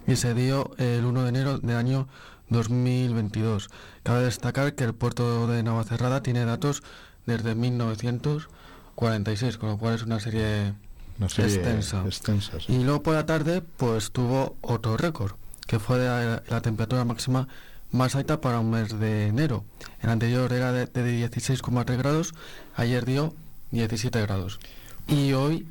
y 0.07 0.15
se 0.15 0.33
dio 0.33 0.71
el 0.77 1.03
1 1.03 1.23
de 1.23 1.29
enero 1.29 1.57
del 1.57 1.75
año 1.75 2.07
2022. 2.51 3.69
Cabe 4.03 4.23
destacar 4.23 4.73
que 4.75 4.85
el 4.85 4.93
puerto 4.93 5.45
de 5.47 5.61
Navacerrada 5.61 6.23
tiene 6.23 6.45
datos 6.45 6.83
desde 7.25 7.53
1946, 7.53 9.57
con 9.57 9.71
lo 9.71 9.77
cual 9.77 9.95
es 9.95 10.03
una 10.03 10.21
serie, 10.21 10.73
Una 11.19 11.27
serie 11.27 11.53
extensa. 11.53 12.01
extensa, 12.05 12.61
sí. 12.61 12.71
Y 12.71 12.81
luego 12.85 13.03
por 13.03 13.15
la 13.15 13.25
tarde, 13.25 13.61
pues 13.61 14.13
tuvo 14.13 14.55
otro 14.61 14.95
récord, 14.95 15.33
que 15.67 15.79
fue 15.79 15.97
de 15.99 16.05
la, 16.07 16.43
la 16.47 16.61
temperatura 16.61 17.05
máxima 17.05 17.47
más 17.91 18.15
alta 18.15 18.41
para 18.41 18.59
un 18.59 18.71
mes 18.71 18.99
de 18.99 19.27
enero. 19.27 19.63
El 20.01 20.09
anterior 20.09 20.51
era 20.53 20.71
de, 20.71 20.85
de 20.87 21.29
16,3 21.29 21.97
grados, 21.97 22.33
ayer 22.75 23.05
dio 23.05 23.33
17 23.71 24.21
grados. 24.21 24.59
Y 25.07 25.33
hoy 25.33 25.67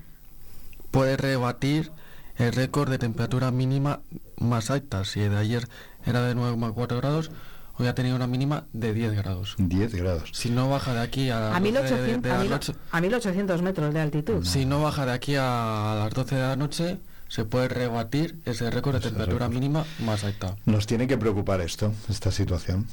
puede 0.91 1.17
rebatir 1.17 1.91
el 2.37 2.53
récord 2.53 2.91
de 2.91 2.99
temperatura 2.99 3.51
mínima 3.51 4.01
más 4.39 4.71
alta. 4.71 5.05
Si 5.05 5.21
de 5.21 5.37
ayer 5.37 5.69
era 6.07 6.23
de 6.23 6.35
9,4 6.35 6.97
grados, 6.97 7.31
hoy 7.79 7.87
ha 7.89 7.95
tenido 7.95 8.17
una 8.17 8.27
mínima 8.27 8.65
de 8.73 8.93
10 8.95 9.13
grados. 9.15 9.55
10 9.59 9.95
grados. 9.95 10.31
Si 10.33 10.51
no 10.51 10.69
baja 10.71 10.95
de 10.95 11.01
aquí 11.01 11.31
a, 11.31 11.41
las 11.41 11.57
A 11.57 11.61
12 11.61 11.73
de, 11.73 11.73
1800, 11.73 12.23
de 12.23 12.31
a 12.31 12.35
la 12.35 12.41
mil- 12.41 12.51
noche, 12.51 12.73
a 12.91 13.01
1800 13.01 13.63
metros 13.63 13.95
de 13.95 14.01
altitud. 14.01 14.45
si 14.45 14.65
no 14.67 14.83
baja 14.83 15.05
de 15.07 15.13
aquí 15.13 15.35
a 15.37 15.97
las 16.05 16.13
12 16.15 16.35
de 16.37 16.43
la 16.43 16.57
noche, 16.57 16.99
se 17.35 17.45
puede 17.45 17.66
rebatir 17.66 18.39
ese 18.45 18.70
récord 18.70 18.93
de 18.95 19.01
Ese 19.01 19.09
temperatura 19.09 19.47
récord. 19.47 19.55
mínima 19.55 19.85
más 19.99 20.22
alta. 20.22 20.55
Nos 20.66 20.87
tiene 20.87 21.09
que 21.09 21.18
preocupar 21.18 21.61
esto, 21.61 21.93
esta 22.09 22.30
situación. 22.30 22.87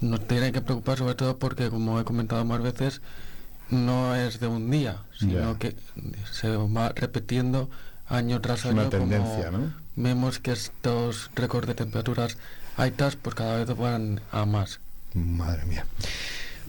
Nos 0.00 0.26
tiene 0.26 0.52
que 0.52 0.62
preocupar 0.62 0.96
sobre 0.96 1.14
todo 1.16 1.36
porque, 1.38 1.68
como 1.68 2.00
he 2.00 2.04
comentado 2.04 2.42
más 2.46 2.62
veces, 2.62 3.02
no 3.68 4.14
es 4.16 4.40
de 4.40 4.46
un 4.46 4.70
día, 4.70 5.02
sino 5.18 5.58
que 5.58 5.76
se 6.32 6.56
va 6.56 6.92
repitiendo 6.94 7.68
año 8.08 8.40
tras 8.40 8.60
Es 8.60 8.72
una 8.72 8.82
año. 8.82 8.90
como 8.90 9.08
tendencia, 9.10 9.50
¿no? 9.50 9.74
Vemos 9.96 10.38
que 10.38 10.52
estos 10.52 11.30
récords 11.34 11.66
de 11.66 11.74
temperaturas 11.74 12.38
altas, 12.78 13.16
pues 13.16 13.34
cada 13.34 13.62
vez 13.62 13.76
van 13.76 14.22
a 14.32 14.46
más. 14.46 14.80
Madre 15.12 15.66
mía. 15.66 15.84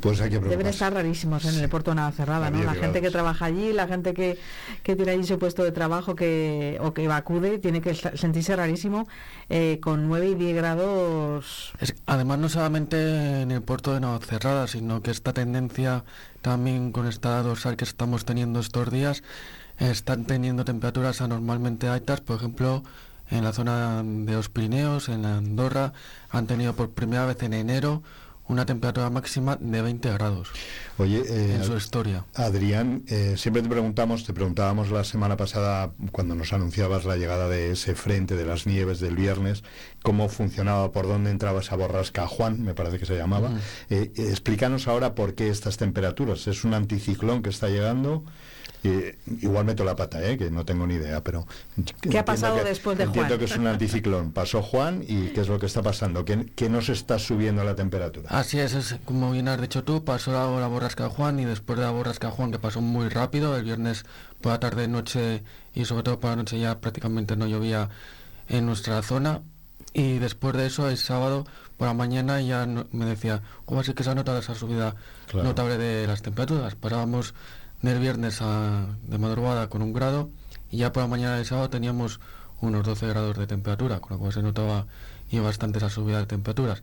Pues 0.02 0.22
hay 0.22 0.30
que 0.30 0.40
Deben 0.40 0.68
estar 0.68 0.94
rarísimos 0.94 1.46
en 1.46 1.64
el 1.64 1.70
puerto 1.70 1.92
de 1.92 1.96
Navacerrada, 1.96 2.50
¿no? 2.50 2.58
10 2.58 2.66
La 2.68 2.74
gente 2.76 3.02
que 3.02 3.10
trabaja 3.10 3.46
allí, 3.46 3.74
la 3.74 3.88
gente 3.88 4.14
que, 4.14 4.38
que 4.84 4.96
tiene 4.96 5.14
allí 5.14 5.24
su 5.24 5.40
puesto 5.40 5.64
de 5.64 5.72
trabajo 5.72 6.16
que 6.16 6.78
o 6.82 6.94
que 6.94 7.08
acude, 7.12 7.58
tiene 7.60 7.82
que 7.82 7.96
sentirse 7.96 8.56
rarísimo 8.56 9.08
eh, 9.50 9.80
con 9.82 10.08
9 10.08 10.30
y 10.30 10.36
10 10.36 10.56
grados. 10.56 11.74
Es- 11.80 11.96
además, 12.06 12.40
no 12.40 12.50
solamente 12.50 13.42
en 13.42 13.52
el 13.52 13.62
puerto 13.62 13.94
de 13.94 14.00
Navacerrada, 14.00 14.68
sino 14.68 15.02
que 15.02 15.12
esta 15.12 15.34
tendencia 15.34 16.04
también 16.42 16.92
con 16.92 17.08
esta 17.08 17.42
dorsal 17.42 17.76
que 17.78 17.86
estamos 17.86 18.26
teniendo 18.26 18.60
estos 18.60 18.92
días 18.92 19.24
están 19.80 20.26
teniendo 20.26 20.64
temperaturas 20.66 21.22
anormalmente 21.22 21.88
altas, 21.88 22.22
por 22.22 22.38
ejemplo, 22.38 22.84
en 23.30 23.44
la 23.44 23.52
zona 23.54 24.04
de 24.04 24.34
los 24.34 24.50
Pirineos, 24.50 25.10
en 25.10 25.26
Andorra, 25.26 25.94
han 26.30 26.46
tenido 26.48 26.74
por 26.74 26.92
primera 26.92 27.26
vez 27.26 27.42
en 27.44 27.54
enero 27.54 28.04
una 28.48 28.66
temperatura 28.66 29.10
máxima 29.10 29.58
de 29.60 29.82
20 29.82 30.12
grados 30.14 30.50
Oye, 30.98 31.24
eh, 31.28 31.56
en 31.56 31.64
su 31.64 31.76
historia. 31.76 32.26
Adrián, 32.36 33.04
eh, 33.08 33.36
siempre 33.38 33.62
te 33.62 33.68
preguntamos, 33.68 34.24
te 34.24 34.34
preguntábamos 34.34 34.92
la 34.92 35.04
semana 35.04 35.36
pasada 35.36 35.92
cuando 36.12 36.36
nos 36.36 36.54
anunciabas 36.54 37.06
la 37.06 37.18
llegada 37.18 37.50
de 37.50 37.72
ese 37.72 37.96
frente 37.96 38.36
de 38.36 38.46
las 38.46 38.66
nieves 38.66 39.00
del 39.00 39.16
viernes, 39.16 39.64
cómo 40.04 40.30
funcionaba, 40.30 40.92
por 40.92 41.08
dónde 41.08 41.32
entraba 41.32 41.60
esa 41.60 41.76
borrasca 41.76 42.28
Juan, 42.28 42.64
me 42.64 42.74
parece 42.74 43.00
que 43.00 43.06
se 43.06 43.18
llamaba. 43.18 43.52
Eh, 43.90 44.12
explícanos 44.16 44.88
ahora 44.88 45.16
por 45.16 45.36
qué 45.36 45.50
estas 45.50 45.78
temperaturas. 45.78 46.48
¿Es 46.48 46.64
un 46.64 46.74
anticiclón 46.74 47.42
que 47.42 47.50
está 47.50 47.68
llegando? 47.68 48.24
Igual 49.42 49.66
meto 49.66 49.84
la 49.84 49.96
pata, 49.96 50.24
¿eh? 50.28 50.38
que 50.38 50.50
no 50.50 50.66
tengo 50.66 50.86
ni 50.88 50.96
idea, 50.96 51.24
pero... 51.24 51.48
¿Qué 52.02 52.20
ha 52.20 52.26
pasado 52.26 52.64
después 52.64 52.98
de 52.98 53.06
Juan? 53.06 53.16
Entiendo 53.16 53.40
que 53.40 53.46
es 53.46 53.58
un 53.58 53.68
anticiclón. 53.68 54.32
Pasó 54.32 54.62
Juan 54.62 55.04
y 55.08 55.28
¿qué 55.30 55.42
es 55.42 55.48
lo 55.48 55.60
que 55.60 55.66
está 55.66 55.82
pasando? 55.82 56.26
¿Qué, 56.26 56.52
qué 56.56 56.70
nos 56.70 56.90
está 56.90 57.20
subiendo 57.20 57.64
la 57.64 57.76
temperatura? 57.76 58.30
Así 58.30 58.60
es, 58.60 58.74
es, 58.74 58.96
como 59.06 59.32
bien 59.32 59.48
has 59.48 59.62
dicho 59.62 59.84
tú, 59.84 60.04
pasó 60.04 60.32
la, 60.32 60.48
la 60.60 60.68
borrasca 60.68 61.10
Juan 61.10 61.40
y 61.40 61.46
después 61.46 61.78
de 61.78 61.86
la 61.86 61.92
borrasca 61.92 62.32
Juan, 62.32 62.52
que 62.52 62.60
pasó 62.60 62.82
muy 62.82 63.10
rápido, 63.10 63.56
el 63.56 63.64
viernes 63.64 64.06
por 64.42 64.52
la 64.52 64.60
tarde, 64.60 64.88
noche 64.88 65.44
y 65.74 65.86
sobre 65.86 66.04
todo 66.04 66.20
por 66.20 66.32
la 66.32 66.36
noche 66.38 66.60
ya 66.60 66.80
prácticamente 66.80 67.36
no 67.36 67.48
llovía 67.48 67.90
en 68.48 68.66
nuestra 68.66 69.02
zona, 69.02 69.42
y 69.94 70.20
después 70.20 70.56
de 70.56 70.68
eso 70.68 70.90
el 70.90 70.98
sábado 70.98 71.48
por 71.78 71.88
la 71.88 71.94
mañana 71.94 72.42
ya 72.42 72.66
me 72.66 73.06
decía 73.06 73.42
cómo 73.66 73.80
así 73.80 73.94
que 73.94 74.04
se 74.04 74.10
ha 74.10 74.16
notado 74.16 74.40
esa 74.40 74.54
subida 74.54 74.96
notable 75.34 75.78
de 75.78 76.06
las 76.06 76.22
temperaturas 76.22 76.76
parábamos 76.76 77.34
del 77.86 78.00
viernes 78.00 78.40
de 78.40 79.18
madrugada 79.18 79.70
con 79.70 79.82
un 79.82 79.94
grado 79.94 80.30
y 80.72 80.78
ya 80.78 80.92
por 80.92 81.04
la 81.04 81.08
mañana 81.08 81.36
del 81.38 81.46
sábado 81.46 81.70
teníamos 81.70 82.20
unos 82.62 82.86
12 82.86 83.08
grados 83.08 83.38
de 83.38 83.48
temperatura, 83.48 84.00
con 84.00 84.14
lo 84.14 84.20
cual 84.20 84.34
se 84.34 84.42
notaba 84.42 84.88
y 85.30 85.40
bastante 85.40 85.78
esa 85.78 85.90
subida 85.90 86.20
de 86.20 86.26
temperaturas. 86.26 86.82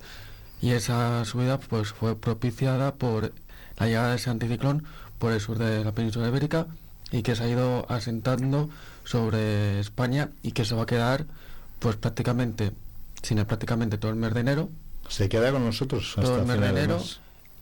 Y 0.60 0.70
esa 0.70 1.24
subida 1.24 1.58
pues 1.58 1.92
fue 1.92 2.16
propiciada 2.16 2.94
por 2.94 3.32
la 3.78 3.86
llegada 3.86 4.10
de 4.10 4.16
ese 4.16 4.30
anticiclón 4.30 4.84
por 5.18 5.32
el 5.32 5.40
sur 5.40 5.58
de 5.58 5.84
la 5.84 5.92
península 5.92 6.28
ibérica 6.28 6.66
y 7.10 7.22
que 7.22 7.36
se 7.36 7.44
ha 7.44 7.48
ido 7.48 7.86
asentando 7.88 8.70
sobre 9.04 9.80
España 9.80 10.30
y 10.42 10.52
que 10.52 10.64
se 10.64 10.74
va 10.74 10.82
a 10.82 10.86
quedar 10.86 11.26
pues 11.78 11.96
prácticamente, 11.96 12.72
sin 13.22 13.44
prácticamente 13.44 13.98
todo 13.98 14.12
el 14.12 14.16
mes 14.16 14.34
de 14.34 14.40
enero. 14.40 14.68
Se 15.08 15.28
queda 15.28 15.50
con 15.50 15.64
nosotros 15.64 16.14
hasta 16.16 16.22
todo 16.22 16.40
el 16.40 16.46
mes 16.46 16.60
de 16.60 16.68
enero 16.68 17.02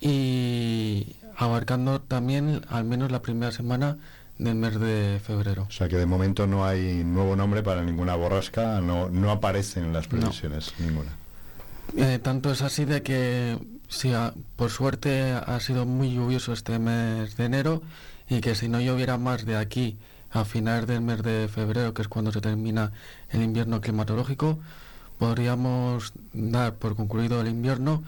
y 0.01 1.17
abarcando 1.41 2.03
también 2.03 2.61
al 2.69 2.85
menos 2.85 3.11
la 3.11 3.23
primera 3.23 3.51
semana 3.51 3.97
del 4.37 4.57
mes 4.57 4.79
de 4.79 5.21
febrero. 5.25 5.67
O 5.69 5.73
sea 5.73 5.89
que 5.89 5.97
de 5.97 6.05
momento 6.05 6.47
no 6.47 6.67
hay 6.67 7.03
nuevo 7.03 7.35
nombre 7.35 7.63
para 7.63 7.83
ninguna 7.83 8.15
borrasca, 8.15 8.81
no, 8.83 9.09
no 9.09 9.31
aparecen 9.31 9.87
en 9.87 9.93
las 9.95 10.07
previsiones 10.07 10.75
ninguna. 10.79 11.11
Eh, 11.97 12.19
tanto 12.23 12.53
es 12.53 12.61
así 12.61 12.85
de 12.85 13.03
que 13.03 13.59
sí, 13.89 14.13
por 14.57 14.71
suerte 14.71 15.33
ha 15.33 15.59
sido 15.61 15.87
muy 15.87 16.13
lluvioso 16.13 16.53
este 16.53 16.79
mes 16.79 17.37
de 17.39 17.45
enero 17.47 17.83
y 18.29 18.43
que 18.43 18.55
si 18.55 18.69
no 18.69 18.79
lloviera 18.79 19.17
más 19.17 19.47
de 19.47 19.57
aquí 19.57 19.97
a 20.31 20.45
finales 20.45 20.87
del 20.87 21.01
mes 21.01 21.23
de 21.23 21.49
febrero, 21.49 21.95
que 21.95 22.03
es 22.03 22.09
cuando 22.09 22.33
se 22.33 22.43
termina 22.43 22.93
el 23.31 23.43
invierno 23.43 23.81
climatológico, 23.81 24.59
podríamos 25.19 26.13
dar 26.35 26.75
por 26.75 26.97
concluido 26.97 27.41
el 27.41 27.49
invierno 27.49 28.03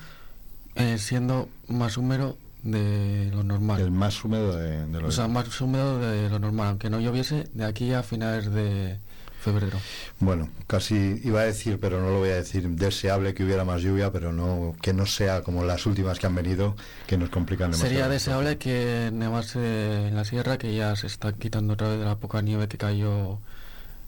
eh, 0.75 0.99
siendo 0.99 1.49
más 1.67 1.97
húmedo 1.97 2.37
de 2.63 3.31
lo 3.33 3.43
normal. 3.43 3.81
El 3.81 3.91
más 3.91 4.25
húmedo 4.25 4.57
de, 4.57 4.87
lo 4.87 5.09
O 5.09 5.13
sea, 5.13 5.29
más 5.29 5.61
húmedo 5.61 5.99
de 5.99 6.29
lo 6.29 6.39
normal, 6.39 6.69
aunque 6.69 6.91
no 6.91 7.01
lloviese 7.01 7.49
de 7.53 7.65
aquí 7.65 7.93
a 7.93 8.03
finales 8.03 8.53
de 8.53 8.99
febrero. 9.43 9.79
Bueno, 10.21 10.49
casi 10.69 11.21
iba 11.25 11.41
a 11.41 11.45
decir, 11.45 11.79
pero 11.81 12.01
no 12.01 12.11
lo 12.11 12.19
voy 12.21 12.31
a 12.31 12.37
decir, 12.37 12.69
deseable 12.69 13.35
que 13.35 13.45
hubiera 13.45 13.65
más 13.65 13.83
lluvia, 13.83 14.13
pero 14.13 14.33
no 14.33 14.75
que 14.81 14.93
no 14.93 15.05
sea 15.05 15.43
como 15.43 15.65
las 15.65 15.85
últimas 15.85 16.19
que 16.19 16.27
han 16.27 16.35
venido, 16.35 16.77
que 17.07 17.19
nos 17.19 17.29
complican 17.29 17.73
demasiado. 17.73 17.91
Sería 17.91 18.09
deseable 18.09 18.59
que 18.59 19.11
nevase 19.13 20.07
en 20.09 20.15
la 20.15 20.25
sierra, 20.25 20.59
que 20.59 20.75
ya 20.75 20.95
se 20.95 21.09
está 21.09 21.33
quitando 21.33 21.75
otra 21.75 21.89
vez 21.89 21.99
de 21.99 22.05
la 22.05 22.17
poca 22.17 22.41
nieve 22.41 22.69
que 22.69 22.79
cayó 22.79 23.41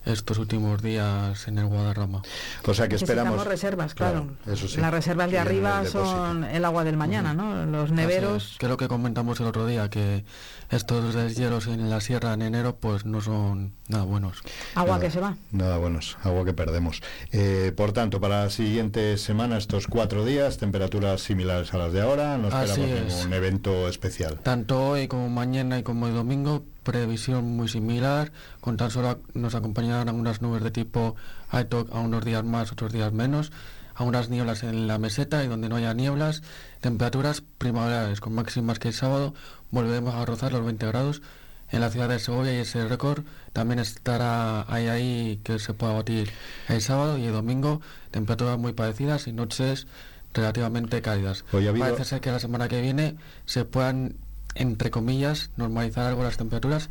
estos 0.05 0.39
últimos 0.39 0.83
días 0.83 1.49
en 1.49 1.59
el 1.59 1.67
Guadarrama. 1.67 2.23
O 2.67 2.75
sea 2.75 2.89
que 2.89 2.97
esperamos 2.97 3.45
reservas, 3.47 3.95
claro. 3.95 4.27
Las 4.47 4.91
reservas 4.91 5.31
de 5.31 5.39
arriba 5.39 5.85
son 5.85 6.45
el 6.45 6.65
agua 6.65 6.85
del 6.85 6.97
mañana, 6.97 7.35
¿no? 7.35 7.65
Los 7.67 7.91
neveros. 7.91 8.57
Creo 8.59 8.77
que 8.77 8.89
comentamos 8.89 9.41
el 9.41 9.47
otro 9.47 9.67
día 9.67 9.89
que 9.91 10.25
estos 10.71 11.15
deshielos 11.15 11.67
en 11.67 11.89
la 11.91 12.01
sierra 12.01 12.35
en 12.35 12.43
enero 12.43 12.77
pues 12.77 13.05
no 13.05 13.21
son 13.21 13.73
nada 13.89 14.05
buenos. 14.05 14.43
Agua 14.75 15.01
que 15.01 15.11
se 15.11 15.21
va. 15.21 15.37
Nada 15.53 15.79
buenos, 15.79 16.17
agua 16.23 16.45
que 16.45 16.53
perdemos. 16.53 17.03
Eh, 17.33 17.73
por 17.77 17.93
tanto, 17.93 18.21
para 18.21 18.45
la 18.45 18.51
siguiente 18.51 19.17
semana, 19.19 19.59
estos 19.59 19.87
cuatro 19.87 20.25
días, 20.25 20.59
temperaturas 20.59 21.23
similares 21.23 21.75
a 21.75 21.79
las 21.79 21.93
de 21.93 22.03
ahora, 22.03 22.39
no 22.39 22.49
esperamos 22.49 22.79
ningún 22.79 23.33
evento 23.33 23.89
especial. 23.89 24.39
Tanto 24.43 24.89
hoy 24.89 25.09
como 25.09 25.29
mañana 25.29 25.79
y 25.79 25.83
como 25.83 26.07
el 26.07 26.15
domingo, 26.15 26.65
previsión 26.85 27.45
muy 27.57 27.69
similar, 27.69 28.31
con 28.61 28.77
tan 28.77 28.91
solo 28.91 29.19
nos 29.35 29.55
acompañarán 29.55 30.09
algunas 30.09 30.43
nubes 30.43 30.63
de 30.63 30.71
tipo 30.71 31.17
alto 31.51 31.87
a 31.93 32.01
unos 32.01 32.25
días 32.25 32.45
más, 32.45 32.71
otros 32.71 32.93
días 32.93 33.13
menos, 33.13 33.51
a 33.95 34.05
unas 34.05 34.29
nieblas 34.29 34.63
en 34.63 34.87
la 34.87 34.99
meseta 34.99 35.43
y 35.43 35.49
donde 35.49 35.69
no 35.69 35.77
haya 35.77 35.95
nieblas, 35.95 36.43
temperaturas 36.81 37.43
primaverales 37.59 38.21
con 38.21 38.35
máximas 38.35 38.79
que 38.79 38.89
el 38.89 38.95
sábado 38.95 39.35
volvemos 39.71 40.15
a 40.15 40.25
rozar 40.25 40.53
los 40.53 40.65
20 40.65 40.87
grados. 40.87 41.23
En 41.71 41.81
la 41.81 41.91
ciudad 41.91 42.09
de 42.09 42.21
Segovia 42.21 42.53
y 42.53 42.59
ese 42.59 42.87
récord 42.87 43.25
también 43.53 43.81
estará 43.81 44.65
ahí 44.73 44.87
ahí 44.87 45.41
que 45.43 45.59
se 45.59 45.75
pueda 45.75 45.95
batir 45.95 46.31
el 46.69 46.81
sábado 46.81 47.19
y 47.19 47.25
el 47.25 47.33
domingo. 47.33 47.81
Temperaturas 48.13 48.59
muy 48.59 48.75
parecidas 48.75 49.27
y 49.27 49.33
noches 49.33 49.89
relativamente 50.35 51.01
cálidas. 51.01 51.45
Parece 51.51 52.05
ser 52.05 52.21
que 52.21 52.31
la 52.31 52.39
semana 52.39 52.69
que 52.69 52.81
viene 52.81 53.17
se 53.47 53.65
puedan 53.65 54.15
entre 54.55 54.91
comillas, 54.91 55.51
normalizar 55.57 56.07
algo 56.07 56.23
las 56.23 56.37
temperaturas, 56.37 56.91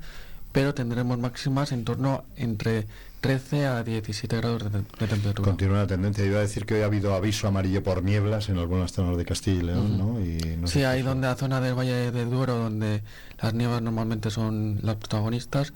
pero 0.52 0.74
tendremos 0.74 1.18
máximas 1.18 1.72
en 1.72 1.84
torno 1.84 2.24
entre 2.36 2.86
13 3.22 3.66
a 3.66 3.84
17 3.84 4.38
grados 4.38 4.72
de, 4.72 4.82
temperatura. 5.08 5.50
Continúa 5.50 5.78
la 5.78 5.88
tendencia. 5.88 6.26
Iba 6.26 6.40
a 6.40 6.42
decir 6.42 6.66
que 6.66 6.76
hoy 6.76 6.82
ha 6.82 6.86
habido 6.86 7.16
aviso 7.16 7.48
amarillo 7.48 7.82
por 7.82 8.04
nieblas 8.04 8.50
en 8.50 8.58
algunas 8.58 8.92
zonas 8.92 9.18
de 9.18 9.26
Castilla 9.26 9.60
y 9.60 9.64
León, 9.64 9.98
¿no? 9.98 10.20
Y 10.20 10.68
sí, 10.68 10.84
ahí 10.84 11.02
donde 11.02 11.28
la 11.28 11.36
zona 11.36 11.62
del 11.62 11.74
Valle 11.74 12.12
de 12.12 12.26
Duero, 12.26 12.56
donde 12.56 13.02
las 13.42 13.54
nieblas 13.54 13.82
normalmente 13.82 14.30
son 14.30 14.80
las 14.84 14.98
protagonistas, 14.98 15.74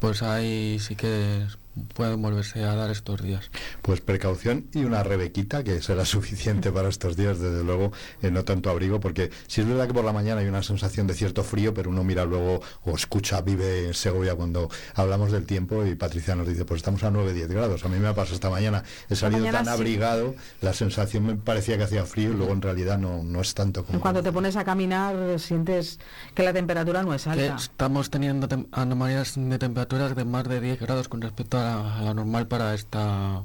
pues 0.00 0.22
ahí 0.22 0.78
sí 0.80 0.96
que 0.96 1.46
pueden 1.94 2.20
volverse 2.22 2.64
a 2.64 2.74
dar 2.74 2.90
estos 2.90 3.22
días. 3.22 3.50
Pues 3.82 4.00
precaución 4.00 4.66
y 4.72 4.84
una 4.84 5.02
rebequita 5.02 5.64
que 5.64 5.80
será 5.80 6.04
suficiente 6.04 6.70
para 6.72 6.88
estos 6.88 7.16
días, 7.16 7.38
desde 7.38 7.64
luego, 7.64 7.92
eh, 8.22 8.30
no 8.30 8.44
tanto 8.44 8.70
abrigo, 8.70 9.00
porque 9.00 9.30
si 9.46 9.60
es 9.60 9.68
verdad 9.68 9.86
que 9.86 9.94
por 9.94 10.04
la 10.04 10.12
mañana 10.12 10.40
hay 10.40 10.46
una 10.46 10.62
sensación 10.62 11.06
de 11.06 11.14
cierto 11.14 11.44
frío, 11.44 11.74
pero 11.74 11.90
uno 11.90 12.04
mira 12.04 12.24
luego 12.24 12.60
o 12.84 12.94
escucha, 12.94 13.40
vive 13.40 13.86
en 13.86 13.94
Segovia 13.94 14.34
cuando 14.34 14.68
hablamos 14.94 15.32
del 15.32 15.46
tiempo 15.46 15.84
y 15.86 15.94
Patricia 15.94 16.34
nos 16.34 16.48
dice, 16.48 16.64
pues 16.64 16.78
estamos 16.78 17.02
a 17.02 17.10
9-10 17.10 17.48
grados. 17.48 17.84
A 17.84 17.88
mí 17.88 17.98
me 17.98 18.08
ha 18.08 18.14
pasado 18.14 18.34
esta 18.34 18.50
mañana, 18.50 18.82
he 19.08 19.16
salido 19.16 19.44
tan 19.50 19.68
abrigado, 19.68 20.34
la 20.60 20.72
sensación 20.72 21.26
me 21.26 21.34
parecía 21.36 21.76
que 21.76 21.84
hacía 21.84 22.04
frío 22.04 22.30
y 22.30 22.34
luego 22.34 22.52
en 22.52 22.62
realidad 22.62 22.98
no, 22.98 23.22
no 23.22 23.40
es 23.40 23.54
tanto 23.54 23.84
como... 23.84 24.00
Cuando 24.00 24.22
te 24.22 24.32
pones 24.32 24.56
a 24.56 24.64
caminar 24.64 25.38
sientes 25.38 25.98
que 26.34 26.42
la 26.42 26.52
temperatura 26.52 27.02
no 27.02 27.14
es 27.14 27.26
alta. 27.26 27.56
estamos 27.56 28.10
teniendo 28.10 28.48
anomalías 28.72 29.34
de 29.36 29.58
temperaturas 29.58 30.14
de 30.14 30.24
más 30.24 30.48
de 30.48 30.60
10 30.60 30.80
grados 30.80 31.08
con 31.08 31.20
respecto 31.20 31.58
a 31.58 31.67
a 31.74 32.02
la 32.02 32.14
normal 32.14 32.46
para 32.46 32.74
esta 32.74 33.42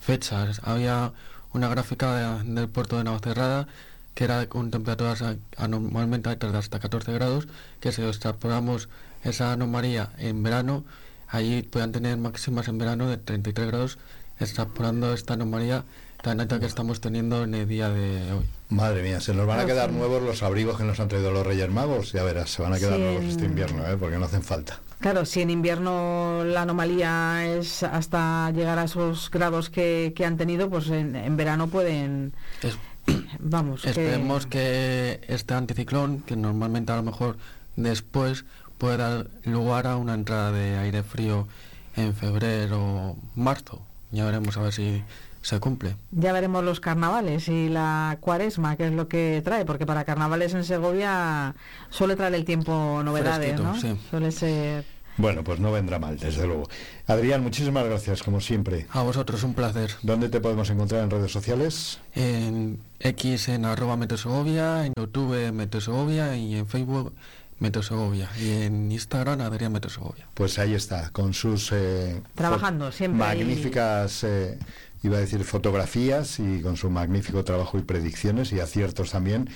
fecha. 0.00 0.46
Había 0.62 1.12
una 1.52 1.68
gráfica 1.68 2.42
del 2.42 2.68
puerto 2.68 2.96
de 2.98 3.04
Navacerrada 3.04 3.66
que 4.14 4.24
era 4.24 4.46
con 4.48 4.70
temperaturas 4.70 5.24
anormalmente 5.56 6.28
altas 6.28 6.52
de 6.52 6.58
hasta 6.58 6.78
14 6.78 7.12
grados, 7.12 7.48
que 7.80 7.92
si 7.92 8.02
extrapolamos 8.02 8.88
esa 9.24 9.52
anomalía 9.52 10.10
en 10.18 10.42
verano, 10.42 10.84
allí 11.28 11.62
puedan 11.62 11.92
tener 11.92 12.16
máximas 12.18 12.68
en 12.68 12.78
verano 12.78 13.08
de 13.08 13.16
33 13.16 13.68
grados, 13.68 13.98
extrapolando 14.38 15.14
esta 15.14 15.34
anomalía 15.34 15.84
tan 16.22 16.40
alta 16.40 16.60
que 16.60 16.66
estamos 16.66 17.00
teniendo 17.00 17.44
en 17.44 17.54
el 17.54 17.68
día 17.68 17.88
de 17.88 18.32
hoy. 18.32 18.59
Madre 18.70 19.02
mía, 19.02 19.20
se 19.20 19.34
nos 19.34 19.46
van 19.46 19.58
a 19.58 19.66
quedar 19.66 19.90
nuevos 19.90 20.22
los 20.22 20.44
abrigos 20.44 20.78
que 20.78 20.84
nos 20.84 21.00
han 21.00 21.08
traído 21.08 21.32
los 21.32 21.44
Reyes 21.44 21.68
Magos, 21.70 22.12
ya 22.12 22.22
verás, 22.22 22.50
se 22.50 22.62
van 22.62 22.72
a 22.72 22.78
quedar 22.78 23.00
nuevos 23.00 23.24
este 23.24 23.44
invierno, 23.44 23.84
¿eh? 23.84 23.96
porque 23.98 24.16
no 24.16 24.26
hacen 24.26 24.42
falta. 24.42 24.78
Claro, 25.00 25.24
si 25.24 25.40
en 25.40 25.50
invierno 25.50 26.44
la 26.44 26.62
anomalía 26.62 27.46
es 27.46 27.82
hasta 27.82 28.50
llegar 28.52 28.78
a 28.78 28.84
esos 28.84 29.28
grados 29.30 29.70
que, 29.70 30.14
han 30.24 30.36
tenido, 30.36 30.70
pues 30.70 30.88
en, 30.88 31.36
verano 31.36 31.66
pueden... 31.66 32.32
Vamos. 33.40 33.84
Esperemos 33.84 34.46
que... 34.46 35.20
este 35.26 35.54
anticiclón, 35.54 36.20
que 36.20 36.36
normalmente 36.36 36.92
a 36.92 36.96
lo 36.96 37.02
mejor 37.02 37.38
después 37.74 38.44
puede 38.78 38.98
dar 38.98 39.26
lugar 39.44 39.88
a 39.88 39.96
una 39.96 40.14
entrada 40.14 40.52
de 40.52 40.76
aire 40.78 41.02
frío 41.02 41.48
en 41.96 42.14
febrero 42.14 42.78
o 42.80 43.16
marzo. 43.34 43.82
Ya 44.12 44.24
veremos 44.24 44.56
a 44.56 44.62
ver 44.62 44.72
si 44.72 45.02
se 45.42 45.58
cumple. 45.60 45.96
Ya 46.10 46.32
veremos 46.32 46.64
los 46.64 46.80
carnavales 46.80 47.48
y 47.48 47.68
la 47.68 48.18
cuaresma, 48.20 48.76
que 48.76 48.86
es 48.88 48.92
lo 48.92 49.08
que 49.08 49.40
trae, 49.44 49.64
porque 49.64 49.86
para 49.86 50.04
carnavales 50.04 50.54
en 50.54 50.64
Segovia 50.64 51.54
suele 51.88 52.16
traer 52.16 52.34
el 52.34 52.44
tiempo 52.44 53.02
novedades, 53.02 53.58
¿no? 53.60 53.74
Suele 54.10 54.32
ser 54.32 54.84
Bueno, 55.16 55.42
pues 55.42 55.60
no 55.60 55.72
vendrá 55.72 55.98
mal, 55.98 56.18
desde 56.18 56.46
luego. 56.46 56.68
Adrián, 57.06 57.42
muchísimas 57.42 57.84
gracias, 57.84 58.22
como 58.22 58.40
siempre. 58.40 58.86
A 58.90 59.02
vosotros, 59.02 59.42
un 59.42 59.54
placer. 59.54 59.90
¿Dónde 60.02 60.28
te 60.28 60.40
podemos 60.40 60.68
encontrar 60.70 61.02
en 61.02 61.10
redes 61.10 61.32
sociales? 61.32 62.00
En 62.14 62.80
X 63.00 63.48
en 63.48 63.64
arroba 63.64 63.96
Meteosegovia, 63.96 64.86
en 64.86 64.92
YouTube 64.96 65.52
Meteosegovia 65.52 66.36
y 66.36 66.56
en 66.56 66.66
Facebook 66.66 67.14
Meteosegovia 67.58 68.30
y 68.40 68.62
en 68.62 68.90
Instagram 68.92 69.40
Adrián 69.42 69.72
Meteosegovia. 69.72 70.26
Pues 70.34 70.58
ahí 70.58 70.74
está, 70.74 71.10
con 71.10 71.34
sus... 71.34 71.70
Eh, 71.72 72.22
Trabajando 72.34 72.92
siempre. 72.92 73.18
Magníficas... 73.18 74.24
Eh, 74.24 74.58
iba 75.02 75.16
a 75.16 75.20
decir 75.20 75.44
fotografías 75.44 76.38
y 76.38 76.60
con 76.60 76.76
su 76.76 76.90
magnífico 76.90 77.44
trabajo 77.44 77.78
y 77.78 77.82
predicciones 77.82 78.52
y 78.52 78.60
aciertos 78.60 79.10
también 79.10 79.48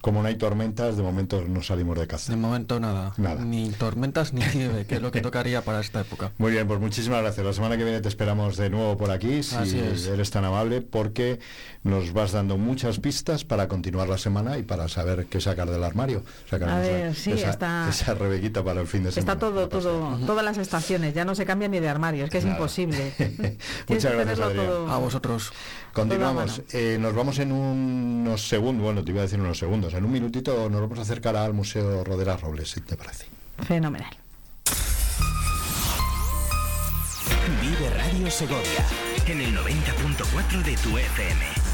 como 0.00 0.22
no 0.22 0.28
hay 0.28 0.36
tormentas, 0.36 0.96
de 0.96 1.02
momento 1.02 1.42
no 1.46 1.62
salimos 1.62 1.98
de 1.98 2.06
casa. 2.06 2.32
De 2.32 2.38
momento 2.38 2.80
nada. 2.80 3.12
Nada. 3.16 3.44
Ni 3.44 3.70
tormentas 3.70 4.32
ni 4.32 4.44
nieve, 4.54 4.86
que 4.86 4.96
es 4.96 5.02
lo 5.02 5.10
que 5.10 5.20
tocaría 5.20 5.62
para 5.62 5.80
esta 5.80 6.00
época. 6.00 6.32
Muy 6.38 6.52
bien, 6.52 6.66
pues 6.66 6.80
muchísimas 6.80 7.22
gracias. 7.22 7.44
La 7.44 7.52
semana 7.52 7.76
que 7.76 7.84
viene 7.84 8.00
te 8.00 8.08
esperamos 8.08 8.56
de 8.56 8.70
nuevo 8.70 8.96
por 8.96 9.10
aquí, 9.10 9.42
si 9.42 9.78
eres 10.08 10.30
tan 10.30 10.44
amable, 10.44 10.80
porque 10.80 11.38
nos 11.82 12.12
vas 12.12 12.32
dando 12.32 12.58
muchas 12.58 12.98
pistas 12.98 13.44
para 13.44 13.68
continuar 13.68 14.08
la 14.08 14.18
semana 14.18 14.58
y 14.58 14.62
para 14.62 14.88
saber 14.88 15.26
qué 15.26 15.40
sacar 15.40 15.70
del 15.70 15.84
armario. 15.84 16.24
a 16.50 16.78
ver, 16.78 17.14
sí, 17.14 17.32
esa, 17.32 17.50
está... 17.50 17.88
esa 17.88 18.14
rebequita 18.14 18.64
para 18.64 18.80
el 18.80 18.86
fin 18.86 19.04
de 19.04 19.12
semana. 19.12 19.32
Está 19.32 19.38
todo, 19.38 19.68
todo, 19.68 20.18
todas 20.26 20.44
las 20.44 20.58
estaciones, 20.58 21.14
ya 21.14 21.24
no 21.24 21.34
se 21.34 21.44
cambia 21.46 21.68
ni 21.68 21.78
de 21.78 21.88
armario, 21.88 22.24
es 22.24 22.30
que 22.30 22.38
es 22.38 22.44
imposible. 22.44 23.12
Muchas 23.88 24.12
gracias, 24.12 24.40
A 24.40 24.98
vosotros. 24.98 25.52
Continuamos. 25.92 26.62
Eh, 26.72 26.98
nos 27.00 27.14
vamos 27.14 27.38
en 27.38 27.52
unos 27.52 28.46
segundos, 28.46 28.84
bueno, 28.84 29.02
te 29.04 29.12
iba 29.12 29.20
a 29.20 29.22
decir 29.22 29.40
unos 29.40 29.58
segundos, 29.86 29.94
en 29.94 30.04
un 30.04 30.12
minutito 30.12 30.68
nos 30.68 30.80
vamos 30.80 30.98
a 30.98 31.02
acercar 31.02 31.36
al 31.36 31.52
Museo 31.52 32.04
Rodera 32.04 32.36
Robles, 32.36 32.70
si 32.70 32.80
te 32.80 32.96
parece. 32.96 33.26
Fenomenal. 33.66 34.10
Vive 37.60 37.90
Radio 37.90 38.30
Segovia 38.30 38.84
en 39.26 39.40
el 39.40 39.56
90.4 39.56 40.62
de 40.62 40.76
tu 40.76 40.96
FM. 40.98 41.65